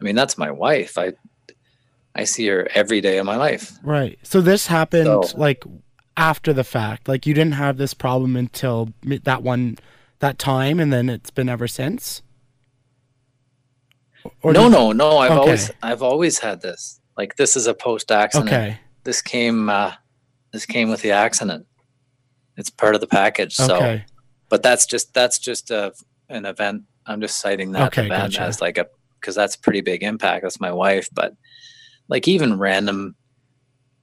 I 0.00 0.04
mean, 0.04 0.14
that's 0.16 0.36
my 0.36 0.50
wife. 0.50 0.98
I, 0.98 1.12
I 2.20 2.24
see 2.24 2.46
her 2.48 2.68
every 2.74 3.00
day 3.00 3.16
of 3.18 3.24
my 3.24 3.36
life. 3.36 3.72
Right. 3.82 4.18
So 4.22 4.40
this 4.42 4.66
happened 4.66 5.06
So- 5.24 5.36
like 5.38 5.64
after 6.16 6.52
the 6.52 6.64
fact. 6.64 7.08
Like 7.08 7.26
you 7.26 7.32
didn't 7.32 7.54
have 7.54 7.78
this 7.78 7.94
problem 7.94 8.36
until 8.36 8.92
that 9.24 9.42
one 9.42 9.78
that 10.18 10.38
time 10.38 10.78
and 10.78 10.92
then 10.92 11.08
it's 11.08 11.30
been 11.30 11.48
ever 11.48 11.66
since? 11.66 12.20
Or 14.42 14.52
no, 14.52 14.64
did- 14.64 14.72
no, 14.72 14.92
no. 14.92 15.16
I've 15.18 15.30
Okay. 15.30 15.40
always, 15.40 15.70
I've 15.82 16.02
always 16.02 16.38
had 16.38 16.60
this. 16.60 17.00
Like 17.16 17.36
this 17.36 17.56
is 17.56 17.66
a 17.66 17.74
post 17.74 18.10
accident. 18.12 18.48
Okay. 18.52 18.78
this 19.04 19.22
came 19.22 19.70
uh 19.70 19.92
this 20.52 20.66
came 20.66 20.90
with 20.90 21.00
the 21.00 21.10
accident 21.12 21.66
it's 22.58 22.68
part 22.68 22.94
of 22.94 23.00
the 23.00 23.06
package 23.06 23.54
so 23.56 23.76
Okay. 23.76 24.04
but 24.50 24.62
that's 24.62 24.84
just 24.84 25.14
that's 25.14 25.38
just 25.38 25.70
a 25.70 25.92
an 26.28 26.44
event 26.44 26.82
i'm 27.06 27.18
just 27.20 27.38
citing 27.40 27.72
that 27.72 27.86
Okay, 27.88 28.04
event 28.06 28.34
gotcha. 28.34 28.42
as 28.42 28.60
like 28.60 28.76
a 28.76 28.86
because 29.18 29.34
that's 29.34 29.56
pretty 29.56 29.80
big 29.80 30.02
impact 30.02 30.42
that's 30.42 30.60
my 30.60 30.70
wife 30.70 31.08
but 31.14 31.32
like 32.10 32.28
even 32.28 32.58
random 32.58 33.14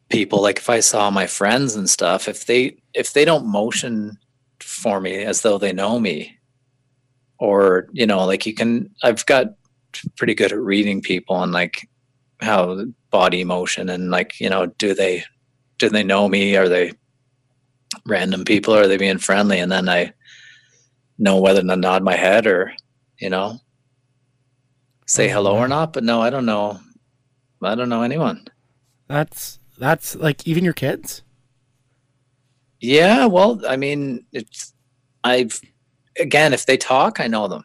people 0.10 0.41
like 0.41 0.58
if 0.58 0.70
i 0.70 0.80
saw 0.80 1.10
my 1.10 1.28
friends 1.28 1.76
and 1.76 1.89
stuff 1.89 2.28
if 2.28 2.45
they 2.45 2.76
if 2.93 3.14
they 3.14 3.26
don't 3.26 3.45
motion 3.45 4.18
for 4.60 4.99
me 4.99 5.24
as 5.24 5.41
though 5.41 5.58
they 5.58 5.74
know 5.74 5.99
me 5.99 6.36
or 7.39 7.88
you 7.91 8.08
know 8.08 8.26
like 8.26 8.45
you 8.45 8.53
can 8.53 8.89
i've 9.03 9.26
got 9.26 9.47
pretty 10.16 10.34
good 10.34 10.51
at 10.51 10.60
reading 10.60 11.01
people 11.01 11.41
and 11.43 11.51
like 11.51 11.88
how 12.41 12.86
body 13.10 13.43
motion 13.43 13.89
and 13.89 14.10
like 14.10 14.39
you 14.39 14.49
know 14.49 14.66
do 14.78 14.93
they 14.93 15.24
do 15.78 15.89
they 15.89 16.03
know 16.03 16.28
me? 16.28 16.55
Are 16.55 16.70
they 16.70 16.93
random 18.05 18.45
people? 18.45 18.74
Or 18.74 18.82
are 18.82 18.88
they 18.88 18.97
being 18.97 19.18
friendly? 19.18 19.60
And 19.60 19.72
then 19.72 19.89
i 19.89 20.14
know 21.20 21.39
whether 21.39 21.62
to 21.62 21.76
nod 21.76 22.03
my 22.03 22.16
head 22.16 22.45
or 22.45 22.72
you 23.20 23.30
know 23.30 23.58
say 25.08 25.30
Oh, 25.30 25.34
hello 25.34 25.55
or 25.55 25.68
not 25.68 25.93
but 25.93 26.03
no 26.03 26.22
i 26.22 26.30
don't 26.30 26.45
know 26.45 26.80
i 27.62 27.76
don't 27.76 27.89
know 27.89 28.03
anyone 28.03 28.45
That's 29.08 29.60
that's 29.78 30.16
like 30.16 30.47
even 30.47 30.64
your 30.64 30.74
kids? 30.74 31.24
yeah 32.80 33.26
well 33.26 33.62
i 33.68 33.76
mean 33.76 34.26
it's 34.32 34.74
i've 35.24 35.60
again 36.20 36.53
if 36.53 36.66
they 36.66 36.78
talk 36.78 37.20
i 37.20 37.26
know 37.28 37.47
them 37.47 37.64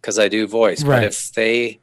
because 0.00 0.18
i 0.18 0.28
do 0.28 0.46
voice 0.46 0.82
Right. 0.84 0.98
but 1.00 1.04
if 1.04 1.32
they 1.32 1.80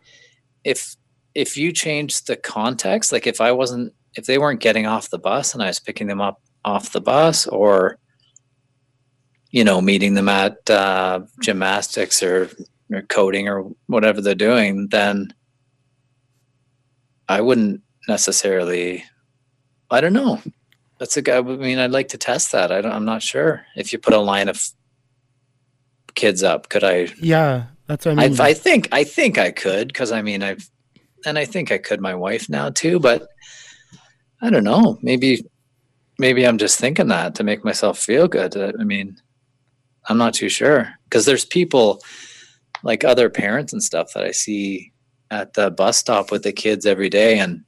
if 0.64 0.96
if 1.36 1.58
you 1.58 1.72
change 1.74 2.24
the 2.24 2.36
context 2.38 3.12
like 3.12 3.28
if 3.28 3.42
i 3.42 3.52
wasn't 3.52 3.94
if 4.16 4.26
they 4.26 4.38
weren't 4.38 4.62
getting 4.62 4.86
off 4.86 5.10
the 5.10 5.20
bus 5.20 5.54
and 5.54 5.62
i 5.62 5.68
was 5.68 5.80
picking 5.82 6.08
them 6.08 6.22
up 6.22 6.42
off 6.64 6.92
the 6.94 7.02
bus 7.02 7.46
or 7.48 7.98
you 9.52 9.64
know 9.64 9.80
meeting 9.82 10.14
them 10.14 10.28
at 10.30 10.70
uh, 10.70 11.22
gymnastics 11.42 12.22
or, 12.24 12.50
or 12.92 13.02
coding 13.04 13.48
or 13.48 13.64
whatever 13.88 14.22
they're 14.22 14.34
doing 14.36 14.88
then 14.90 15.34
i 17.30 17.42
wouldn't 17.42 17.82
necessarily 18.08 19.04
i 19.92 20.02
don't 20.02 20.14
know 20.14 20.42
that's 21.00 21.18
a 21.18 21.22
guy 21.22 21.38
i 21.38 21.42
mean 21.42 21.80
i'd 21.80 21.92
like 21.92 22.10
to 22.10 22.18
test 22.18 22.52
that 22.52 22.72
I 22.72 22.82
don't, 22.82 22.92
i'm 22.92 23.06
not 23.06 23.22
sure 23.22 23.66
if 23.76 23.92
you 23.92 24.00
put 24.00 24.14
a 24.14 24.20
line 24.20 24.50
of 24.50 24.62
kids 26.18 26.44
up. 26.44 26.68
Could 26.68 26.84
I? 26.84 27.08
Yeah, 27.22 27.68
that's 27.86 28.06
what 28.06 28.20
I 28.20 28.26
I, 28.26 28.28
mean. 28.28 28.42
I 28.42 28.54
think 28.54 28.90
I 28.92 29.06
think 29.06 29.38
I 29.38 29.52
could 29.52 29.88
because 29.88 30.12
I 30.12 30.22
mean 30.22 30.44
I've 30.44 30.70
and 31.26 31.40
I 31.40 31.46
think 31.46 31.72
I 31.72 31.78
could 31.78 32.02
my 32.02 32.16
wife 32.16 32.50
now 32.50 32.70
too, 32.70 33.00
but 33.00 33.30
I 34.42 34.50
don't 34.50 34.66
know. 34.66 35.00
Maybe 35.02 35.46
maybe 36.20 36.46
I'm 36.46 36.58
just 36.58 36.78
thinking 36.78 37.08
that 37.08 37.36
to 37.36 37.46
make 37.46 37.64
myself 37.64 37.98
feel 37.98 38.28
good. 38.28 38.58
I 38.58 38.84
mean, 38.84 39.18
I'm 40.10 40.18
not 40.18 40.34
too 40.34 40.50
sure 40.50 40.94
because 41.06 41.26
there's 41.26 41.46
people 41.46 42.02
like 42.84 43.06
other 43.06 43.30
parents 43.30 43.72
and 43.72 43.82
stuff 43.82 44.14
that 44.14 44.24
I 44.24 44.32
see 44.32 44.92
at 45.32 45.54
the 45.54 45.72
bus 45.72 45.98
stop 45.98 46.32
with 46.32 46.44
the 46.44 46.52
kids 46.52 46.86
every 46.86 47.10
day, 47.10 47.40
and 47.40 47.64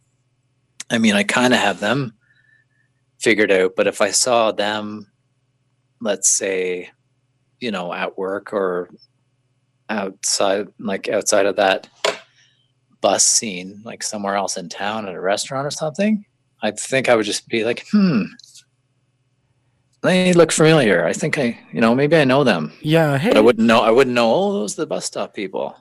I 0.90 0.98
mean 0.98 1.16
I 1.16 1.24
kind 1.24 1.54
of 1.54 1.60
have 1.60 1.80
them 1.80 2.14
figured 3.20 3.52
out. 3.52 3.74
But 3.76 3.88
if 3.88 4.02
I 4.02 4.12
saw 4.12 4.52
them, 4.52 5.12
let's 6.02 6.30
say, 6.30 6.90
you 7.60 7.72
know, 7.72 7.94
at 7.94 8.18
work 8.18 8.54
or 8.54 8.90
outside 9.90 10.68
like 10.80 11.10
outside 11.10 11.46
of 11.46 11.56
that 11.56 11.88
bus 13.02 13.26
scene 13.26 13.82
like 13.84 14.04
somewhere 14.04 14.36
else 14.36 14.58
in 14.58 14.70
town 14.70 15.08
at 15.08 15.16
a 15.16 15.22
restaurant 15.22 15.66
or 15.66 15.72
something 15.72 16.24
i 16.62 16.70
think 16.70 17.10
i 17.10 17.16
would 17.16 17.26
just 17.26 17.48
be 17.48 17.64
like 17.64 17.86
hmm 17.92 18.24
they 20.02 20.32
look 20.32 20.50
familiar. 20.54 21.06
I 21.06 21.12
think 21.12 21.38
i 21.38 21.60
you 21.74 21.82
know 21.82 21.94
maybe 21.94 22.16
i 22.16 22.24
know 22.24 22.46
them. 22.46 22.72
Yeah, 22.82 23.18
hey, 23.18 23.30
but 23.30 23.38
i 23.38 23.42
wouldn't 23.42 23.68
know 23.68 23.82
i 23.82 23.92
wouldn't 23.92 24.14
know 24.16 24.34
oh 24.34 24.54
those 24.54 24.78
are 24.78 24.84
the 24.84 24.88
bus 24.88 25.06
stop 25.06 25.34
people 25.34 25.76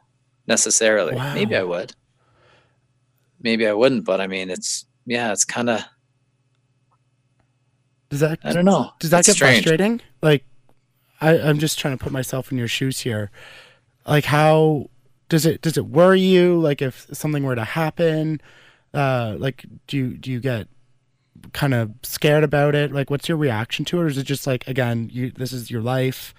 necessarily 0.49 1.15
maybe 1.35 1.55
i 1.55 1.63
would 1.63 1.93
maybe 3.41 3.67
i 3.69 3.73
wouldn't 3.73 4.05
but 4.05 4.21
i 4.21 4.27
mean 4.27 4.51
it's 4.51 4.87
yeah 5.07 5.31
it's 5.31 5.45
kind 5.45 5.69
of 5.71 5.81
does 8.11 8.21
that 8.21 8.39
i 8.43 8.53
don't 8.53 8.65
know 8.65 8.91
does 8.99 9.11
that 9.11 9.21
It's 9.21 9.29
get 9.29 9.37
strange. 9.37 9.65
frustrating? 9.65 10.01
Like, 10.23 10.45
I, 11.21 11.39
I'm 11.39 11.59
just 11.59 11.79
trying 11.79 11.97
to 11.97 12.03
put 12.03 12.13
myself 12.13 12.51
in 12.51 12.59
your 12.59 12.69
shoes 12.69 13.01
here. 13.01 13.31
Like, 14.07 14.25
how 14.25 14.89
does 15.29 15.45
it 15.45 15.61
does 15.61 15.77
it 15.77 15.87
worry 15.87 16.21
you? 16.21 16.59
Like, 16.59 16.81
if 16.81 17.07
something 17.13 17.43
were 17.45 17.55
to 17.55 17.65
happen, 17.65 18.41
uh, 18.95 19.37
like, 19.39 19.67
do 19.87 19.97
you 19.97 20.17
do 20.17 20.31
you 20.33 20.41
get 20.41 20.69
kind 21.53 21.75
of 21.75 21.91
scared 22.03 22.45
about 22.45 22.75
it? 22.75 22.93
Like, 22.93 23.11
what's 23.11 23.29
your 23.29 23.37
reaction 23.37 23.85
to 23.87 23.99
it? 23.99 24.03
Or 24.03 24.07
is 24.07 24.17
it 24.19 24.25
just 24.25 24.47
like, 24.47 24.67
again, 24.67 25.11
you 25.13 25.31
this 25.31 25.53
is 25.53 25.71
your 25.71 25.83
life, 25.83 26.35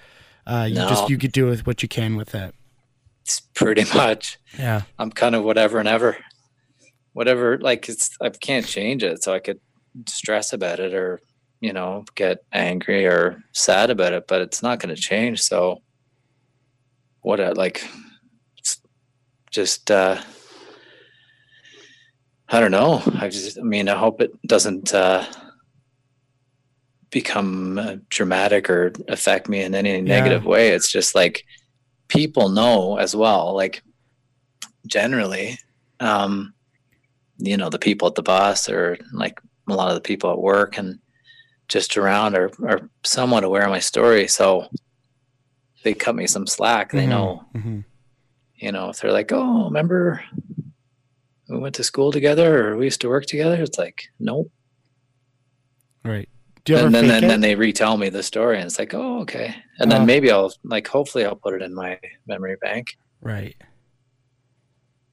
uh, 0.47 0.66
you 0.68 0.76
No. 0.76 0.89
just 0.89 1.10
you 1.10 1.18
could 1.18 1.32
do 1.32 1.45
with 1.45 1.68
what 1.68 1.84
you 1.84 1.88
can 1.89 2.16
with 2.16 2.34
it. 2.34 2.55
It's 3.30 3.40
pretty 3.54 3.86
much 3.96 4.40
Yeah, 4.58 4.82
I'm 4.98 5.12
kind 5.12 5.36
of 5.36 5.44
whatever 5.44 5.78
and 5.80 5.88
ever. 5.88 6.18
Whatever, 7.14 7.58
like 7.60 7.88
it's 7.90 8.12
I 8.22 8.30
can't 8.30 8.66
change 8.66 9.04
it, 9.04 9.24
so 9.24 9.34
I 9.34 9.40
could 9.40 9.60
stress 10.08 10.54
about 10.54 10.80
it 10.80 10.94
or 10.94 11.22
you 11.60 11.74
know 11.74 12.06
get 12.16 12.44
angry 12.52 13.06
or 13.06 13.44
sad 13.54 13.90
about 13.90 14.14
it, 14.14 14.26
but 14.28 14.42
it's 14.42 14.64
not 14.64 14.80
going 14.80 14.96
to 14.96 15.02
change. 15.02 15.42
So 15.42 15.82
what? 17.22 17.40
I, 17.40 17.52
like, 17.52 17.88
just 19.52 19.92
uh, 19.92 20.22
I 22.48 22.60
don't 22.60 22.72
know. 22.72 23.04
I 23.20 23.30
just, 23.30 23.60
I 23.60 23.64
mean, 23.64 23.90
I 23.90 23.98
hope 23.98 24.22
it 24.22 24.32
doesn't 24.48 24.94
uh, 24.94 25.26
become 27.12 27.78
uh, 27.78 27.98
dramatic 28.10 28.70
or 28.70 28.94
affect 29.08 29.50
me 29.50 29.62
in 29.62 29.76
any 29.76 30.02
negative 30.02 30.46
way. 30.46 30.70
It's 30.70 30.92
just 30.92 31.14
like 31.14 31.44
people 32.10 32.49
know 32.49 32.97
as 32.97 33.16
well, 33.16 33.55
like 33.55 33.82
generally, 34.86 35.57
um, 35.99 36.53
you 37.38 37.55
know, 37.55 37.70
the 37.70 37.80
people 37.80 38.07
at 38.07 38.16
the 38.16 38.24
bus 38.24 38.68
or 38.70 38.97
like 39.14 39.39
a 39.70 39.74
lot 39.74 39.89
of 39.89 39.95
the 39.95 40.01
people 40.01 40.32
at 40.32 40.39
work 40.39 40.78
and 40.78 40.99
just 41.70 41.95
around 41.97 42.36
are, 42.36 42.51
are 42.68 42.89
somewhat 43.03 43.43
aware 43.43 43.64
of 43.64 43.70
my 43.70 43.80
story. 43.80 44.28
So 44.28 44.68
they 45.84 45.93
cut 45.93 46.16
me 46.16 46.28
some 46.28 46.47
slack. 46.47 46.91
They 46.91 47.05
Mhm, 47.05 47.10
know, 47.10 47.45
mhm. 47.55 47.86
you 48.55 48.72
know, 48.72 48.89
if 48.89 48.99
they're 48.99 49.14
like, 49.14 49.32
oh, 49.32 49.66
remember 49.66 50.22
we 51.47 51.57
went 51.57 51.76
to 51.76 51.84
school 51.84 52.12
together 52.12 52.70
or 52.70 52.78
we 52.78 52.86
used 52.86 53.01
to 53.01 53.10
work 53.10 53.26
together? 53.26 53.62
It's 53.62 53.78
like, 53.78 54.03
nope. 54.20 54.51
right. 56.03 56.30
Do 56.70 56.76
you 56.76 56.86
and 56.86 56.94
then, 56.94 57.08
then, 57.08 57.28
then 57.28 57.42
they 57.42 57.56
retell 57.56 57.98
me 57.98 58.10
the 58.10 58.22
story 58.22 58.58
and 58.58 58.66
it's 58.68 58.78
like, 58.78 58.94
oh, 58.94 59.22
okay. 59.22 59.56
And 59.80 59.92
then 59.92 60.04
Oh. 60.04 60.06
maybe 60.06 60.30
I'll 60.30 60.54
like, 60.64 60.88
hopefully 60.88 61.26
I'll 61.26 61.36
put 61.36 61.56
it 61.56 61.64
in 61.64 61.74
my 61.74 62.00
memory 62.28 62.58
bank. 62.62 62.96
right. 63.22 63.56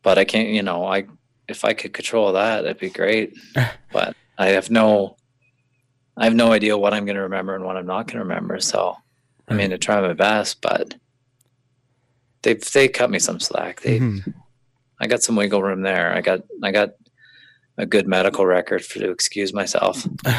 but 0.02 0.18
I 0.18 0.24
can't, 0.24 0.48
you 0.50 0.62
know, 0.62 0.84
I 0.84 1.06
if 1.48 1.64
I 1.64 1.72
could 1.72 1.94
control 1.94 2.32
that, 2.34 2.64
it'd 2.64 2.78
be 2.78 2.90
great. 2.90 3.32
but 3.92 4.14
I 4.36 4.48
have 4.48 4.68
no, 4.70 5.16
I 6.16 6.24
have 6.24 6.34
no 6.34 6.52
idea 6.52 6.76
what 6.76 6.92
I'm 6.92 7.06
going 7.06 7.16
to 7.16 7.22
remember 7.22 7.54
and 7.54 7.64
what 7.64 7.76
I'm 7.78 7.86
not 7.86 8.06
going 8.06 8.18
to 8.18 8.24
remember. 8.24 8.60
So, 8.60 8.96
I 9.48 9.54
mean, 9.54 9.72
I 9.72 9.76
try 9.76 10.00
my 10.02 10.12
best, 10.12 10.60
but 10.60 10.94
they 12.42 12.54
they 12.54 12.88
cut 12.88 13.10
me 13.10 13.18
some 13.18 13.40
slack. 13.40 13.80
They, 13.80 13.98
Mhm. 14.00 14.34
I 15.00 15.06
got 15.06 15.22
some 15.22 15.36
wiggle 15.36 15.62
room 15.62 15.80
there. 15.82 16.12
I 16.12 16.20
got 16.20 16.40
I 16.62 16.70
got 16.70 16.90
a 17.78 17.86
good 17.86 18.06
medical 18.06 18.46
record 18.46 18.84
for 18.84 18.98
to 19.00 19.10
excuse 19.10 19.52
myself. 19.52 20.02
Do 20.24 20.30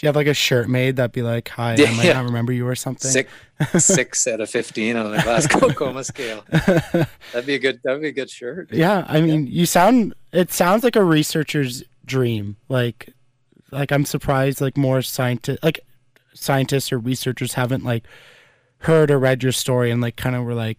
you 0.00 0.06
have 0.06 0.16
like 0.16 0.26
a 0.26 0.34
shirt 0.34 0.68
made 0.68 0.96
that'd 0.96 1.12
be 1.12 1.22
like, 1.22 1.48
"Hi, 1.48 1.74
I 1.74 1.76
might 1.76 2.04
yeah. 2.04 2.12
not 2.14 2.24
remember 2.24 2.52
you" 2.52 2.66
or 2.66 2.74
something? 2.74 3.10
Six 3.10 3.30
six 3.78 4.26
out 4.26 4.40
of 4.40 4.50
fifteen 4.50 4.96
on 4.96 5.10
the 5.10 5.22
Glasgow 5.22 5.68
coma 5.74 6.04
scale. 6.04 6.44
That'd 6.50 7.46
be 7.46 7.54
a 7.54 7.58
good. 7.58 7.80
That'd 7.82 8.02
be 8.02 8.08
a 8.08 8.12
good 8.12 8.30
shirt. 8.30 8.72
Yeah, 8.72 9.06
I 9.08 9.20
mean, 9.20 9.46
you 9.46 9.66
sound. 9.66 10.14
It 10.32 10.52
sounds 10.52 10.84
like 10.84 10.96
a 10.96 11.04
researcher's 11.04 11.82
dream. 12.04 12.56
Like, 12.68 13.10
like 13.70 13.90
I'm 13.90 14.04
surprised. 14.04 14.60
Like 14.60 14.76
more 14.76 15.00
scientist, 15.02 15.62
like 15.62 15.80
scientists 16.34 16.92
or 16.92 16.98
researchers 16.98 17.54
haven't 17.54 17.84
like 17.84 18.04
heard 18.78 19.10
or 19.10 19.18
read 19.18 19.42
your 19.42 19.52
story 19.52 19.90
and 19.90 20.02
like 20.02 20.16
kind 20.16 20.34
of 20.34 20.44
were 20.44 20.54
like 20.54 20.78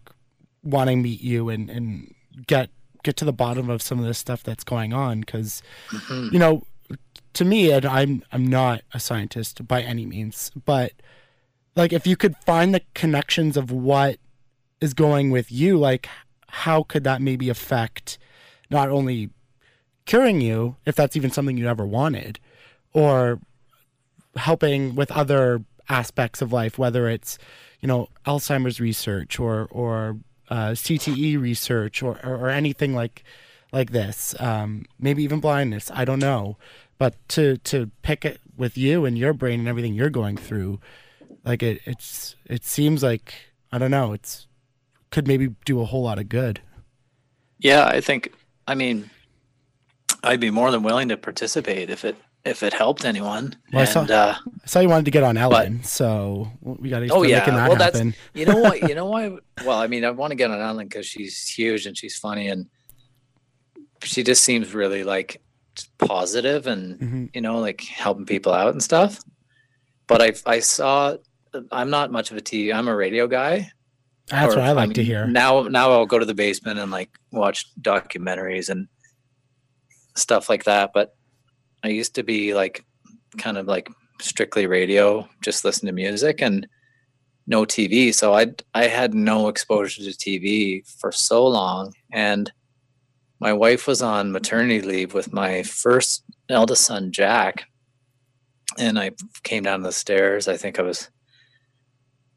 wanting 0.61 0.99
to 0.99 1.03
meet 1.03 1.21
you 1.21 1.49
and 1.49 1.69
and 1.69 2.13
get 2.47 2.69
get 3.03 3.15
to 3.17 3.25
the 3.25 3.33
bottom 3.33 3.69
of 3.69 3.81
some 3.81 3.99
of 3.99 4.05
this 4.05 4.17
stuff 4.17 4.41
that's 4.43 4.63
going 4.63 4.93
on 4.93 5.19
because 5.21 5.61
Mhm. 5.89 6.31
you 6.33 6.39
know 6.39 6.63
to 7.33 7.45
me 7.45 7.71
and 7.71 7.85
i'm 7.85 8.23
i'm 8.31 8.45
not 8.47 8.81
a 8.93 8.99
scientist 8.99 9.67
by 9.67 9.81
any 9.81 10.05
means 10.05 10.51
but 10.65 10.91
like 11.75 11.91
if 11.93 12.05
you 12.07 12.15
could 12.15 12.35
find 12.45 12.73
the 12.73 12.81
connections 12.93 13.57
of 13.57 13.71
what 13.71 14.17
is 14.81 14.93
going 14.93 15.31
with 15.31 15.51
you 15.51 15.77
like 15.77 16.07
how 16.47 16.83
could 16.83 17.03
that 17.03 17.21
maybe 17.21 17.49
affect 17.49 18.17
not 18.69 18.89
only 18.89 19.29
curing 20.05 20.41
you 20.41 20.75
if 20.85 20.95
that's 20.95 21.15
even 21.15 21.31
something 21.31 21.57
you 21.57 21.67
ever 21.67 21.85
wanted 21.85 22.39
or 22.93 23.39
helping 24.35 24.95
with 24.95 25.11
other 25.11 25.63
aspects 25.89 26.41
of 26.41 26.51
life 26.53 26.77
whether 26.77 27.07
it's 27.09 27.37
you 27.81 27.87
know 27.87 28.07
alzheimer's 28.25 28.79
research 28.79 29.39
or 29.39 29.67
or 29.71 30.17
uh, 30.53 30.71
cte 30.71 31.41
research 31.41 32.03
or, 32.03 32.19
or 32.23 32.35
or 32.35 32.49
anything 32.49 32.93
like 32.93 33.23
like 33.71 33.91
this 33.91 34.35
um 34.39 34.85
maybe 34.99 35.23
even 35.23 35.39
blindness 35.39 35.89
i 35.93 36.05
don't 36.05 36.19
know 36.19 36.57
but 36.97 37.15
to 37.27 37.57
to 37.57 37.89
pick 38.01 38.23
it 38.23 38.39
with 38.55 38.77
you 38.77 39.05
and 39.05 39.17
your 39.17 39.33
brain 39.33 39.59
and 39.59 39.67
everything 39.67 39.93
you're 39.93 40.09
going 40.09 40.37
through 40.37 40.79
like 41.43 41.63
it 41.63 41.81
it's 41.85 42.35
it 42.45 42.63
seems 42.63 43.01
like 43.01 43.33
i 43.71 43.77
don't 43.77 43.91
know 43.91 44.13
it's 44.13 44.47
could 45.09 45.27
maybe 45.27 45.55
do 45.65 45.81
a 45.81 45.85
whole 45.85 46.03
lot 46.03 46.19
of 46.19 46.29
good 46.29 46.61
Yeah, 47.59 47.85
I 47.87 48.01
think. 48.01 48.33
I 48.67 48.75
mean, 48.75 49.09
I'd 50.21 50.41
be 50.41 50.51
more 50.51 50.69
than 50.69 50.83
willing 50.83 51.09
to 51.09 51.17
participate 51.17 51.89
if 51.89 52.03
it 52.03 52.17
if 52.45 52.61
it 52.63 52.73
helped 52.73 53.05
anyone. 53.05 53.55
Well, 53.71 53.81
I 53.81 53.85
saw- 53.85 54.01
uh, 54.03 54.35
i 54.63 54.67
saw 54.67 54.79
you 54.81 54.89
wanted 54.89 55.05
to 55.05 55.11
get 55.11 55.23
on 55.23 55.37
ellen 55.37 55.83
so 55.83 56.49
we 56.61 56.89
gotta 56.89 57.07
oh 57.11 57.23
yeah, 57.23 57.39
making 57.39 57.55
that 57.55 57.69
well 57.69 57.77
that's 57.77 57.97
happen 57.97 58.13
you 58.33 58.45
know 58.45 58.57
what 58.57 58.81
you 58.87 58.95
know 58.95 59.05
why. 59.05 59.37
Well, 59.65 59.77
I 59.79 59.87
mean, 59.87 60.03
I 60.03 60.11
want 60.11 60.31
to 60.31 60.35
get 60.35 60.51
on 60.51 60.59
Ellen 60.59 60.87
because 60.87 61.05
she's 61.05 61.47
huge 61.47 61.85
and 61.85 61.95
she's 61.97 62.17
funny 62.17 62.49
and 62.49 62.65
she 64.03 64.23
just 64.23 64.43
seems 64.43 64.73
really 64.73 65.03
like 65.03 65.41
positive 65.99 66.67
and 66.67 66.99
Mhm. 66.99 67.29
you 67.35 67.41
know 67.41 67.59
like 67.59 67.81
helping 67.81 68.25
people 68.25 68.51
out 68.53 68.73
and 68.73 68.83
stuff. 68.83 69.19
But 70.07 70.21
I 70.21 70.33
I 70.55 70.59
saw. 70.59 71.15
I'm 71.71 71.89
not 71.91 72.11
much 72.11 72.31
of 72.31 72.37
a 72.37 72.41
TV. 72.41 72.73
I'm 72.73 72.87
a 72.87 72.95
radio 72.95 73.27
guy. 73.27 73.71
that's 74.27 74.53
or, 74.55 74.57
what 74.57 74.65
i 74.67 74.71
like 74.71 74.93
to 74.93 75.01
mean, 75.01 75.05
hear 75.05 75.27
Now, 75.27 75.61
now 75.63 75.91
I'll 75.91 76.05
go 76.07 76.17
to 76.17 76.25
the 76.25 76.33
basement 76.33 76.79
and 76.79 76.89
like 76.91 77.09
watch 77.31 77.67
documentaries 77.79 78.69
and 78.69 78.87
stuff 80.15 80.49
like 80.49 80.63
that. 80.63 80.91
But 80.93 81.15
I 81.83 81.89
used 81.89 82.15
to 82.15 82.23
be 82.23 82.53
like 82.53 82.85
kind 83.37 83.57
of 83.57 83.67
like 83.67 83.89
strictly 84.21 84.67
radio, 84.67 85.27
just 85.41 85.65
listen 85.65 85.87
to 85.87 85.91
music 85.91 86.41
and 86.41 86.67
no 87.47 87.65
TV. 87.65 88.13
So 88.13 88.33
I 88.33 88.53
I 88.73 88.87
had 88.87 89.13
no 89.13 89.47
exposure 89.49 90.03
to 90.03 90.09
TV 90.11 90.87
for 90.99 91.11
so 91.11 91.45
long, 91.45 91.93
and 92.11 92.51
my 93.39 93.53
wife 93.53 93.87
was 93.87 94.01
on 94.01 94.31
maternity 94.31 94.81
leave 94.81 95.13
with 95.13 95.33
my 95.33 95.63
first 95.63 96.23
eldest 96.49 96.85
son, 96.85 97.11
Jack, 97.11 97.65
and 98.77 98.97
I 98.97 99.11
came 99.43 99.63
down 99.63 99.81
the 99.81 99.91
stairs. 99.91 100.47
I 100.47 100.57
think 100.57 100.79
I 100.79 100.83
was 100.83 101.09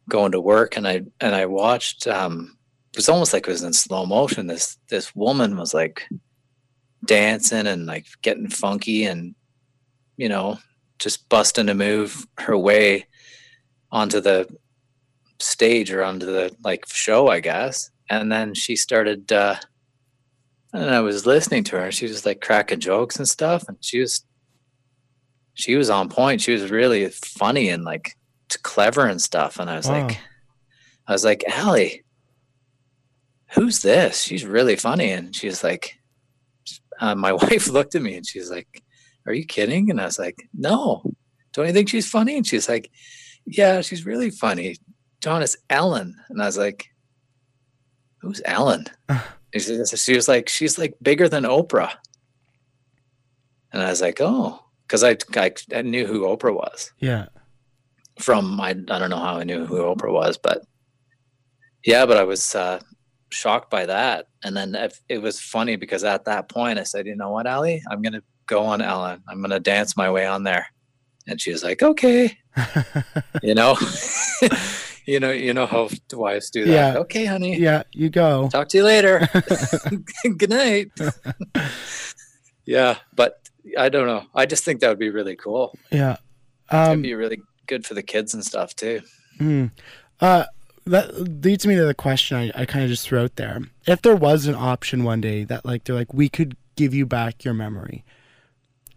going 0.09 0.33
to 0.33 0.41
work 0.41 0.77
and 0.77 0.87
I 0.87 1.03
and 1.21 1.35
I 1.35 1.47
watched 1.47 2.07
um 2.07 2.57
it 2.93 2.99
was 2.99 3.09
almost 3.09 3.33
like 3.33 3.47
it 3.47 3.51
was 3.51 3.63
in 3.63 3.73
slow 3.73 4.07
motion. 4.07 4.47
This 4.47 4.79
this 4.89 5.15
woman 5.15 5.57
was 5.57 5.75
like 5.75 6.09
dancing 7.05 7.67
and 7.67 7.87
like 7.87 8.07
getting 8.23 8.49
funky 8.49 9.05
and 9.05 9.35
you 10.17 10.29
know, 10.31 10.59
just 10.99 11.29
busting 11.29 11.67
to 11.67 11.75
move 11.75 12.27
her 12.39 12.57
way 12.57 13.07
onto 13.93 14.21
the 14.21 14.49
stage 15.39 15.93
or 15.93 16.03
onto 16.03 16.25
the 16.27 16.55
like 16.65 16.87
show, 16.89 17.29
I 17.29 17.41
guess. 17.41 17.91
And 18.09 18.33
then 18.33 18.55
she 18.55 18.77
started 18.77 19.31
uh 19.33 19.57
and 20.73 20.91
I 20.91 21.01
was 21.01 21.27
listening 21.27 21.65
to 21.65 21.77
her 21.77 21.85
and 21.87 21.95
she 21.95 22.07
was 22.07 22.25
like 22.27 22.41
cracking 22.41 22.81
jokes 22.81 23.17
and 23.17 23.29
stuff 23.29 23.65
and 23.69 23.77
she 23.81 24.01
was 24.01 24.25
she 25.55 25.75
was 25.77 25.91
on 25.91 26.09
point. 26.09 26.41
She 26.41 26.53
was 26.53 26.71
really 26.71 27.09
funny 27.09 27.69
and 27.71 27.85
like 27.85 28.15
clever 28.63 29.07
and 29.07 29.21
stuff. 29.21 29.59
And 29.59 29.69
I 29.71 29.77
was 29.77 29.87
Wow. 29.89 30.07
like 30.07 30.19
I 31.07 31.13
was 31.13 31.25
like, 31.25 31.45
Allie, 31.49 32.05
who's 33.53 33.81
this? 33.83 34.23
She's 34.23 34.45
really 34.45 34.77
funny. 34.77 35.11
And 35.13 35.35
she's 35.35 35.63
like, 35.63 35.99
uh, 37.01 37.15
my 37.15 37.33
wife 37.45 37.69
looked 37.69 37.95
at 37.95 38.03
me 38.03 38.17
and 38.17 38.27
she's 38.27 38.51
like, 38.51 38.83
Are 39.27 39.33
you 39.33 39.45
kidding? 39.45 39.91
And 39.91 40.01
I 40.01 40.05
was 40.07 40.19
like, 40.19 40.49
No. 40.55 41.03
Don't 41.53 41.67
you 41.67 41.73
think 41.73 41.89
she's 41.89 42.09
funny? 42.09 42.37
And 42.37 42.47
she's 42.47 42.69
like, 42.69 42.91
Yeah, 43.47 43.81
she's 43.81 44.05
really 44.07 44.31
funny. 44.31 44.77
John, 45.23 45.43
it's 45.43 45.57
Ellen. 45.71 46.15
And 46.29 46.43
I 46.43 46.47
was 46.47 46.59
like, 46.59 46.87
Who's 48.21 48.43
Ellen? 48.45 48.87
She, 49.57 49.83
she 49.87 50.15
was 50.15 50.29
like, 50.29 50.51
She's 50.51 50.77
like 50.77 50.95
bigger 51.01 51.31
than 51.31 51.45
Oprah. 51.45 51.93
And 53.73 53.83
I 53.83 53.89
was 53.89 54.03
like, 54.03 54.19
Oh, 54.21 54.61
because 54.87 55.03
I, 55.03 55.17
I 55.35 55.53
I 55.75 55.83
knew 55.83 56.07
who 56.07 56.23
Oprah 56.27 56.55
was 56.55 56.93
Yeah. 56.99 57.27
from 58.19 58.61
I, 58.61 58.71
I 58.71 58.75
don't 58.99 59.09
know 59.11 59.17
how 59.19 59.39
I 59.39 59.45
knew 59.45 59.65
who 59.65 59.77
Oprah 59.79 60.13
was, 60.13 60.37
but 60.37 60.63
yeah, 61.85 62.05
but 62.05 62.19
I 62.19 62.25
was 62.25 62.55
uh, 62.55 62.81
shocked 63.31 63.71
by 63.71 63.87
that. 63.87 64.27
And 64.43 64.57
then 64.57 64.77
it 65.09 65.19
was 65.19 65.41
funny 65.41 65.77
because 65.77 66.05
at 66.05 66.25
that 66.25 66.49
point 66.49 66.79
I 66.79 66.85
said, 66.85 67.07
you 67.07 67.17
know 67.17 67.31
what, 67.31 67.47
Allie, 67.47 67.83
I'm 67.91 68.03
gonna 68.03 68.23
go 68.47 68.65
on 68.65 68.81
Ellen. 68.81 69.23
I'm 69.29 69.41
gonna 69.41 69.61
dance 69.61 69.97
my 69.97 70.11
way 70.11 70.27
on 70.27 70.43
there. 70.45 70.67
And 71.27 71.41
she 71.41 71.51
was 71.51 71.65
like, 71.65 71.83
okay, 71.83 72.39
you 73.43 73.55
know, 73.55 73.77
you 75.07 75.19
know, 75.21 75.33
you 75.33 75.53
know 75.53 75.67
how 75.67 75.89
wives 76.13 76.51
do 76.51 76.65
that. 76.67 76.73
Yeah. 76.73 77.01
Okay, 77.01 77.25
honey. 77.25 77.59
yeah, 77.59 77.83
you 77.93 78.11
go. 78.11 78.49
Talk 78.53 78.69
to 78.69 78.79
you 78.79 78.85
later. 78.85 79.29
Good 80.37 80.51
night. 80.51 80.91
yeah, 82.65 82.99
but 83.15 83.49
I 83.77 83.89
don't 83.89 84.07
know. 84.07 84.25
I 84.35 84.47
just 84.47 84.65
think 84.65 84.81
that 84.81 84.89
would 84.89 84.99
be 84.99 85.11
really 85.11 85.37
cool. 85.37 85.77
Yeah. 85.91 86.17
It'd 86.71 86.81
Um 86.91 87.03
be 87.03 87.15
really 87.15 87.43
good 87.67 87.85
for 87.85 87.95
the 87.95 88.03
kids 88.03 88.35
and 88.35 88.45
stuff 88.45 88.75
too. 88.77 89.03
hmm. 89.39 89.67
uh 90.21 90.45
that 90.87 91.43
leads 91.45 91.67
me 91.67 91.75
to 91.75 91.85
the 91.85 91.95
question 91.95 92.37
I, 92.37 92.63
I 92.63 92.65
kind 92.65 92.85
of 92.85 92.91
just 92.91 93.07
threw 93.07 93.21
out 93.21 93.37
there. 93.37 93.61
If 93.87 94.03
there 94.03 94.17
was 94.17 94.47
an 94.47 94.55
option 94.55 95.05
one 95.05 95.21
day 95.21 95.45
that 95.45 95.65
like 95.65 95.85
they're 95.85 95.97
like 95.97 96.15
we 96.15 96.29
could 96.29 96.57
give 96.77 96.95
you 96.95 97.07
back 97.07 97.45
your 97.45 97.55
memory, 97.55 98.05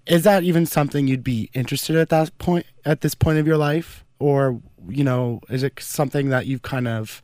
is 0.05 0.23
that 0.23 0.43
even 0.43 0.65
something 0.65 1.07
you'd 1.07 1.23
be 1.23 1.49
interested 1.53 1.95
at 1.95 2.09
that 2.09 2.37
point 2.37 2.65
at 2.85 3.01
this 3.01 3.15
point 3.15 3.39
of 3.39 3.47
your 3.47 3.57
life, 3.57 4.05
or 4.19 4.61
you 4.87 5.03
know, 5.03 5.41
is 5.49 5.63
it 5.63 5.79
something 5.79 6.29
that 6.29 6.45
you've 6.45 6.61
kind 6.61 6.87
of 6.87 7.21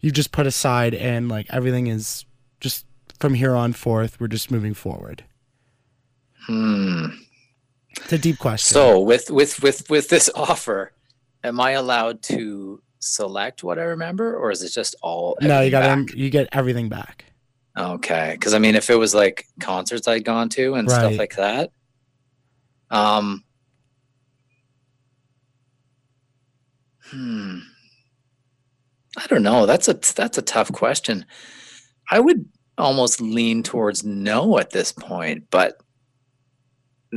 you've 0.00 0.14
just 0.14 0.32
put 0.32 0.46
aside 0.46 0.94
and 0.94 1.28
like 1.28 1.46
everything 1.50 1.86
is 1.86 2.26
just 2.60 2.84
from 3.18 3.34
here 3.34 3.54
on 3.54 3.72
forth 3.72 4.20
we're 4.20 4.28
just 4.28 4.50
moving 4.50 4.74
forward? 4.74 5.24
Hmm. 6.46 7.06
It's 7.96 8.12
a 8.12 8.18
deep 8.18 8.38
question. 8.38 8.74
So 8.74 9.00
with 9.00 9.30
with 9.30 9.62
with 9.62 9.88
with 9.88 10.10
this 10.10 10.28
offer, 10.34 10.92
am 11.42 11.60
I 11.60 11.70
allowed 11.70 12.22
to 12.24 12.82
select 13.02 13.62
what 13.64 13.78
I 13.78 13.82
remember, 13.82 14.36
or 14.36 14.50
is 14.50 14.62
it 14.62 14.70
just 14.72 14.94
all? 15.02 15.36
no, 15.40 15.60
you 15.60 15.70
got 15.70 16.14
you 16.14 16.30
get 16.30 16.48
everything 16.52 16.88
back. 16.88 17.26
Okay, 17.76 18.32
because 18.32 18.54
I 18.54 18.58
mean, 18.58 18.74
if 18.74 18.90
it 18.90 18.96
was 18.96 19.14
like 19.14 19.46
concerts 19.60 20.06
I'd 20.06 20.24
gone 20.24 20.48
to 20.50 20.74
and 20.74 20.90
stuff 20.90 21.16
like 21.16 21.36
that, 21.36 21.70
um, 22.90 23.44
hmm, 27.10 27.58
I 29.16 29.26
don't 29.26 29.42
know. 29.42 29.66
That's 29.66 29.88
a 29.88 29.94
that's 29.94 30.38
a 30.38 30.42
tough 30.42 30.70
question. 30.72 31.24
I 32.10 32.20
would 32.20 32.46
almost 32.76 33.20
lean 33.20 33.62
towards 33.62 34.04
no 34.04 34.58
at 34.58 34.70
this 34.70 34.92
point, 34.92 35.44
but 35.50 35.76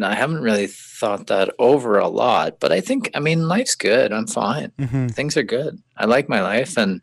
I 0.04 0.16
haven't 0.16 0.42
really 0.42 0.68
thought 0.68 1.28
that 1.28 1.52
over 1.60 2.00
a 2.00 2.08
lot. 2.08 2.60
But 2.60 2.72
I 2.72 2.82
think, 2.82 3.10
I 3.14 3.20
mean, 3.20 3.48
life's 3.48 3.76
good. 3.76 4.12
I'm 4.12 4.28
fine 4.28 4.72
hmm 4.80 5.08
things 5.08 5.38
are 5.38 5.44
good. 5.44 5.82
I 5.96 6.06
like 6.06 6.28
my 6.28 6.42
life 6.42 6.78
and 6.78 7.02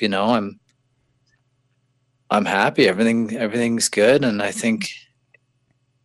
you 0.00 0.08
know, 0.08 0.30
I'm 0.30 0.58
I'm 2.30 2.44
happy. 2.44 2.88
Everything 2.88 3.36
everything's 3.36 3.88
good 3.88 4.24
and 4.24 4.42
I 4.42 4.50
think 4.50 4.88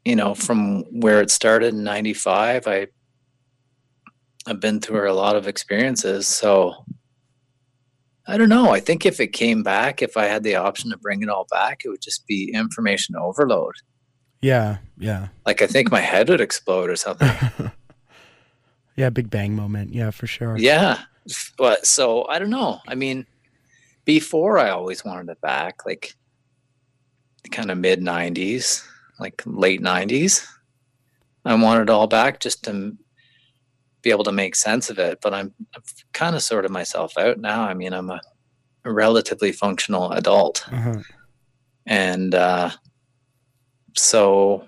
you 0.06 0.16
know, 0.16 0.34
from 0.34 0.84
where 1.02 1.22
it 1.22 1.30
started 1.30 1.74
in 1.74 1.84
95, 1.84 2.68
I 2.68 2.88
I've 4.48 4.60
been 4.60 4.80
through 4.80 5.12
a 5.12 5.14
lot 5.14 5.36
of 5.36 5.48
experiences, 5.48 6.28
so 6.28 6.86
I 8.28 8.38
don't 8.38 8.50
know. 8.50 8.72
I 8.72 8.80
think 8.80 9.06
if 9.06 9.20
it 9.20 9.34
came 9.34 9.64
back, 9.64 10.02
if 10.02 10.16
I 10.16 10.26
had 10.26 10.44
the 10.44 10.56
option 10.56 10.92
to 10.92 10.98
bring 10.98 11.22
it 11.22 11.30
all 11.30 11.46
back, 11.52 11.82
it 11.84 11.90
would 11.90 12.02
just 12.02 12.26
be 12.28 12.52
information 12.54 13.16
overload. 13.16 13.76
Yeah, 14.42 14.78
yeah. 14.98 15.28
Like 15.46 15.62
I 15.62 15.68
think 15.68 15.92
my 15.92 16.00
head 16.00 16.30
would 16.30 16.42
explode 16.42 16.90
or 16.90 16.96
something. 16.96 17.32
yeah, 18.96 19.10
big 19.10 19.30
bang 19.30 19.56
moment. 19.56 19.94
Yeah, 19.94 20.12
for 20.12 20.28
sure. 20.28 20.58
Yeah. 20.58 21.00
But 21.58 21.86
so 21.86 22.26
I 22.28 22.40
don't 22.40 22.50
know. 22.50 22.80
I 22.88 22.96
mean, 22.96 23.26
before 24.06 24.58
I 24.58 24.70
always 24.70 25.04
wanted 25.04 25.30
it 25.30 25.42
back, 25.42 25.86
like 25.86 26.16
kind 27.52 27.72
of 27.72 27.78
mid 27.78 28.02
90s, 28.02 28.86
like 29.20 29.42
late 29.46 29.82
90s. 29.82 30.46
I 31.46 31.56
wanted 31.56 31.84
it 31.84 31.90
all 31.90 32.08
back 32.08 32.40
just 32.40 32.64
to 32.66 32.96
be 34.02 34.12
able 34.12 34.24
to 34.24 34.32
make 34.32 34.56
sense 34.56 34.90
of 34.90 35.00
it. 35.00 35.20
But 35.22 35.34
I'm 35.34 35.54
kind 36.14 36.36
of 36.36 36.44
sorted 36.44 36.72
myself 36.72 37.18
out 37.18 37.40
now. 37.40 37.64
I 37.64 37.74
mean, 37.74 37.94
I'm 37.94 38.10
a, 38.10 38.22
a 38.86 38.92
relatively 38.92 39.52
functional 39.52 40.12
adult. 40.12 40.66
Uh-huh. 40.72 41.02
And 41.86 42.36
uh, 42.36 42.72
so, 44.00 44.68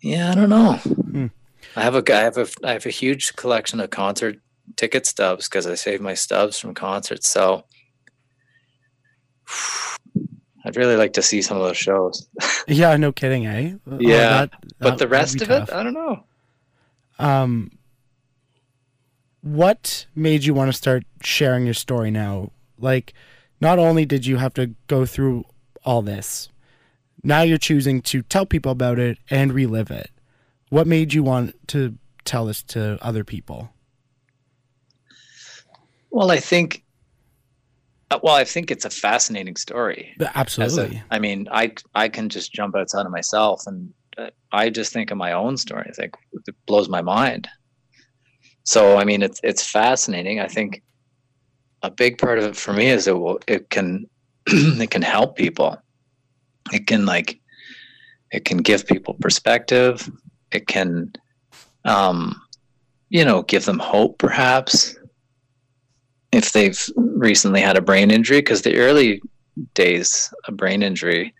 yeah, 0.00 0.30
I 0.30 0.34
don't 0.34 0.50
know. 0.50 1.30
I 1.76 1.82
have 1.82 1.94
a 1.94 2.02
I 2.14 2.18
have 2.20 2.36
a 2.36 2.46
I 2.64 2.72
have 2.72 2.84
a 2.86 2.90
huge 2.90 3.34
collection 3.36 3.80
of 3.80 3.90
concert 3.90 4.36
ticket 4.76 5.06
stubs 5.06 5.48
because 5.48 5.66
I 5.66 5.74
saved 5.74 6.02
my 6.02 6.14
stubs 6.14 6.58
from 6.58 6.74
concerts. 6.74 7.28
So 7.28 7.64
I'd 10.64 10.76
really 10.76 10.96
like 10.96 11.12
to 11.14 11.22
see 11.22 11.42
some 11.42 11.56
of 11.56 11.62
those 11.62 11.76
shows. 11.76 12.28
Yeah, 12.68 12.96
no 12.96 13.10
kidding, 13.10 13.46
eh? 13.46 13.74
Oh, 13.90 13.98
Yeah, 14.00 14.46
that- 14.46 14.50
But 14.78 14.98
the 14.98 15.08
rest 15.08 15.42
of 15.42 15.50
it. 15.50 15.70
I 15.72 15.82
don't 15.82 15.94
know. 15.94 16.22
Um, 17.18 17.72
what 19.42 20.06
made 20.14 20.44
you 20.44 20.54
want 20.54 20.68
to 20.70 20.76
start 20.76 21.02
sharing 21.22 21.64
your 21.64 21.74
story 21.74 22.10
now? 22.12 22.52
Like, 22.78 23.14
not 23.60 23.78
only 23.80 24.04
did 24.06 24.24
you 24.26 24.36
have 24.36 24.54
to 24.54 24.74
go 24.86 25.04
through 25.04 25.44
all 25.84 26.02
this, 26.02 26.48
now 27.22 27.42
you're 27.42 27.58
choosing 27.58 28.02
to 28.02 28.22
tell 28.22 28.46
people 28.46 28.72
about 28.72 28.98
it 28.98 29.18
and 29.30 29.52
relive 29.52 29.90
it. 29.90 30.10
What 30.70 30.86
made 30.86 31.12
you 31.14 31.22
want 31.22 31.54
to 31.68 31.96
tell 32.24 32.46
this 32.46 32.62
to 32.64 32.98
other 33.02 33.24
people? 33.24 33.70
Well, 36.10 36.30
I 36.30 36.38
think. 36.38 36.82
uh, 38.10 38.18
Well, 38.22 38.34
I 38.34 38.44
think 38.44 38.70
it's 38.70 38.84
a 38.84 38.90
fascinating 38.90 39.56
story. 39.56 40.14
As 40.20 40.26
a- 40.26 40.38
Absolutely. 40.38 41.02
I 41.10 41.18
mean, 41.18 41.48
I 41.50 41.72
I 41.94 42.08
can 42.08 42.28
just 42.28 42.52
jump 42.52 42.76
outside 42.76 43.06
of 43.06 43.12
myself, 43.12 43.62
and 43.66 43.92
uh, 44.18 44.30
I 44.52 44.70
just 44.70 44.92
think 44.92 45.10
of 45.10 45.16
my 45.18 45.32
own 45.32 45.56
story. 45.56 45.86
It's 45.88 45.98
like 45.98 46.14
it 46.46 46.54
blows 46.66 46.88
my 46.88 47.02
mind. 47.02 47.48
So, 48.64 48.98
I 48.98 49.04
mean, 49.04 49.22
it's 49.22 49.40
it's 49.42 49.62
fascinating. 49.66 50.40
I 50.40 50.48
think 50.48 50.82
a 51.82 51.90
big 51.90 52.18
part 52.18 52.38
of 52.38 52.44
it 52.44 52.56
for 52.56 52.72
me 52.72 52.86
is 52.86 53.06
it 53.08 53.18
will 53.18 53.40
it 53.48 53.70
can 53.70 54.06
it 54.46 54.90
can 54.90 55.02
help 55.02 55.36
people. 55.36 55.76
It 56.72 56.86
can 56.86 57.06
like 57.06 57.40
it 58.30 58.44
can 58.44 58.58
give 58.58 58.86
people 58.86 59.14
perspective. 59.20 60.10
It 60.52 60.66
can, 60.66 61.12
um, 61.84 62.40
you 63.10 63.24
know, 63.24 63.42
give 63.42 63.64
them 63.64 63.78
hope, 63.78 64.18
perhaps. 64.18 64.96
If 66.32 66.52
they've 66.52 66.80
recently 66.96 67.60
had 67.60 67.76
a 67.76 67.82
brain 67.82 68.10
injury, 68.10 68.38
because 68.38 68.62
the 68.62 68.78
early 68.78 69.20
days 69.74 70.32
of 70.46 70.56
brain 70.56 70.82
injury 70.82 71.34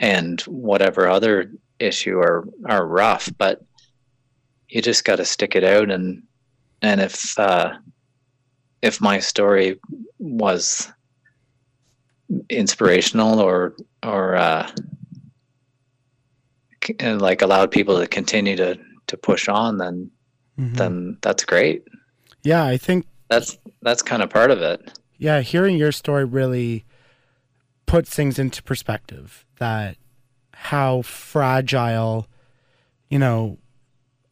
and 0.00 0.40
whatever 0.42 1.08
other 1.08 1.52
issue 1.78 2.18
are 2.18 2.44
are 2.66 2.86
rough 2.86 3.30
but 3.38 3.62
you 4.68 4.82
just 4.82 5.04
got 5.04 5.16
to 5.16 5.24
stick 5.24 5.54
it 5.54 5.64
out 5.64 5.90
and 5.90 6.22
and 6.82 7.00
if 7.00 7.38
uh 7.38 7.72
if 8.82 9.00
my 9.00 9.18
story 9.18 9.78
was 10.18 10.90
inspirational 12.50 13.38
or 13.40 13.74
or 14.02 14.34
uh 14.36 14.68
and 17.00 17.20
like 17.20 17.42
allowed 17.42 17.70
people 17.70 17.98
to 17.98 18.06
continue 18.06 18.56
to 18.56 18.76
to 19.06 19.16
push 19.16 19.48
on 19.48 19.78
then 19.78 20.10
Mhm. 20.58 20.76
then 20.76 21.18
that's 21.22 21.44
great 21.44 21.82
yeah, 22.42 22.64
I 22.64 22.76
think 22.76 23.06
that's 23.28 23.58
that's 23.82 24.02
kind 24.02 24.22
of 24.22 24.30
part 24.30 24.50
of 24.50 24.60
it 24.62 24.98
yeah, 25.18 25.40
hearing 25.40 25.76
your 25.76 25.92
story 25.92 26.24
really 26.24 26.84
puts 27.86 28.10
things 28.14 28.38
into 28.38 28.62
perspective 28.62 29.44
that 29.58 29.96
how 30.52 31.00
fragile, 31.02 32.26
you 33.08 33.18
know, 33.18 33.58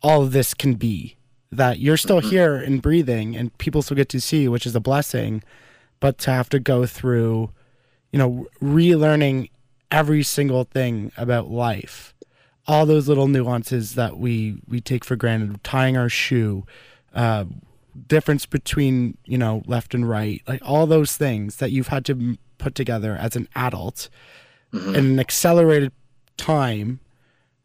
all 0.03 0.23
of 0.23 0.33
this 0.33 0.53
can 0.55 0.75
be. 0.75 1.17
that 1.51 1.79
you're 1.79 1.97
still 1.97 2.21
Mhm. 2.21 2.31
here 2.31 2.57
and 2.57 2.83
breathing 2.83 3.37
and 3.37 3.57
people 3.59 3.81
still 3.81 3.97
get 3.97 4.09
to 4.09 4.21
see 4.21 4.43
you, 4.43 4.51
which 4.51 4.67
is 4.67 4.75
a 4.75 4.81
blessing, 4.81 5.41
but 6.01 6.19
to 6.19 6.31
have 6.33 6.49
to 6.49 6.59
go 6.59 6.85
through, 6.85 7.51
you 8.15 8.19
know, 8.19 8.47
relearning 8.63 9.51
every 9.91 10.23
single 10.23 10.63
thing 10.63 11.11
about 11.17 11.51
life, 11.51 12.15
all 12.69 12.87
those 12.87 13.09
little 13.09 13.27
nuances 13.27 13.97
that 13.97 14.19
we 14.19 14.61
we 14.69 14.81
take 14.81 15.05
for 15.05 15.17
granted, 15.17 15.65
tying 15.65 15.97
our 15.97 16.09
shoe, 16.09 16.65
uh, 17.13 17.45
difference 18.07 18.47
between 18.47 19.19
you 19.25 19.37
know 19.37 19.65
left 19.67 19.95
and 19.95 20.09
right, 20.09 20.41
like 20.47 20.63
all 20.65 20.87
those 20.87 21.17
things 21.17 21.57
that 21.57 21.73
you've 21.73 21.89
had 21.89 22.05
to 22.05 22.39
put 22.59 22.77
together 22.77 23.17
as 23.17 23.35
an 23.35 23.49
adult 23.57 24.09
Mhm. 24.73 24.95
in 24.95 25.05
an 25.07 25.19
accelerated 25.19 25.91
time 26.37 27.01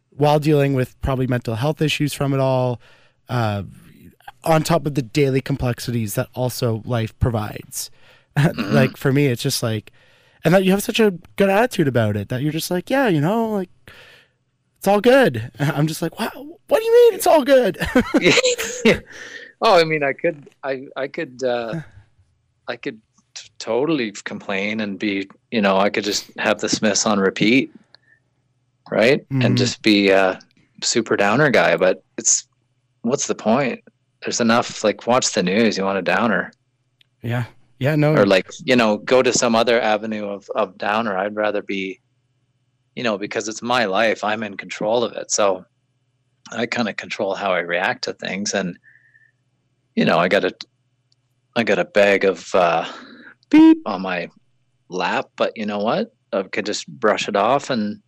while 0.10 0.39
dealing 0.39 0.74
with 0.74 1.00
probably 1.02 1.28
mental 1.28 1.56
health 1.56 1.80
issues 1.80 2.12
from 2.14 2.34
it 2.34 2.39
all 2.39 2.82
uh, 3.30 3.62
on 4.43 4.64
top 4.64 4.88
of 4.88 4.95
the 4.95 5.02
daily 5.04 5.41
complexities 5.41 6.16
that 6.16 6.28
also 6.34 6.82
life 6.86 7.14
provides. 7.20 7.91
Like 8.56 8.97
for 8.97 9.12
me 9.14 9.28
it's 9.28 9.43
just 9.43 9.62
like 9.62 9.91
and 10.46 10.54
that 10.54 10.64
you 10.64 10.72
have 10.72 10.84
such 10.84 11.00
a 11.00 11.12
good 11.36 11.50
attitude 11.50 11.88
about 11.88 12.16
it 12.16 12.30
that 12.30 12.42
you're 12.42 12.52
just 12.52 12.72
like 12.72 12.90
yeah 12.90 13.08
you 13.08 13.20
know 13.22 13.50
like 13.50 13.70
it's 14.78 14.88
all 14.88 15.02
good 15.02 15.52
i'm 15.60 15.88
just 15.88 16.02
like 16.02 16.18
wow 16.20 16.30
what 16.68 16.80
do 16.80 16.86
you 16.86 16.94
mean 16.94 17.14
it's 17.16 17.28
all 17.28 17.44
good 17.44 17.78
yeah. 18.22 19.00
Oh, 19.62 19.78
I 19.78 19.84
mean, 19.84 20.04
I 20.04 20.14
could, 20.14 20.50
I, 20.64 20.88
I 20.96 21.10
could, 21.10 21.44
uh, 21.44 21.82
I 22.70 22.78
could 22.78 23.02
t- 23.36 23.50
totally 23.60 24.12
complain 24.24 24.80
and 24.80 24.98
be, 24.98 25.30
you 25.52 25.60
know, 25.62 25.76
I 25.78 25.90
could 25.90 26.06
just 26.06 26.32
have 26.40 26.62
the 26.62 26.70
Smiths 26.70 27.06
on 27.06 27.20
repeat, 27.20 27.70
right, 28.90 29.28
Mhm. 29.28 29.44
and 29.46 29.58
just 29.58 29.82
be 29.82 30.12
a 30.12 30.40
super 30.82 31.18
downer 31.18 31.50
guy. 31.50 31.76
But 31.76 32.02
it's, 32.18 32.48
what's 33.02 33.28
the 33.28 33.36
point? 33.36 33.84
There's 34.22 34.40
enough. 34.40 34.82
Like, 34.82 35.06
watch 35.08 35.34
the 35.34 35.44
news. 35.44 35.78
You 35.78 35.84
want 35.84 35.98
a 35.98 36.02
downer, 36.04 36.54
yeah 37.22 37.44
yeah 37.80 37.95
no 37.95 38.13
or 38.13 38.25
like, 38.25 38.49
you 38.63 38.75
know, 38.75 38.97
go 38.97 39.21
to 39.21 39.34
some 39.34 39.55
other 39.55 39.80
avenue 39.82 40.27
of 40.27 40.49
of 40.55 40.77
downer. 40.77 41.17
I'd 41.17 41.36
rather 41.36 41.61
be, 41.61 41.99
you 42.95 43.03
know, 43.03 43.17
because 43.17 43.47
it's 43.47 43.61
my 43.61 43.86
life. 43.86 44.23
I'm 44.23 44.43
in 44.43 44.57
control 44.57 45.03
of 45.03 45.13
it. 45.13 45.32
So 45.32 45.65
I 46.51 46.65
kind 46.65 46.89
of 46.89 46.97
control 46.97 47.36
how 47.36 47.53
I 47.53 47.59
react 47.59 48.03
to 48.05 48.13
things. 48.13 48.53
And, 48.53 48.77
you 49.95 50.03
know, 50.03 50.17
I 50.17 50.27
got 50.27 50.45
a, 50.45 50.53
I 51.55 51.63
got 51.63 51.80
a 51.80 51.86
bag 51.86 52.25
of 52.25 52.53
uh, 52.55 52.86
beep 53.49 53.82
on 53.86 54.01
my 54.01 54.30
lap, 54.89 55.30
but 55.36 55.55
you 55.55 55.65
know 55.65 55.80
what? 55.80 56.13
I 56.34 56.43
could 56.43 56.65
just 56.65 56.88
brush 56.88 57.27
it 57.27 57.36
off 57.36 57.69
and, 57.69 58.01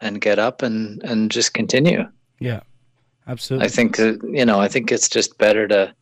and 0.00 0.20
get 0.20 0.38
up 0.38 0.62
and, 0.62 1.02
and 1.02 1.30
just 1.30 1.52
continue. 1.52 2.04
yeah 2.38 2.60
absolutely 3.26 3.66
I 3.66 3.68
think, 3.68 3.98
uh, 3.98 4.14
you 4.22 4.44
know, 4.44 4.60
I 4.60 4.68
think 4.68 4.92
it's 4.92 5.08
just 5.08 5.36
better 5.36 5.68
to, 5.68 5.94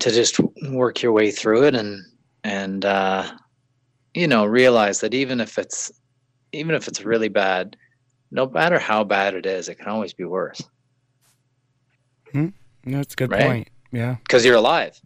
to 0.00 0.10
just 0.10 0.40
work 0.68 1.02
your 1.02 1.12
way 1.12 1.30
through 1.30 1.64
it 1.64 1.74
and, 1.74 2.02
and, 2.42 2.84
uh, 2.84 3.30
you 4.14 4.28
know, 4.28 4.44
realize 4.44 5.00
that 5.00 5.14
even 5.14 5.40
if 5.40 5.58
it's, 5.58 5.90
even 6.52 6.74
if 6.74 6.86
it's 6.88 7.04
really 7.04 7.28
bad, 7.28 7.76
no 8.30 8.48
matter 8.48 8.78
how 8.78 9.04
bad 9.04 9.34
it 9.34 9.46
is, 9.46 9.68
it 9.68 9.76
can 9.78 9.88
always 9.88 10.12
be 10.12 10.24
worse 10.24 10.60
Hmm. 12.32 12.48
that's 12.84 13.14
a 13.14 13.16
good 13.16 13.30
Right? 13.30 13.42
point 13.42 13.68
yeah 13.92 14.16
because 14.24 14.44
you're 14.44 14.56
alive. 14.56 14.98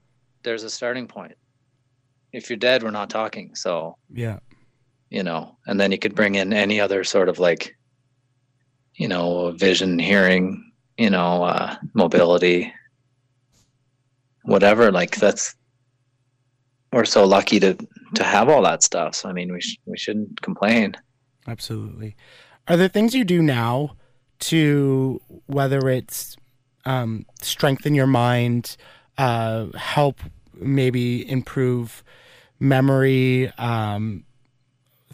There's 0.44 0.62
a 0.62 0.70
starting 0.70 1.06
point. 1.06 1.34
If 2.32 2.48
you're 2.48 2.56
dead, 2.56 2.82
we're 2.82 2.90
not 2.90 3.10
talking. 3.10 3.54
So, 3.54 3.98
yeah 4.10 4.38
you 5.10 5.22
know, 5.22 5.56
and 5.66 5.78
then 5.80 5.90
you 5.92 5.98
could 5.98 6.14
bring 6.14 6.34
in 6.34 6.52
any 6.52 6.80
other 6.80 7.02
sort 7.04 7.28
of 7.30 7.38
like, 7.38 7.74
you 8.94 9.08
know, 9.08 9.52
vision, 9.52 9.98
hearing, 9.98 10.70
you 10.98 11.08
know, 11.10 11.42
uh, 11.44 11.76
mobility, 11.94 12.72
whatever. 14.48 14.90
Like 14.90 15.16
that's, 15.16 15.54
we're 16.92 17.04
so 17.04 17.24
lucky 17.24 17.60
to, 17.60 17.76
to 18.14 18.24
have 18.24 18.48
all 18.48 18.62
that 18.62 18.82
stuff. 18.82 19.14
So, 19.14 19.28
I 19.28 19.32
mean, 19.32 19.52
we, 19.52 19.60
sh- 19.60 19.78
we 19.84 19.98
shouldn't 19.98 20.40
complain. 20.40 20.96
Absolutely. 21.46 22.16
Are 22.66 22.76
there 22.76 22.88
things 22.88 23.14
you 23.14 23.24
do 23.24 23.42
now 23.42 23.96
to 24.40 25.20
whether 25.46 25.88
it's 25.88 26.36
um, 26.84 27.26
strengthen 27.42 27.94
your 27.94 28.06
mind, 28.06 28.76
uh, 29.18 29.66
help 29.76 30.20
maybe 30.54 31.28
improve 31.30 32.02
memory, 32.60 33.52
um, 33.58 34.24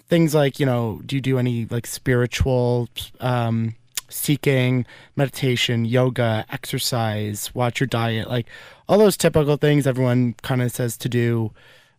things 0.08 0.34
like 0.34 0.60
you 0.60 0.66
know, 0.66 1.00
do 1.04 1.16
you 1.16 1.22
do 1.22 1.38
any 1.38 1.66
like 1.66 1.86
spiritual 1.86 2.88
um, 3.20 3.74
seeking, 4.14 4.86
meditation, 5.16 5.84
yoga, 5.84 6.46
exercise, 6.50 7.52
watch 7.54 7.80
your 7.80 7.86
diet, 7.88 8.28
like 8.28 8.46
all 8.88 8.98
those 8.98 9.16
typical 9.16 9.56
things 9.56 9.86
everyone 9.86 10.34
kind 10.42 10.62
of 10.62 10.70
says 10.70 10.96
to 10.96 11.08
do 11.08 11.52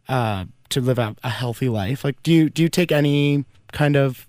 uh, 0.07 0.45
to 0.69 0.81
live 0.81 0.97
a, 0.97 1.15
a 1.23 1.29
healthy 1.29 1.69
life? 1.69 2.03
Like, 2.03 2.21
do 2.23 2.31
you 2.31 2.49
do 2.49 2.63
you 2.63 2.69
take 2.69 2.91
any 2.91 3.45
kind 3.71 3.95
of 3.95 4.27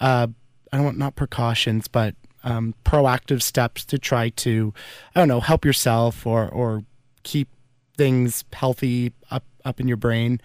uh, 0.00 0.28
I 0.72 0.76
don't 0.76 0.86
want 0.86 0.98
not 0.98 1.16
precautions, 1.16 1.86
but 1.86 2.14
um, 2.44 2.74
proactive 2.84 3.42
steps 3.42 3.84
to 3.86 3.98
try 3.98 4.30
to, 4.30 4.72
I 5.14 5.20
don't 5.20 5.28
know, 5.28 5.40
help 5.40 5.64
yourself 5.64 6.26
or 6.26 6.48
or 6.48 6.82
keep 7.22 7.48
things 7.96 8.44
healthy 8.52 9.12
up 9.30 9.44
up 9.64 9.80
in 9.80 9.88
your 9.88 9.96
brain, 9.98 10.40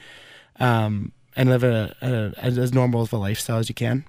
um, 0.60 1.14
and 1.36 1.50
live 1.50 1.64
a, 1.64 1.96
a 2.02 2.34
as, 2.38 2.58
as 2.58 2.74
normal 2.74 3.02
of 3.04 3.14
a 3.14 3.18
lifestyle 3.18 3.60
as 3.60 3.70
you 3.70 3.76
can. 3.76 4.04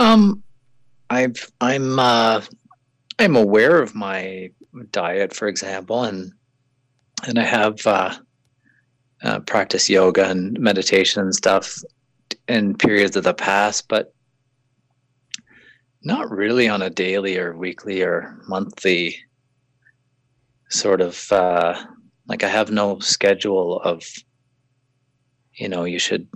Um, 0.00 0.42
I've 1.10 1.52
I'm 1.60 1.98
uh, 1.98 2.40
I'm 3.18 3.36
aware 3.36 3.82
of 3.82 3.94
my 3.94 4.50
diet, 4.92 5.34
for 5.34 5.46
example, 5.46 6.04
and 6.04 6.32
and 7.26 7.38
I 7.38 7.44
have 7.44 7.86
uh, 7.86 8.16
uh, 9.22 9.40
practiced 9.40 9.90
yoga 9.90 10.30
and 10.30 10.58
meditation 10.58 11.20
and 11.20 11.34
stuff 11.34 11.76
in 12.48 12.78
periods 12.78 13.14
of 13.14 13.24
the 13.24 13.34
past, 13.34 13.88
but 13.88 14.14
not 16.02 16.30
really 16.30 16.66
on 16.66 16.80
a 16.80 16.88
daily 16.88 17.36
or 17.36 17.54
weekly 17.54 18.00
or 18.02 18.40
monthly 18.48 19.18
sort 20.70 21.02
of 21.02 21.30
uh, 21.30 21.78
like 22.26 22.42
I 22.42 22.48
have 22.48 22.70
no 22.70 23.00
schedule 23.00 23.82
of 23.82 24.02
you 25.52 25.68
know 25.68 25.84
you 25.84 25.98
should 25.98 26.26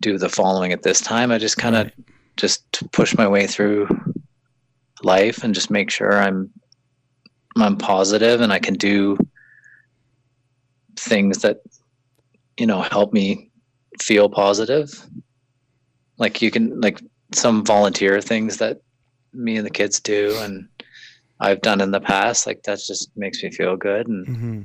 do 0.00 0.18
the 0.18 0.28
following 0.28 0.74
at 0.74 0.82
this 0.82 1.00
time. 1.00 1.30
I 1.30 1.38
just 1.38 1.56
kind 1.56 1.74
of 1.74 1.84
Right. 1.86 2.13
Just 2.36 2.70
to 2.72 2.88
push 2.88 3.16
my 3.16 3.28
way 3.28 3.46
through 3.46 3.88
life 5.02 5.44
and 5.44 5.54
just 5.54 5.70
make 5.70 5.90
sure 5.90 6.12
I'm 6.12 6.50
I'm 7.56 7.76
positive 7.76 8.40
and 8.40 8.52
I 8.52 8.58
can 8.58 8.74
do 8.74 9.16
things 10.96 11.38
that 11.38 11.58
you 12.58 12.66
know 12.66 12.82
help 12.82 13.12
me 13.12 13.50
feel 14.00 14.28
positive. 14.28 15.06
Like 16.18 16.42
you 16.42 16.50
can 16.50 16.80
like 16.80 17.00
some 17.32 17.64
volunteer 17.64 18.20
things 18.20 18.58
that 18.58 18.80
me 19.32 19.56
and 19.56 19.66
the 19.66 19.70
kids 19.70 20.00
do 20.00 20.36
and 20.40 20.68
I've 21.40 21.60
done 21.60 21.80
in 21.80 21.90
the 21.90 22.00
past 22.00 22.46
like 22.46 22.62
that 22.62 22.78
just 22.78 23.10
makes 23.16 23.42
me 23.42 23.50
feel 23.50 23.76
good 23.76 24.06
and 24.06 24.26
mm-hmm. 24.26 24.62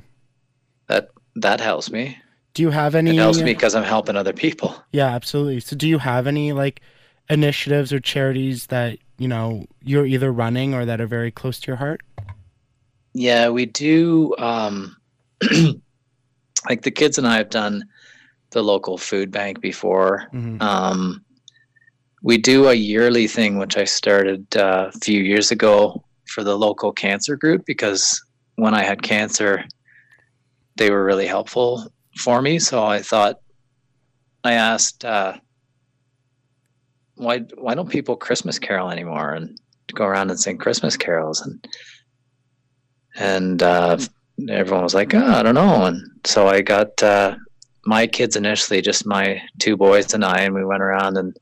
that 0.87 1.09
that 1.35 1.59
helps 1.59 1.91
me. 1.91 2.17
Do 2.53 2.63
you 2.63 2.69
have 2.71 2.95
any? 2.95 3.11
It 3.11 3.15
helps 3.19 3.37
me 3.37 3.53
because 3.53 3.75
I'm 3.75 3.83
helping 3.83 4.15
other 4.15 4.33
people. 4.33 4.75
Yeah, 4.91 5.07
absolutely. 5.07 5.59
So, 5.59 5.75
do 5.75 5.87
you 5.87 5.99
have 5.99 6.27
any 6.27 6.51
like 6.51 6.81
initiatives 7.29 7.93
or 7.93 7.99
charities 7.99 8.67
that 8.67 8.97
you 9.17 9.27
know 9.27 9.65
you're 9.83 10.05
either 10.05 10.31
running 10.31 10.73
or 10.73 10.85
that 10.85 10.99
are 11.01 11.07
very 11.07 11.31
close 11.31 11.59
to 11.61 11.67
your 11.67 11.77
heart? 11.77 12.01
Yeah, 13.13 13.49
we 13.49 13.65
do. 13.65 14.35
Um, 14.37 14.95
like 16.69 16.81
the 16.81 16.91
kids 16.91 17.17
and 17.17 17.27
I 17.27 17.37
have 17.37 17.49
done 17.49 17.85
the 18.51 18.63
local 18.63 18.97
food 18.97 19.31
bank 19.31 19.61
before. 19.61 20.27
hmm 20.31 20.57
Um, 20.61 21.23
we 22.21 22.37
do 22.37 22.67
a 22.67 22.73
yearly 22.73 23.27
thing, 23.27 23.57
which 23.57 23.77
I 23.77 23.85
started 23.85 24.45
uh, 24.57 24.91
a 24.93 24.99
few 24.99 25.21
years 25.21 25.51
ago 25.51 26.03
for 26.25 26.43
the 26.43 26.57
local 26.57 26.91
cancer 26.91 27.37
group 27.37 27.65
because 27.65 28.21
when 28.55 28.73
I 28.73 28.83
had 28.83 29.01
cancer, 29.01 29.63
they 30.75 30.91
were 30.91 31.05
really 31.05 31.27
helpful 31.27 31.87
for 32.17 32.41
me. 32.41 32.59
So 32.59 32.83
I 32.83 33.01
thought, 33.01 33.37
I 34.43 34.53
asked, 34.53 35.05
uh, 35.05 35.33
why 37.19 37.39
why 37.57 37.75
don't 37.75 37.89
people 37.89 38.15
Christmas 38.15 38.57
carol 38.57 38.89
anymore 38.89 39.33
and 39.33 39.59
go 39.93 40.05
around 40.05 40.29
and 40.29 40.39
sing 40.39 40.57
Christmas 40.57 40.95
carols 40.95 41.41
and 41.41 41.67
and 43.15 43.61
uh, 43.61 43.97
everyone 44.49 44.83
was 44.83 44.93
like, 44.93 45.13
oh, 45.13 45.25
I 45.25 45.43
don't 45.43 45.55
know. 45.55 45.85
And 45.85 46.01
so 46.25 46.47
I 46.47 46.61
got 46.61 47.01
uh, 47.03 47.35
my 47.85 48.07
kids 48.07 48.35
initially, 48.35 48.81
just 48.81 49.05
my 49.05 49.41
two 49.57 49.75
boys 49.75 50.13
and 50.13 50.23
I, 50.23 50.41
and 50.41 50.55
we 50.55 50.63
went 50.63 50.83
around 50.83 51.17
in 51.17 51.33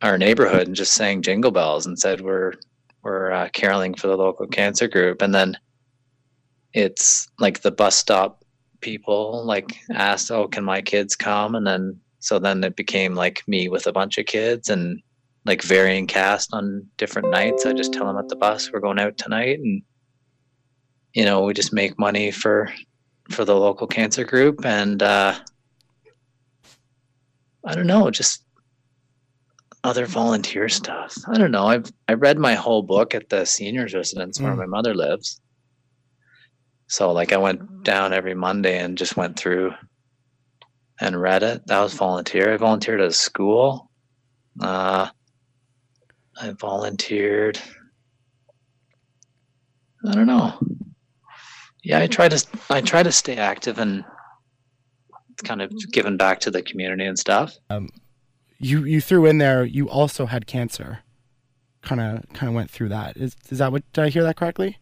our 0.00 0.16
neighborhood 0.16 0.66
and 0.66 0.76
just 0.76 0.94
sang 0.94 1.20
jingle 1.20 1.50
bells 1.50 1.84
and 1.86 1.98
said 1.98 2.20
we're 2.20 2.54
we're 3.02 3.32
uh, 3.32 3.48
caroling 3.52 3.94
for 3.94 4.08
the 4.08 4.16
local 4.16 4.46
cancer 4.46 4.88
group. 4.88 5.20
And 5.20 5.34
then 5.34 5.56
it's 6.72 7.28
like 7.38 7.60
the 7.60 7.70
bus 7.70 7.96
stop 7.96 8.42
people 8.80 9.44
like 9.44 9.76
asked, 9.92 10.30
"Oh, 10.30 10.48
can 10.48 10.64
my 10.64 10.80
kids 10.80 11.14
come?" 11.14 11.54
And 11.54 11.66
then 11.66 12.00
so 12.20 12.38
then 12.38 12.64
it 12.64 12.76
became 12.76 13.14
like 13.14 13.42
me 13.46 13.68
with 13.68 13.86
a 13.86 13.92
bunch 13.92 14.18
of 14.18 14.26
kids 14.26 14.68
and 14.68 15.00
like 15.44 15.62
varying 15.62 16.06
cast 16.06 16.52
on 16.52 16.86
different 16.98 17.28
nights. 17.28 17.66
I 17.66 17.72
just 17.72 17.92
tell 17.92 18.06
them 18.06 18.18
at 18.18 18.28
the 18.28 18.36
bus 18.36 18.70
we're 18.72 18.80
going 18.80 18.98
out 18.98 19.16
tonight, 19.16 19.58
and 19.60 19.82
you 21.14 21.24
know 21.24 21.42
we 21.42 21.54
just 21.54 21.72
make 21.72 21.98
money 21.98 22.30
for 22.30 22.72
for 23.30 23.44
the 23.44 23.54
local 23.56 23.86
cancer 23.86 24.24
group, 24.24 24.64
and 24.64 25.02
uh, 25.02 25.34
I 27.64 27.74
don't 27.74 27.86
know, 27.86 28.10
just 28.10 28.44
other 29.84 30.06
volunteer 30.06 30.68
stuff. 30.68 31.16
I 31.28 31.38
don't 31.38 31.50
know. 31.52 31.66
I've 31.66 31.90
I 32.08 32.14
read 32.14 32.38
my 32.38 32.54
whole 32.54 32.82
book 32.82 33.14
at 33.14 33.28
the 33.28 33.44
seniors 33.44 33.94
residence 33.94 34.40
where 34.40 34.52
Mm. 34.52 34.58
my 34.58 34.66
mother 34.66 34.94
lives. 34.94 35.40
So 36.88 37.12
like 37.12 37.32
I 37.32 37.36
went 37.36 37.84
down 37.84 38.12
every 38.12 38.34
Monday 38.34 38.78
and 38.78 38.98
just 38.98 39.16
went 39.16 39.38
through 39.38 39.72
and 41.00 41.20
read 41.20 41.42
it. 41.42 41.66
That 41.66 41.80
was 41.80 41.94
volunteer. 41.94 42.52
I 42.52 42.56
volunteered 42.56 43.00
at 43.00 43.08
a 43.08 43.12
school. 43.12 43.90
Uh, 44.60 45.08
I 46.40 46.50
volunteered. 46.50 47.58
I 50.06 50.12
don't 50.12 50.26
know. 50.26 50.54
Yeah, 51.82 52.00
I 52.00 52.06
try 52.06 52.28
to 52.28 52.46
I 52.70 52.80
try 52.80 53.02
to 53.02 53.12
stay 53.12 53.36
active 53.36 53.78
and 53.78 54.04
kind 55.44 55.62
of 55.62 55.72
giving 55.92 56.16
back 56.16 56.40
to 56.40 56.50
the 56.50 56.62
community 56.62 57.04
and 57.04 57.18
stuff. 57.18 57.56
Um, 57.70 57.88
You 58.58 58.84
you 58.84 59.00
threw 59.00 59.26
in 59.26 59.38
there. 59.38 59.64
You 59.64 59.88
also 59.88 60.26
had 60.26 60.46
cancer. 60.46 61.00
Kind 61.82 62.00
of 62.00 62.24
kind 62.32 62.48
of 62.48 62.54
went 62.54 62.70
through 62.70 62.88
that. 62.88 63.16
Is 63.16 63.36
is 63.50 63.58
that 63.58 63.70
what? 63.72 63.82
Did 63.92 64.04
I 64.04 64.08
hear 64.08 64.22
that 64.24 64.36
correctly? 64.36 64.78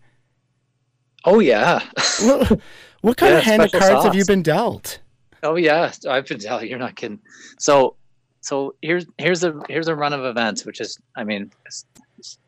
Oh 1.24 1.40
yeah. 1.40 1.80
what, 2.20 2.60
what 3.00 3.16
kind 3.16 3.32
Yeah, 3.32 3.38
of 3.38 3.44
hand 3.44 3.62
of 3.62 3.72
cards 3.72 4.04
have 4.04 4.14
you 4.14 4.24
been 4.24 4.42
dealt? 4.42 5.00
Oh 5.44 5.56
yeah, 5.56 5.92
I've 6.08 6.26
been 6.26 6.38
telling 6.38 6.68
you're 6.68 6.78
not 6.78 6.96
kidding. 6.96 7.20
So, 7.58 7.96
so 8.40 8.74
here's 8.80 9.04
here's 9.18 9.44
a 9.44 9.60
here's 9.68 9.88
a 9.88 9.94
run 9.94 10.14
of 10.14 10.24
events, 10.24 10.64
which 10.64 10.80
is, 10.80 10.98
I 11.16 11.22
mean, 11.22 11.52
it's, 11.66 11.84
it's 12.18 12.38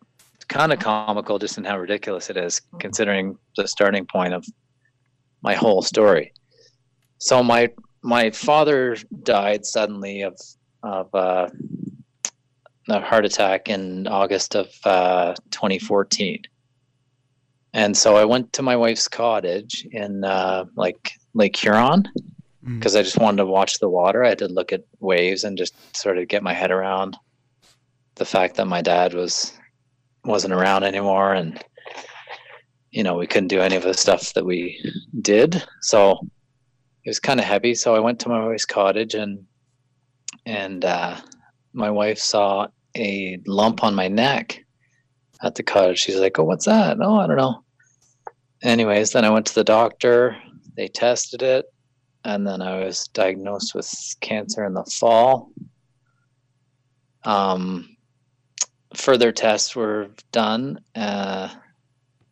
kind 0.49 0.73
of 0.73 0.79
comical 0.79 1.39
just 1.39 1.59
in 1.59 1.65
how 1.65 1.79
ridiculous 1.79 2.31
it 2.31 2.39
is, 2.39 2.63
considering 2.81 3.37
the 3.57 3.69
starting 3.69 4.07
point 4.07 4.33
of 4.33 4.47
my 5.43 5.55
whole 5.55 5.83
story. 5.83 6.33
So 7.19 7.43
my 7.43 7.71
my 8.03 8.31
father 8.31 8.97
died 9.23 9.67
suddenly 9.67 10.23
of 10.23 10.39
of 10.83 11.15
uh, 11.15 11.51
a 12.89 13.01
heart 13.01 13.27
attack 13.27 13.69
in 13.69 14.07
August 14.07 14.57
of 14.57 14.69
uh, 14.85 15.35
2014. 15.51 16.41
And 17.75 17.95
so 17.95 18.17
I 18.17 18.25
went 18.25 18.55
to 18.55 18.63
my 18.63 18.75
wife's 18.75 19.07
cottage 19.07 19.87
in 19.93 20.25
uh, 20.25 20.65
like 20.77 21.11
Lake 21.35 21.57
Huron 21.57 22.09
Mm. 22.67 22.79
because 22.79 22.97
I 22.97 23.03
just 23.03 23.19
wanted 23.19 23.39
to 23.39 23.47
watch 23.47 23.79
the 23.79 23.89
water. 23.89 24.25
I 24.25 24.31
had 24.31 24.39
to 24.39 24.49
look 24.49 24.73
at 24.73 24.83
waves 24.99 25.45
and 25.45 25.57
just 25.57 25.75
sort 25.97 26.19
of 26.19 26.29
get 26.29 26.43
my 26.43 26.53
head 26.53 26.71
around 26.71 27.17
the 28.17 28.25
fact 28.25 28.57
that 28.57 28.67
my 28.67 28.83
dad 28.83 29.15
was 29.15 29.57
wasn't 30.25 30.55
around 30.55 30.83
anymore. 30.83 31.33
And 31.33 31.63
you 32.91 33.03
know 33.03 33.15
we 33.17 33.27
couldn't 33.27 33.49
do 33.49 33.61
any 33.61 33.77
of 33.77 33.85
the 33.85 33.95
stuff 33.95 34.33
that 34.35 34.45
we 34.45 34.83
did. 35.21 35.63
So 35.83 36.19
it 37.05 37.11
was 37.11 37.21
kind 37.21 37.39
of 37.39 37.47
heavy. 37.47 37.75
So 37.75 37.95
i 37.95 38.01
went 38.01 38.19
to 38.21 38.29
my 38.29 38.45
wife's 38.45 38.65
cottage 38.65 39.15
and 39.15 39.45
and 40.45 40.85
uh, 40.85 41.17
my 41.73 41.91
wife 41.91 42.19
saw 42.19 42.69
a 42.97 43.39
lump 43.47 43.85
on 43.85 43.95
my 43.95 44.09
neck 44.09 44.59
at 45.43 45.55
the 45.55 45.63
cottage. 45.63 46.01
She's 46.01 46.17
like 46.19 46.39
oh 46.39 46.45
what's 46.45 46.65
that? 46.65 46.99
Oh 47.01 47.17
i 47.17 47.29
don't 47.29 47.37
know. 47.37 47.63
Anyways 48.63 49.13
then 49.13 49.25
i 49.25 49.31
went 49.31 49.47
to 49.47 49.55
the 49.55 49.65
doctor. 49.65 50.37
They 50.77 50.89
tested 50.89 51.43
it 51.43 51.67
and 52.27 52.45
then 52.45 52.61
I 52.61 52.85
was 52.85 53.07
diagnosed 53.15 53.73
with 53.73 53.89
cancer 54.21 54.65
in 54.65 54.75
the 54.75 54.83
fall. 54.85 55.53
Um, 57.23 57.97
further 58.95 59.31
tests 59.31 59.77
were 59.77 60.09
done, 60.33 60.81
uh, 60.97 61.49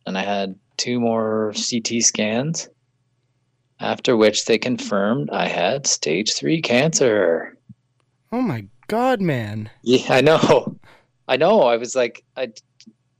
and 0.04 0.18
I 0.18 0.22
had 0.22 0.58
two 0.76 0.98
more 0.98 1.52
CT 1.54 2.02
scans. 2.02 2.68
After 3.78 4.16
which 4.16 4.46
they 4.46 4.58
confirmed 4.58 5.30
I 5.30 5.46
had 5.46 5.86
stage 5.86 6.34
three 6.34 6.60
cancer. 6.60 7.56
Oh 8.32 8.42
my 8.42 8.66
god, 8.88 9.20
man! 9.20 9.70
Yeah, 9.82 10.12
I 10.12 10.20
know. 10.22 10.76
I 11.28 11.36
know. 11.36 11.62
I 11.62 11.76
was 11.76 11.94
like, 11.94 12.24
I. 12.36 12.52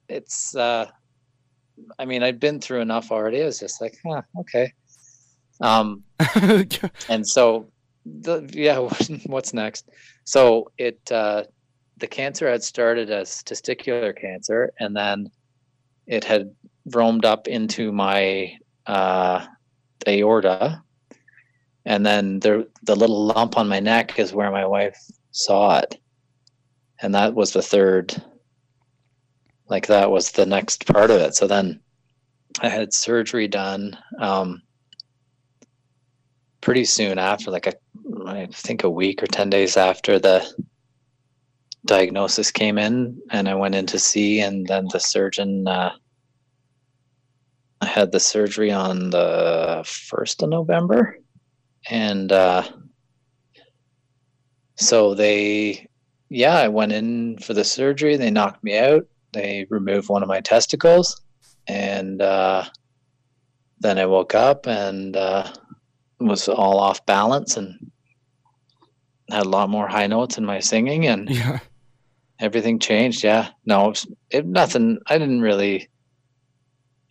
It's. 0.09 0.57
uh 0.57 0.87
I 1.99 2.05
mean, 2.05 2.22
I'd 2.22 2.41
been 2.41 2.61
through 2.61 2.81
enough 2.81 3.11
already. 3.12 3.43
I 3.43 3.47
was 3.47 3.59
just 3.59 3.81
like, 3.81 3.97
huh, 4.05 4.22
okay. 4.41 4.72
Um, 5.65 6.05
and 7.09 7.27
so 7.27 7.71
the 8.05 8.49
yeah 8.53 8.79
what's 9.27 9.55
next? 9.55 9.91
So 10.25 10.71
it 10.79 11.01
uh 11.11 11.45
the 11.97 12.07
cancer 12.07 12.51
had 12.51 12.62
started 12.62 13.11
as 13.11 13.43
testicular 13.43 14.19
cancer 14.19 14.73
and 14.79 14.95
then 14.97 15.31
it 16.07 16.25
had 16.25 16.55
roamed 16.93 17.25
up 17.25 17.49
into 17.49 17.93
my 17.93 18.57
uh 18.87 19.47
aorta. 20.07 20.83
And 21.87 22.05
then 22.05 22.41
the 22.41 22.69
the 22.83 22.97
little 22.97 23.27
lump 23.27 23.57
on 23.57 23.69
my 23.69 23.81
neck 23.81 24.19
is 24.19 24.35
where 24.35 24.51
my 24.51 24.67
wife 24.67 24.99
saw 25.31 25.79
it. 25.79 25.99
And 27.01 27.15
that 27.15 27.35
was 27.35 27.53
the 27.53 27.62
third 27.62 28.15
like 29.69 29.87
that 29.87 30.11
was 30.11 30.33
the 30.33 30.45
next 30.45 30.87
part 30.87 31.11
of 31.11 31.21
it. 31.23 31.35
So 31.35 31.47
then 31.47 31.81
i 32.61 32.69
had 32.69 32.95
surgery 32.95 33.49
done 33.49 33.99
um 34.21 34.62
pretty 36.65 36.85
soon 36.87 37.19
after, 37.19 37.51
like 37.51 37.67
a, 37.67 37.75
I 38.27 38.49
think 38.51 38.85
a 38.85 38.91
week 38.91 39.23
or 39.23 39.27
10 39.27 39.51
days 39.51 39.77
after 39.77 40.19
the 40.19 40.43
diagnosis 41.85 42.51
came 42.51 42.79
in, 42.79 43.21
and 43.31 43.49
I 43.49 43.55
went 43.55 43.75
in 43.75 43.85
to 43.87 43.99
see, 43.99 44.41
and 44.41 44.67
then 44.67 44.89
the 44.91 44.99
surgeon, 44.99 45.69
uh, 45.69 45.93
I 47.83 47.87
had 47.87 48.12
the 48.12 48.19
surgery 48.19 48.73
on 48.73 49.11
the 49.11 49.83
1st 49.85 50.43
of 50.43 50.49
November. 50.49 51.19
And 51.91 52.33
uh, 52.33 52.67
so 54.77 55.12
they, 55.12 55.87
yeah, 56.31 56.57
I 56.57 56.69
went 56.69 56.93
in 56.93 57.37
for 57.39 57.53
the 57.53 57.65
surgery. 57.65 58.17
They 58.17 58.31
knocked 58.31 58.65
me 58.65 58.79
out. 58.79 59.07
They 59.35 59.67
removed 59.69 60.09
one 60.09 60.23
of 60.23 60.29
my 60.31 60.41
testicles. 60.41 61.21
And 61.67 62.23
uh, 62.23 62.65
then 63.81 63.99
I 63.99 64.07
woke 64.07 64.35
up 64.35 64.67
and, 64.67 65.15
uh, 65.15 65.53
was 66.27 66.49
all 66.49 66.79
off 66.79 67.05
balance 67.07 67.57
and 67.57 67.91
had 69.31 69.47
a 69.47 69.49
lot 69.49 69.70
more 69.70 69.89
high 69.89 70.07
notes 70.07 70.39
in 70.39 70.45
my 70.45 70.61
singing 70.61 71.07
and 71.07 71.31
yeah, 71.31 71.59
everything 72.41 72.79
changed. 72.79 73.25
Yeah. 73.25 73.49
No 73.64 73.87
it, 73.87 73.89
was, 73.89 74.07
it 74.31 74.47
nothing 74.47 74.99
i 75.07 75.18
didn't 75.18 75.41
really 75.41 75.89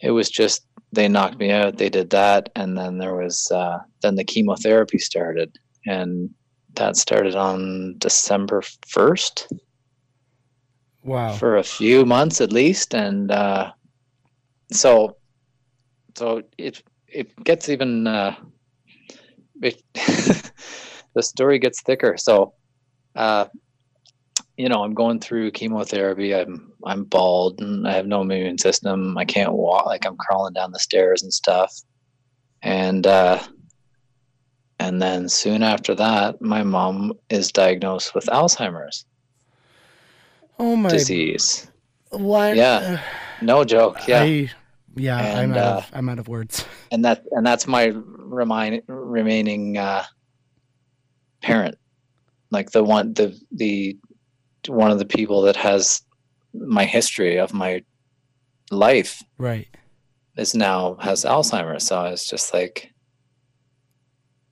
it 0.01 0.11
was 0.11 0.29
just 0.29 0.65
they 0.91 1.07
knocked 1.07 1.39
me 1.39 1.49
out 1.49 1.77
they 1.77 1.89
did 1.89 2.09
that 2.11 2.49
and 2.55 2.77
then 2.77 2.97
there 2.97 3.15
was 3.15 3.49
uh 3.51 3.79
then 4.01 4.15
the 4.15 4.23
chemotherapy 4.23 4.99
started 4.99 5.57
and 5.87 6.29
that 6.75 6.95
started 6.95 7.35
on 7.35 7.95
december 7.97 8.61
1st 8.61 9.51
wow. 11.03 11.33
for 11.33 11.57
a 11.57 11.63
few 11.63 12.05
months 12.05 12.41
at 12.41 12.51
least 12.51 12.93
and 12.93 13.31
uh 13.31 13.71
so 14.71 15.17
so 16.15 16.41
it 16.57 16.83
it 17.07 17.43
gets 17.43 17.69
even 17.69 18.05
uh 18.05 18.35
it, 19.65 19.81
the 21.15 21.23
story 21.23 21.59
gets 21.59 21.81
thicker. 21.81 22.17
So 22.17 22.53
uh 23.15 23.45
you 24.57 24.69
know 24.69 24.83
i'm 24.83 24.93
going 24.93 25.19
through 25.19 25.51
chemotherapy. 25.51 26.33
I'm 26.35 26.71
i'm 26.85 27.03
bald 27.03 27.61
and 27.61 27.87
i 27.87 27.93
have 27.93 28.07
no 28.07 28.21
immune 28.21 28.57
system. 28.57 29.17
I 29.17 29.25
can't 29.25 29.53
walk. 29.53 29.85
Like 29.85 30.05
i'm 30.05 30.17
crawling 30.17 30.53
down 30.53 30.71
the 30.71 30.79
stairs 30.79 31.23
and 31.23 31.33
stuff. 31.33 31.73
And 32.61 33.05
uh 33.07 33.41
and 34.79 35.01
then 35.01 35.29
soon 35.29 35.63
after 35.63 35.95
that 35.95 36.41
my 36.41 36.63
mom 36.63 37.13
is 37.29 37.51
diagnosed 37.51 38.15
with 38.15 38.25
alzheimer's 38.25 39.05
Oh 40.59 40.75
my. 40.75 40.89
disease. 40.89 41.67
What? 42.11 42.55
Yeah. 42.55 43.01
no 43.41 43.63
joke. 43.63 44.07
Yeah. 44.07 44.21
I, 44.21 44.51
yeah, 44.95 45.39
I'm 45.39 45.51
out 45.51 45.57
uh, 45.57 45.77
of 45.77 45.89
I'm 45.93 46.09
out 46.09 46.19
of 46.19 46.27
words. 46.27 46.65
and 46.91 47.03
that 47.05 47.23
and 47.31 47.45
that's 47.45 47.67
my 47.67 47.85
remind, 47.95 48.81
remaining 48.87 49.77
uh, 49.77 50.03
parent, 51.41 51.75
like 52.51 52.71
the 52.71 52.83
one 52.83 53.13
the 53.13 53.39
the 53.51 53.97
one 54.67 54.91
of 54.91 54.99
the 54.99 55.05
people 55.05 55.41
that 55.43 55.55
has 55.55 56.01
my 56.53 56.85
history 56.85 57.37
of 57.37 57.53
my 57.53 57.83
life 58.71 59.21
Right. 59.37 59.67
is 60.37 60.53
now 60.55 60.95
has 61.01 61.25
Alzheimer's. 61.25 61.85
So 61.87 62.03
it's 62.05 62.29
just 62.29 62.53
like, 62.53 62.91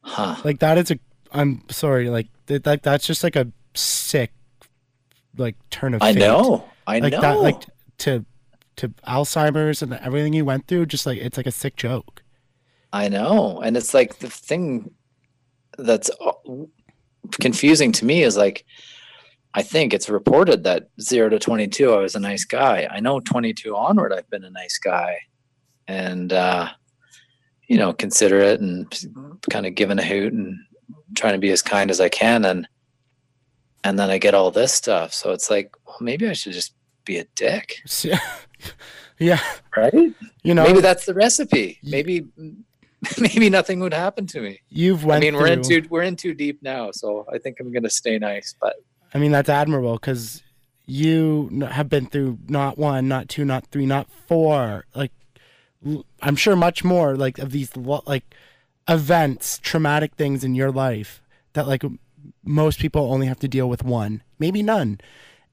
huh? 0.03 0.35
Like 0.43 0.59
that 0.59 0.77
is 0.77 0.91
a. 0.91 0.99
I'm 1.31 1.63
sorry. 1.69 2.09
Like 2.09 2.27
that. 2.47 2.63
that 2.65 2.83
that's 2.83 3.05
just 3.07 3.23
like 3.23 3.35
a 3.35 3.47
sick, 3.73 4.31
like 5.37 5.55
turn 5.69 5.93
of. 5.93 6.01
I 6.01 6.13
fate. 6.13 6.19
know, 6.19 6.65
I 6.87 6.99
Like 6.99 7.13
know. 7.13 7.21
that. 7.21 7.39
Like 7.39 7.61
to 7.99 8.25
to 8.81 8.89
Alzheimer's 9.07 9.81
and 9.81 9.93
everything 9.93 10.33
you 10.33 10.45
went 10.45 10.67
through. 10.67 10.87
Just 10.87 11.05
like 11.05 11.19
it's 11.19 11.37
like 11.37 11.47
a 11.47 11.51
sick 11.51 11.75
joke. 11.75 12.23
I 12.93 13.09
know. 13.09 13.61
And 13.61 13.77
it's 13.77 13.93
like 13.93 14.19
the 14.19 14.29
thing 14.29 14.91
that's 15.77 16.09
uh, 16.19 16.31
confusing 17.39 17.91
to 17.93 18.05
me 18.05 18.23
is 18.23 18.35
like 18.35 18.65
I 19.53 19.61
think 19.63 19.93
it's 19.93 20.09
reported 20.09 20.63
that 20.63 20.89
zero 20.99 21.29
to 21.29 21.37
22, 21.37 21.93
I 21.93 21.97
was 21.97 22.15
a 22.15 22.19
nice 22.19 22.45
guy. 22.45 22.87
I 22.89 22.99
know 23.01 23.19
22 23.19 23.75
onward, 23.75 24.13
I've 24.13 24.29
been 24.29 24.45
a 24.45 24.49
nice 24.49 24.77
guy 24.77 25.17
and, 25.87 26.31
uh, 26.31 26.69
you 27.67 27.77
know, 27.77 27.91
considerate 27.91 28.61
and 28.61 28.87
kind 29.49 29.65
of 29.65 29.75
giving 29.75 29.99
a 29.99 30.05
hoot 30.05 30.31
and 30.31 30.57
trying 31.15 31.33
to 31.33 31.39
be 31.39 31.51
as 31.51 31.61
kind 31.61 31.91
as 31.91 31.99
I 31.99 32.07
can. 32.07 32.45
And, 32.45 32.67
and 33.83 33.99
then 33.99 34.09
I 34.09 34.19
get 34.19 34.33
all 34.33 34.51
this 34.51 34.71
stuff. 34.71 35.13
So 35.13 35.31
it's 35.31 35.49
like, 35.49 35.75
well, 35.85 35.97
maybe 35.99 36.29
I 36.29 36.33
should 36.33 36.53
just 36.53 36.73
be 37.05 37.17
a 37.17 37.25
dick, 37.35 37.77
yeah, 39.19 39.39
right? 39.75 39.93
you 40.43 40.53
know, 40.53 40.63
maybe 40.63 40.81
that's 40.81 41.05
the 41.05 41.13
recipe. 41.13 41.79
Maybe, 41.83 42.27
maybe 43.19 43.49
nothing 43.49 43.79
would 43.79 43.93
happen 43.93 44.27
to 44.27 44.41
me. 44.41 44.61
you've 44.69 45.03
went 45.05 45.23
I 45.23 45.31
mean, 45.31 45.35
we're 45.35 45.47
in 45.47 45.61
too 45.61 45.83
we're 45.89 46.03
in 46.03 46.15
too 46.15 46.33
deep 46.33 46.61
now, 46.61 46.91
so 46.91 47.25
I 47.31 47.37
think 47.37 47.59
I'm 47.59 47.71
gonna 47.71 47.89
stay 47.89 48.17
nice. 48.17 48.55
But 48.59 48.75
I 49.13 49.17
mean, 49.17 49.31
that's 49.31 49.49
admirable 49.49 49.93
because 49.93 50.43
you 50.85 51.49
have 51.69 51.89
been 51.89 52.07
through 52.07 52.39
not 52.47 52.77
one, 52.77 53.07
not 53.07 53.29
two, 53.29 53.45
not 53.45 53.67
three, 53.67 53.85
not 53.85 54.07
four. 54.27 54.85
Like, 54.93 55.11
I'm 56.21 56.35
sure 56.35 56.55
much 56.55 56.83
more 56.83 57.15
like 57.15 57.37
of 57.37 57.51
these 57.51 57.75
like 57.77 58.35
events, 58.87 59.57
traumatic 59.59 60.15
things 60.15 60.43
in 60.43 60.55
your 60.55 60.71
life 60.71 61.21
that 61.53 61.67
like 61.67 61.83
most 62.43 62.79
people 62.79 63.11
only 63.11 63.27
have 63.27 63.39
to 63.39 63.47
deal 63.47 63.69
with 63.69 63.83
one, 63.83 64.21
maybe 64.39 64.61
none. 64.61 64.99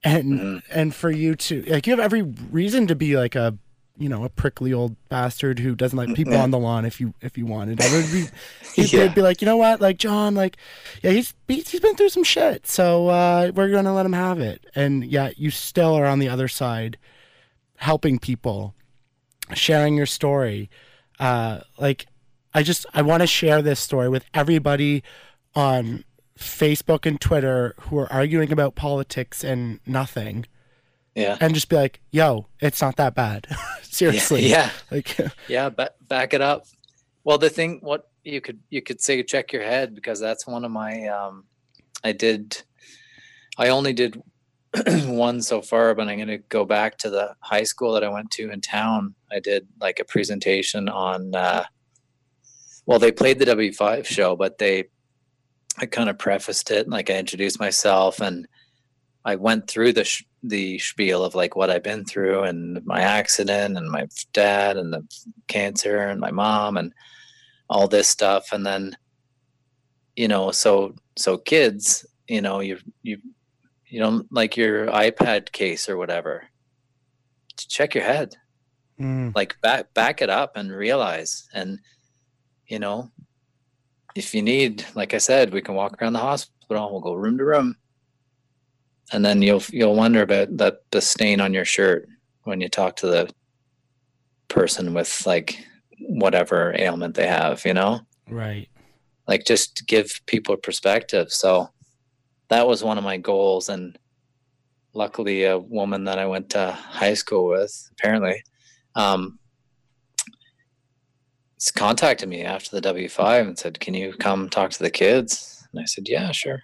And 0.05 0.63
and 0.71 0.95
for 0.95 1.11
you 1.11 1.35
to 1.35 1.63
like, 1.63 1.87
you 1.87 1.93
have 1.93 2.01
every 2.01 2.23
reason 2.23 2.87
to 2.87 2.95
be 2.95 3.17
like 3.17 3.35
a 3.35 3.57
you 3.99 4.09
know 4.09 4.23
a 4.23 4.29
prickly 4.29 4.73
old 4.73 4.95
bastard 5.09 5.59
who 5.59 5.75
doesn't 5.75 5.97
like 5.97 6.15
people 6.15 6.37
on 6.37 6.53
the 6.53 6.59
lawn 6.59 6.85
if 6.85 7.01
you 7.01 7.15
if 7.21 7.37
you 7.37 7.47
wanted. 7.47 7.81
I 7.83 7.93
would 7.93 8.13
be, 8.13 8.27
he'd, 8.77 8.93
Yeah. 8.93 9.09
be 9.09 9.23
like, 9.23 9.43
you 9.43 9.47
know 9.47 9.57
what, 9.57 9.81
like 9.81 9.99
John, 9.99 10.37
like 10.37 10.57
yeah, 11.03 11.11
he's 11.11 11.35
he's 11.49 11.69
he's 11.69 11.81
been 11.81 11.97
through 11.97 12.11
some 12.11 12.23
shit, 12.23 12.67
so 12.69 13.09
uh, 13.09 13.51
we're 13.55 13.71
gonna 13.71 13.93
let 13.93 14.07
him 14.07 14.13
have 14.13 14.39
it. 14.39 14.65
And 14.77 15.05
yeah, 15.05 15.31
you 15.37 15.51
still 15.51 15.95
are 15.95 16.07
on 16.07 16.21
the 16.21 16.29
other 16.29 16.47
side, 16.47 16.97
helping 17.77 18.21
people, 18.21 18.75
sharing 19.55 19.97
your 19.97 20.07
story. 20.07 20.71
Uh, 21.19 21.61
like, 21.77 22.07
I 22.55 22.63
just 22.63 22.87
I 22.95 23.03
want 23.03 23.23
to 23.23 23.27
share 23.27 23.63
this 23.63 23.81
story 23.81 24.09
with 24.09 24.25
everybody 24.33 25.03
on 25.57 26.05
Facebook 26.39 27.07
and 27.07 27.20
Twitter 27.20 27.74
who 27.82 27.99
are 27.99 28.12
arguing 28.12 28.53
about 28.53 28.74
politics 28.74 29.43
and 29.45 29.80
nothing, 29.86 30.47
yeah, 31.14 31.36
and 31.41 31.55
just 31.55 31.68
be 31.68 31.76
like, 31.76 32.01
"Yo, 32.11 32.47
it's 32.61 32.80
not 32.80 32.97
that 32.97 33.14
bad." 33.14 33.47
Seriously, 33.82 34.47
yeah, 34.47 34.70
Like, 34.91 35.16
yeah, 35.49 35.68
ba- 35.68 35.95
back 36.07 36.34
it 36.34 36.41
up. 36.41 36.66
Well, 37.24 37.39
the 37.39 37.51
thing, 37.51 37.80
what 37.82 38.11
you 38.24 38.41
could 38.41 38.61
you 38.70 38.82
could 38.82 39.01
say, 39.01 39.22
check 39.22 39.53
your 39.53 39.62
head 39.62 39.95
because 39.95 40.20
that's 40.20 40.47
one 40.47 40.64
of 40.64 40.70
my. 40.70 41.07
Um, 41.07 41.45
I 42.05 42.12
did, 42.12 42.62
I 43.59 43.70
only 43.70 43.93
did 43.93 44.22
one 45.05 45.43
so 45.43 45.62
far, 45.62 45.95
but 45.95 46.09
I'm 46.09 46.16
going 46.16 46.28
to 46.28 46.39
go 46.39 46.64
back 46.64 46.99
to 46.99 47.11
the 47.11 47.34
high 47.41 47.64
school 47.64 47.93
that 47.95 48.05
I 48.05 48.09
went 48.09 48.30
to 48.32 48.51
in 48.51 48.61
town. 48.61 49.14
I 49.32 49.41
did 49.41 49.66
like 49.80 49.99
a 49.99 50.05
presentation 50.05 50.89
on. 50.89 51.34
Uh, 51.34 51.64
well, 52.86 52.99
they 52.99 53.12
played 53.12 53.39
the 53.39 53.45
W5 53.45 54.07
show, 54.07 54.34
but 54.34 54.59
they, 54.59 54.84
I 55.81 55.87
kind 55.87 56.09
of 56.09 56.18
prefaced 56.18 56.70
it, 56.70 56.89
like 56.89 57.11
I 57.11 57.18
introduced 57.18 57.61
myself 57.61 58.20
and 58.20 58.47
I 59.24 59.37
went 59.37 59.68
through 59.68 59.93
the 59.93 60.05
sh- 60.05 60.24
the 60.43 60.79
spiel 60.79 61.24
of 61.24 61.35
like 61.35 61.57
what 61.57 61.70
I've 61.70 61.83
been 61.83 62.05
through 62.05 62.45
and 62.45 62.85
my 62.87 63.01
accident 63.01 63.76
and 63.76 63.91
my 63.91 64.07
dad 64.33 64.76
and 64.76 64.93
the 64.93 65.07
cancer 65.49 66.09
and 66.09 66.20
my 66.20 66.31
mom 66.31 66.76
and 66.76 66.93
all 67.68 67.89
this 67.89 68.09
stuff 68.09 68.53
and 68.53 68.64
then 68.64 68.97
you 70.16 70.29
know 70.29 70.53
so 70.53 70.95
so 71.16 71.37
kids 71.37 72.07
you 72.29 72.41
know 72.41 72.61
you 72.61 72.79
you 73.03 73.18
you 73.87 74.01
don't 74.01 74.33
like 74.33 74.57
your 74.57 74.87
iPad 74.87 75.51
case 75.51 75.89
or 75.89 75.97
whatever 75.97 76.45
check 77.66 77.95
your 77.95 78.05
head. 78.05 78.37
Mm, 79.01 79.33
like 79.35 79.61
back 79.61 79.95
back 79.95 80.22
it 80.22 80.31
up 80.31 80.57
and 80.57 80.72
realize 80.72 81.49
and 81.55 81.79
you 82.66 82.81
know 82.81 83.12
if 84.15 84.35
you 84.35 84.43
need 84.43 84.85
like 84.95 85.15
i 85.15 85.19
said 85.19 85.53
we 85.53 85.61
can 85.61 85.75
walk 85.75 86.01
around 86.01 86.13
the 86.13 86.19
hospital 86.19 86.59
we'll 86.77 87.01
go 87.01 87.15
room 87.15 87.39
to 87.39 87.45
room. 87.45 87.77
And 89.13 89.25
then 89.25 89.41
you'll 89.41 89.63
you'll 89.71 89.95
wonder 89.95 90.23
about 90.23 90.57
that 90.59 90.81
the 90.91 91.01
stain 91.01 91.41
on 91.41 91.55
your 91.55 91.65
shirt 91.65 92.09
when 92.45 92.61
you 92.61 92.69
talk 92.69 92.97
to 92.97 93.07
the 93.07 93.31
person 94.49 94.95
with 94.95 95.27
like 95.27 95.65
whatever 96.01 96.75
ailment 96.79 97.15
they 97.15 97.27
have 97.27 97.65
you 97.65 97.75
know? 97.75 98.01
Right. 98.29 98.69
like 99.27 99.47
just 99.47 99.87
give 99.87 100.21
people 100.27 100.57
perspective. 100.57 101.33
So 101.33 101.71
that 102.49 102.67
was 102.67 102.85
one 102.85 102.99
of 102.99 103.05
my 103.05 103.17
goals. 103.17 103.69
And 103.71 103.99
luckily 104.95 105.45
a 105.45 105.59
woman 105.59 106.05
that 106.05 106.19
i 106.19 106.27
went 106.27 106.51
to 106.51 106.73
high 106.73 107.15
school 107.15 107.47
with 107.47 107.91
apparently 107.93 108.43
um, 108.95 109.39
contacted 111.75 112.29
me 112.29 112.43
after 112.43 112.79
the 112.79 112.93
w5 112.93 113.41
and 113.41 113.59
said 113.59 113.81
can 113.81 113.95
you 113.95 114.13
come 114.13 114.49
talk 114.49 114.71
to 114.71 114.83
the 114.83 114.91
kids? 114.91 115.67
And 115.73 115.81
i 115.81 115.85
said 115.85 116.09
yeah 116.09 116.33
sure. 116.33 116.63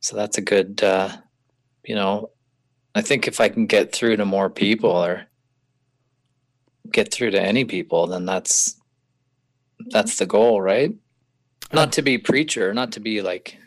So 0.00 0.16
that's 0.16 0.38
a 0.38 0.42
good 0.42 0.82
uh, 0.82 1.16
you 1.84 1.94
know 1.94 2.30
i 2.94 3.02
think 3.02 3.26
if 3.26 3.40
i 3.40 3.48
can 3.48 3.66
get 3.66 3.94
through 3.94 4.16
to 4.16 4.24
more 4.24 4.50
people 4.50 4.90
or 4.90 5.26
get 6.92 7.12
through 7.12 7.30
to 7.30 7.40
any 7.40 7.64
people 7.64 8.06
then 8.06 8.24
that's 8.24 8.76
that's 9.90 10.18
the 10.18 10.26
goal 10.26 10.60
right? 10.60 10.92
Not 11.72 11.92
to 11.92 12.02
be 12.02 12.18
preacher 12.18 12.74
not 12.74 12.92
to 12.92 13.00
be 13.00 13.22
like 13.22 13.58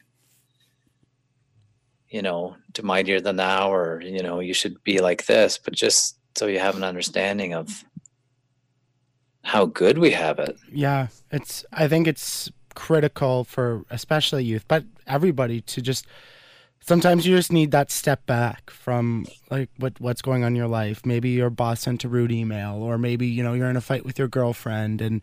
you 2.10 2.22
know 2.22 2.56
to 2.74 2.84
mightier 2.84 3.22
than 3.22 3.38
thou 3.38 3.74
or 3.74 4.02
you 4.02 4.22
know 4.22 4.40
you 4.40 4.54
should 4.54 4.84
be 4.84 5.00
like 5.00 5.26
this 5.26 5.58
but 5.58 5.74
just 5.74 6.18
so 6.36 6.48
you 6.48 6.60
have 6.60 6.76
an 6.76 6.84
understanding 6.84 7.54
of 7.54 7.84
how 9.44 9.66
good 9.66 9.98
we 9.98 10.12
have 10.12 10.40
it 10.40 10.58
Yeah, 10.72 11.08
it's. 11.32 11.66
I 11.72 11.88
think 11.88 12.08
it's 12.08 12.50
critical 12.74 13.44
for 13.44 13.84
especially 13.90 14.46
youth, 14.46 14.66
but 14.68 14.86
everybody 15.08 15.62
to 15.62 15.82
just. 15.82 16.06
Sometimes 16.84 17.28
you 17.28 17.36
just 17.36 17.52
need 17.52 17.70
that 17.72 17.92
step 17.92 18.26
back 18.26 18.72
from 18.72 19.28
like 19.52 19.70
what 19.78 20.00
what's 20.02 20.24
going 20.24 20.44
on 20.44 20.54
in 20.54 20.56
your 20.56 20.68
life. 20.68 21.06
Maybe 21.06 21.30
your 21.30 21.52
boss 21.52 21.82
sent 21.82 22.04
a 22.04 22.10
rude 22.10 22.32
email, 22.32 22.82
or 22.82 22.98
maybe 22.98 23.28
you 23.28 23.44
know 23.44 23.54
you're 23.54 23.70
in 23.70 23.78
a 23.78 23.82
fight 23.82 24.04
with 24.04 24.18
your 24.18 24.28
girlfriend, 24.28 25.00
and 25.00 25.22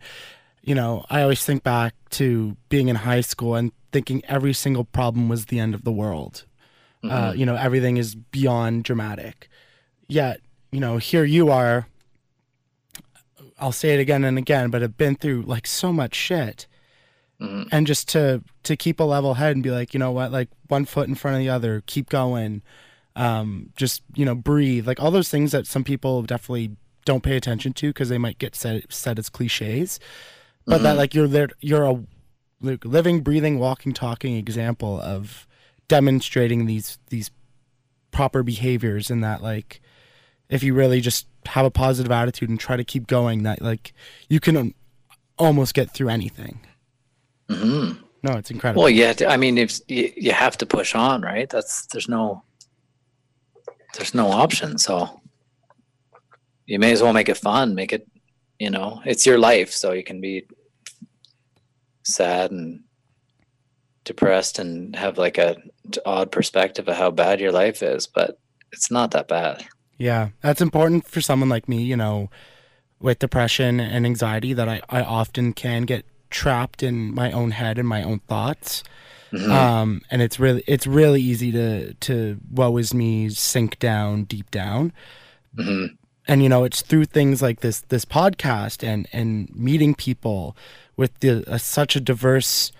you 0.61 0.73
know 0.73 1.05
I 1.09 1.21
always 1.21 1.43
think 1.43 1.63
back 1.63 1.95
to 2.11 2.55
being 2.69 2.87
in 2.87 2.95
high 2.95 3.21
school 3.21 3.55
and 3.55 3.73
thinking 3.91 4.23
every 4.25 4.53
single 4.53 4.85
problem 4.85 5.27
was 5.27 5.47
the 5.47 5.59
end 5.59 5.75
of 5.75 5.83
the 5.83 5.91
world. 5.91 6.45
Uh, 7.03 7.33
you 7.35 7.45
know 7.45 7.55
everything 7.55 7.97
is 7.97 8.15
beyond 8.15 8.85
dramatic. 8.85 9.49
Yet 10.07 10.39
you 10.71 10.79
know 10.79 10.95
here 10.95 11.25
you 11.25 11.51
are 11.51 11.88
I'll 13.59 13.71
say 13.71 13.93
it 13.93 13.99
again 13.99 14.23
and 14.23 14.37
again, 14.37 14.69
but 14.69 14.81
have 14.81 14.97
been 14.97 15.15
through 15.15 15.43
like 15.43 15.67
so 15.67 15.91
much 15.91 16.15
shit. 16.15 16.67
Mhm. 17.41 17.67
And 17.71 17.87
just 17.87 18.09
to 18.09 18.43
to 18.63 18.75
keep 18.75 18.99
a 18.99 19.03
level 19.03 19.35
head 19.35 19.55
and 19.55 19.63
be 19.63 19.71
like, 19.71 19.93
you 19.93 19.99
know 19.99 20.11
what, 20.11 20.31
like 20.31 20.49
one 20.67 20.85
foot 20.85 21.07
in 21.07 21.15
front 21.15 21.35
of 21.35 21.39
the 21.39 21.49
other, 21.49 21.83
keep 21.85 22.09
going. 22.09 22.61
Um, 23.15 23.71
just 23.75 24.01
you 24.15 24.25
know, 24.25 24.35
breathe. 24.35 24.87
Like 24.87 25.01
all 25.01 25.11
those 25.11 25.29
things 25.29 25.51
that 25.51 25.67
some 25.67 25.83
people 25.83 26.21
definitely 26.23 26.75
don't 27.05 27.23
pay 27.23 27.35
attention 27.35 27.73
to 27.73 27.89
because 27.89 28.09
they 28.09 28.17
might 28.17 28.39
get 28.39 28.55
said 28.55 28.83
said 28.89 29.19
as 29.19 29.29
cliches. 29.29 29.99
But 30.65 30.83
that 30.83 30.97
like 30.97 31.15
you're 31.15 31.27
there, 31.27 31.49
you're 31.61 31.83
a 31.85 32.03
like, 32.61 32.85
living, 32.85 33.21
breathing, 33.21 33.57
walking, 33.57 33.93
talking 33.93 34.35
example 34.35 34.99
of 35.01 35.47
demonstrating 35.87 36.65
these 36.65 36.99
these 37.09 37.31
proper 38.11 38.43
behaviors 38.43 39.09
and 39.09 39.23
that 39.23 39.41
like 39.41 39.81
if 40.49 40.63
you 40.63 40.73
really 40.73 40.99
just 41.01 41.27
have 41.49 41.65
a 41.65 41.71
positive 41.71 42.11
attitude 42.11 42.49
and 42.49 42.59
try 42.59 42.77
to 42.77 42.83
keep 42.83 43.07
going 43.07 43.43
that 43.43 43.61
like 43.61 43.93
you 44.29 44.39
can 44.39 44.55
um, 44.57 44.73
almost 45.37 45.73
get 45.73 45.91
through 45.91 46.09
anything. 46.09 46.59
Mhm. 47.49 47.97
no 48.23 48.33
it's 48.37 48.51
incredible. 48.51 48.83
Well 48.83 48.91
yeah 48.91 49.13
i 49.27 49.35
mean 49.37 49.57
if 49.57 49.79
you, 49.87 50.11
you 50.15 50.31
have 50.31 50.55
to 50.59 50.65
push 50.65 50.93
on 50.95 51.21
right? 51.21 51.49
That's 51.49 51.87
there's 51.87 52.07
no 52.07 52.43
there's 53.95 54.13
no 54.13 54.27
option 54.31 54.77
so 54.77 55.19
you 56.67 56.77
may 56.77 56.91
as 56.91 57.01
well 57.01 57.13
make 57.13 57.29
it 57.29 57.37
fun 57.37 57.73
make 57.73 57.91
it 57.91 58.07
you 58.59 58.69
know 58.69 59.01
it's 59.05 59.25
your 59.25 59.39
life 59.39 59.71
so 59.71 59.93
you 59.93 60.03
can 60.03 60.21
be 60.21 60.45
sad 62.03 62.51
and 62.51 62.81
depressed 64.05 64.59
and 64.59 64.95
have 64.95 65.17
like 65.17 65.37
a 65.39 65.57
odd 66.05 66.31
perspective 66.31 66.87
of 66.87 66.95
how 66.95 67.09
bad 67.09 67.39
your 67.39 67.51
life 67.51 67.81
is 67.81 68.05
but 68.05 68.37
it's 68.71 68.91
not 68.91 69.09
that 69.11 69.27
bad 69.27 69.65
yeah 69.99 70.29
that's 70.41 70.61
important 70.61 71.05
for 71.07 71.21
someone 71.21 71.49
like 71.49 71.69
me 71.69 71.83
you 71.83 71.95
know 71.95 72.29
with 72.99 73.19
depression 73.19 73.79
and 73.79 74.05
anxiety 74.05 74.53
that 74.53 74.67
i, 74.67 74.81
I 74.89 75.01
often 75.03 75.53
can 75.53 75.83
get 75.83 76.03
trapped 76.31 76.81
in 76.83 77.13
my 77.13 77.31
own 77.31 77.51
head 77.51 77.77
and 77.79 77.87
my 77.87 78.03
own 78.03 78.19
thoughts. 78.27 78.83
Um, 79.33 80.01
and 80.11 80.21
it's 80.21 80.39
really 80.39 80.63
it's 80.67 80.85
really 80.87 81.21
easy 81.21 81.51
to 81.51 81.93
to 81.93 82.39
woe 82.51 82.77
is 82.77 82.93
me 82.93 83.29
sink 83.29 83.77
down 83.79 84.23
deep 84.25 84.49
down. 84.51 84.91
Mhm. 85.57 85.97
and 86.27 86.43
you 86.43 86.49
know 86.49 86.63
it's 86.63 86.81
through 86.83 87.05
things 87.05 87.41
like 87.41 87.61
this 87.61 87.81
this 87.89 88.05
podcast 88.05 88.83
and 88.87 89.07
and 89.11 89.49
meeting 89.55 89.93
people 89.95 90.55
with 90.97 91.17
the 91.19 91.43
uh, 91.51 91.57
such 91.57 91.95
a 91.95 91.99
diverse 91.99 92.71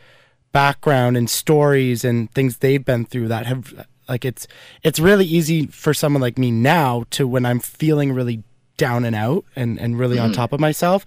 background 0.52 1.18
and 1.18 1.30
stories 1.30 2.04
and 2.04 2.32
things 2.34 2.58
they've 2.58 2.86
been 2.86 3.06
through 3.06 3.28
that 3.28 3.46
have 3.46 3.86
Like 4.10 4.26
it's 4.26 4.48
it's 4.84 5.00
really 5.00 5.26
easy 5.26 5.68
for 5.68 5.94
someone 5.94 6.22
like 6.22 6.38
me 6.38 6.52
now 6.52 7.06
to 7.12 7.28
when 7.28 7.46
I'm 7.46 7.60
feeling 7.60 8.12
really 8.12 8.44
down 8.78 9.06
and 9.06 9.16
out 9.16 9.46
and 9.56 9.80
and 9.80 10.00
really 10.00 10.18
on 10.20 10.34
top 10.34 10.52
of 10.52 10.60
myself. 10.60 11.06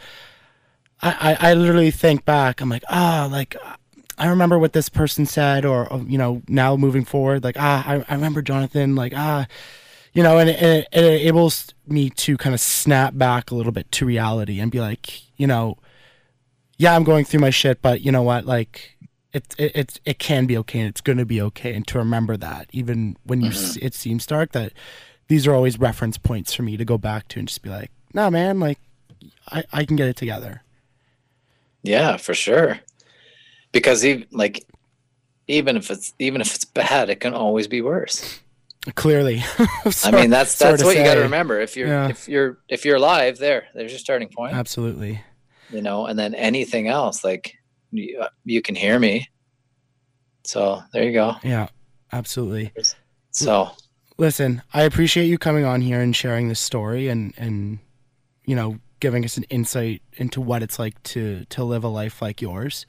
I, 1.03 1.36
I, 1.40 1.50
I 1.50 1.55
literally 1.55 1.90
think 1.90 2.24
back. 2.24 2.61
I'm 2.61 2.68
like, 2.68 2.84
ah, 2.88 3.28
like 3.30 3.57
I 4.18 4.28
remember 4.28 4.59
what 4.59 4.72
this 4.72 4.88
person 4.88 5.26
said, 5.26 5.64
or, 5.64 5.92
or, 5.92 6.00
you 6.03 6.16
know, 6.16 6.42
now 6.46 6.76
moving 6.76 7.05
forward, 7.05 7.42
like 7.42 7.57
ah, 7.59 7.82
I, 7.86 8.05
I 8.09 8.14
remember 8.14 8.40
Jonathan, 8.40 8.94
like 8.94 9.12
ah, 9.16 9.46
you 10.12 10.22
know, 10.22 10.38
and 10.38 10.48
it, 10.48 10.62
it, 10.62 10.88
it 10.92 11.05
enables 11.22 11.74
me 11.86 12.11
to 12.11 12.36
kind 12.36 12.55
of 12.55 12.61
snap 12.61 13.16
back 13.16 13.50
a 13.50 13.55
little 13.55 13.72
bit 13.72 13.90
to 13.92 14.07
reality 14.07 14.61
and 14.61 14.70
be 14.70 14.80
like, 14.80 15.22
you 15.38 15.46
know, 15.46 15.78
yeah, 16.76 16.94
I'm 16.94 17.05
going 17.05 17.24
through 17.24 17.40
my 17.40 17.50
shit, 17.50 17.82
but 17.82 18.03
you 18.03 18.12
know 18.12 18.22
what, 18.22 18.44
like 18.44 18.96
it 19.33 19.55
it 19.59 19.72
it, 19.74 20.01
it 20.05 20.18
can 20.18 20.47
be 20.47 20.57
okay, 20.59 20.80
and 20.80 20.89
it's 20.89 21.01
going 21.01 21.18
to 21.18 21.26
be 21.26 21.41
okay, 21.41 21.74
and 21.74 21.87
to 21.89 21.99
remember 21.99 22.37
that 22.37 22.68
even 22.72 23.16
when 23.24 23.41
you 23.41 23.51
mm-hmm. 23.51 23.64
s 23.64 23.78
it 23.80 23.95
seems 23.95 24.26
dark, 24.26 24.53
that 24.53 24.72
these 25.28 25.47
are 25.47 25.55
always 25.55 25.78
reference 25.78 26.18
points 26.18 26.53
for 26.53 26.62
me 26.62 26.76
to 26.76 26.85
go 26.85 26.99
back 26.99 27.28
to 27.28 27.39
and 27.39 27.49
just 27.49 27.62
be 27.62 27.70
like, 27.70 27.91
nah, 28.12 28.30
man, 28.30 28.61
like 28.61 28.78
I 29.51 29.64
I 29.72 29.85
can 29.85 29.97
get 29.97 30.09
it 30.09 30.16
together. 30.16 30.62
Yeah, 31.83 32.16
for 32.16 32.35
sure. 32.35 32.80
Because 33.72 34.05
even 34.05 34.26
like 34.30 34.66
even 35.49 35.76
if 35.76 35.91
it's 35.91 36.12
even 36.18 36.41
if 36.41 36.55
it's 36.55 36.64
bad, 36.83 37.11
it 37.11 37.20
can 37.20 37.35
always 37.35 37.68
be 37.68 37.80
worse. 37.80 38.41
Clearly, 38.97 39.45
I 40.05 40.11
mean, 40.11 40.30
that's 40.30 40.59
that's 40.59 40.83
what 40.83 40.97
you 40.97 41.05
got 41.05 41.14
to 41.14 41.20
remember. 41.20 41.61
If 41.61 41.76
you're 41.76 41.87
Yeah. 41.87 42.09
if 42.09 42.28
you're 42.28 42.59
if 42.68 42.85
you're 42.85 42.97
alive, 42.97 43.39
there, 43.39 43.68
there's 43.74 43.93
your 43.93 44.01
starting 44.01 44.28
point. 44.28 44.55
Absolutely. 44.55 45.20
You 45.70 45.83
know, 45.83 46.07
and 46.07 46.18
then 46.18 46.35
anything 46.35 46.89
else, 46.89 47.22
like 47.22 47.57
you, 47.93 48.24
you 48.45 48.61
can 48.62 48.74
hear 48.74 48.99
me. 48.99 49.28
So 50.45 50.82
there 50.93 51.05
you 51.05 51.12
go. 51.12 51.36
Yeah, 51.45 51.68
absolutely. 52.12 52.72
So 53.30 53.70
Listen, 54.18 54.62
I 54.74 54.82
appreciate 54.82 55.24
you 55.26 55.38
coming 55.38 55.64
on 55.64 55.80
here 55.80 56.01
and 56.01 56.14
sharing 56.14 56.49
this 56.49 56.61
story 56.61 57.09
and 57.09 57.32
and 57.36 57.78
you 58.45 58.55
know 58.57 58.78
giving 59.01 59.24
us 59.24 59.36
an 59.36 59.45
insight 59.45 60.03
into 60.14 60.40
what 60.40 60.62
it's 60.62 60.78
like 60.78 61.01
to 61.05 61.45
to 61.47 61.64
live 61.64 61.84
a 61.84 61.88
life 61.88 62.20
like 62.20 62.43
yours. 62.43 62.86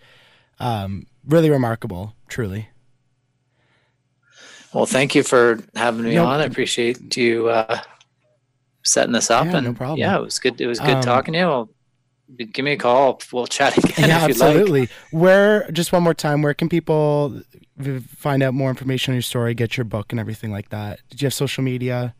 Um, 0.59 1.07
really 1.25 1.49
remarkable, 1.49 2.15
truly. 2.27 2.69
Well, 4.73 4.85
thank 4.85 5.15
you 5.15 5.23
for 5.23 5.59
having 5.75 6.03
me 6.03 6.15
No- 6.15 6.25
on. 6.25 6.39
I 6.41 6.45
appreciate 6.45 7.15
you 7.15 7.49
uh, 7.49 7.79
setting 8.83 9.13
this 9.13 9.29
up. 9.31 9.45
Yeah, 9.45 9.57
and 9.57 9.67
no 9.67 9.73
problem. 9.73 9.99
yeah, 9.99 10.17
it 10.17 10.21
was 10.21 10.39
good. 10.39 10.59
It 10.59 10.67
was 10.67 10.79
good 10.79 10.89
Um, 10.97 11.01
talking 11.01 11.33
to 11.33 11.39
you. 11.39 11.45
Well, 11.47 11.69
give 12.37 12.65
me 12.65 12.73
a 12.73 12.77
call. 12.77 13.21
We'll 13.31 13.47
chat 13.47 13.77
again 13.77 14.09
yeah, 14.09 14.25
if 14.25 14.29
you 14.29 14.35
like. 14.35 14.49
absolutely. 14.49 14.89
Where 15.11 15.69
just 15.71 15.91
one 15.91 16.03
more 16.03 16.13
time, 16.13 16.41
where 16.41 16.53
can 16.53 16.69
people 16.69 17.41
find 18.17 18.43
out 18.43 18.53
more 18.53 18.69
information 18.69 19.13
on 19.13 19.15
your 19.15 19.23
story, 19.23 19.53
get 19.53 19.77
your 19.77 19.85
book, 19.85 20.11
and 20.11 20.19
everything 20.19 20.51
like 20.51 20.67
that? 20.69 20.99
Did 21.09 21.21
you 21.21 21.27
have 21.27 21.33
social 21.33 21.63
media? 21.63 22.13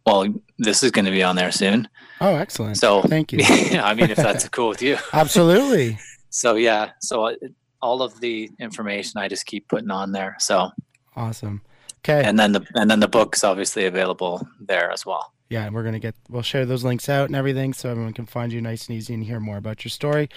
well, 0.05 0.27
this 0.59 0.83
is 0.83 0.91
going 0.91 1.05
to 1.05 1.11
be 1.11 1.23
on 1.23 1.35
there 1.35 1.51
soon. 1.51 1.87
Oh, 2.21 2.35
excellent. 2.35 2.77
So 2.77 3.01
Thank 3.01 3.33
you. 3.33 3.39
I 3.43 3.93
mean, 3.93 4.09
if 4.09 4.17
that's 4.17 4.47
cool 4.49 4.69
with 4.69 4.81
you 4.81 4.97
Absolutely. 5.11 5.97
so 6.29 6.55
yeah 6.55 6.91
so 7.01 7.35
all 7.81 8.01
of 8.01 8.19
the 8.19 8.49
information 8.59 9.19
i 9.21 9.27
just 9.27 9.45
keep 9.45 9.67
putting 9.67 9.91
on 9.91 10.11
there 10.11 10.35
so 10.39 10.69
Awesome. 11.15 11.61
Okay. 11.99 12.23
and 12.25 12.37
then 12.39 12.51
the 12.51 12.65
and 12.75 12.89
then 12.89 12.99
the 12.99 13.07
book's 13.07 13.43
obviously 13.43 13.85
available 13.85 14.45
there 14.59 14.91
as 14.91 15.05
well 15.05 15.33
yeah, 15.49 15.65
and 15.65 15.75
we're 15.75 15.83
gonna 15.83 15.99
get 15.99 16.15
we'll 16.29 16.41
share 16.41 16.65
those 16.65 16.83
links 16.83 17.07
out 17.07 17.27
and 17.27 17.35
everything 17.35 17.73
so 17.73 17.89
everyone 17.89 18.13
can 18.13 18.25
find 18.25 18.51
you 18.51 18.61
nice 18.61 18.87
and 18.87 18.97
easy 18.97 19.13
and 19.13 19.23
hear 19.23 19.39
more 19.39 19.57
about 19.57 19.85
your 19.85 19.91
story. 19.91 20.29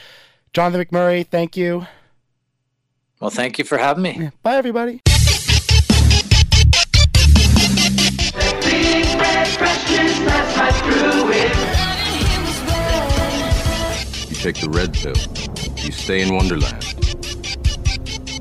Jonathan 0.53 0.85
McMurray, 0.85 1.27
thank 1.27 1.57
you. 1.57 1.87
Well 3.21 3.31
thank 3.31 3.59
you 3.59 3.65
for 3.65 3.79
having 3.79 4.03
me 4.03 4.17
Yeah, 4.19 4.31
Bye 4.43 4.57
everybody. 4.57 5.01
You 14.29 14.35
take 14.35 14.61
the 14.61 14.69
red 14.71 14.95
pill. 14.95 15.17
You 15.85 15.93
stay 15.93 16.23
in 16.23 16.35
Wonderland. 16.35 16.85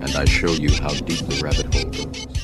And 0.01 0.15
I 0.15 0.25
show 0.25 0.51
you 0.51 0.71
how 0.81 0.89
deep 0.89 1.25
the 1.25 1.39
rabbit 1.43 1.73
hole 1.73 2.36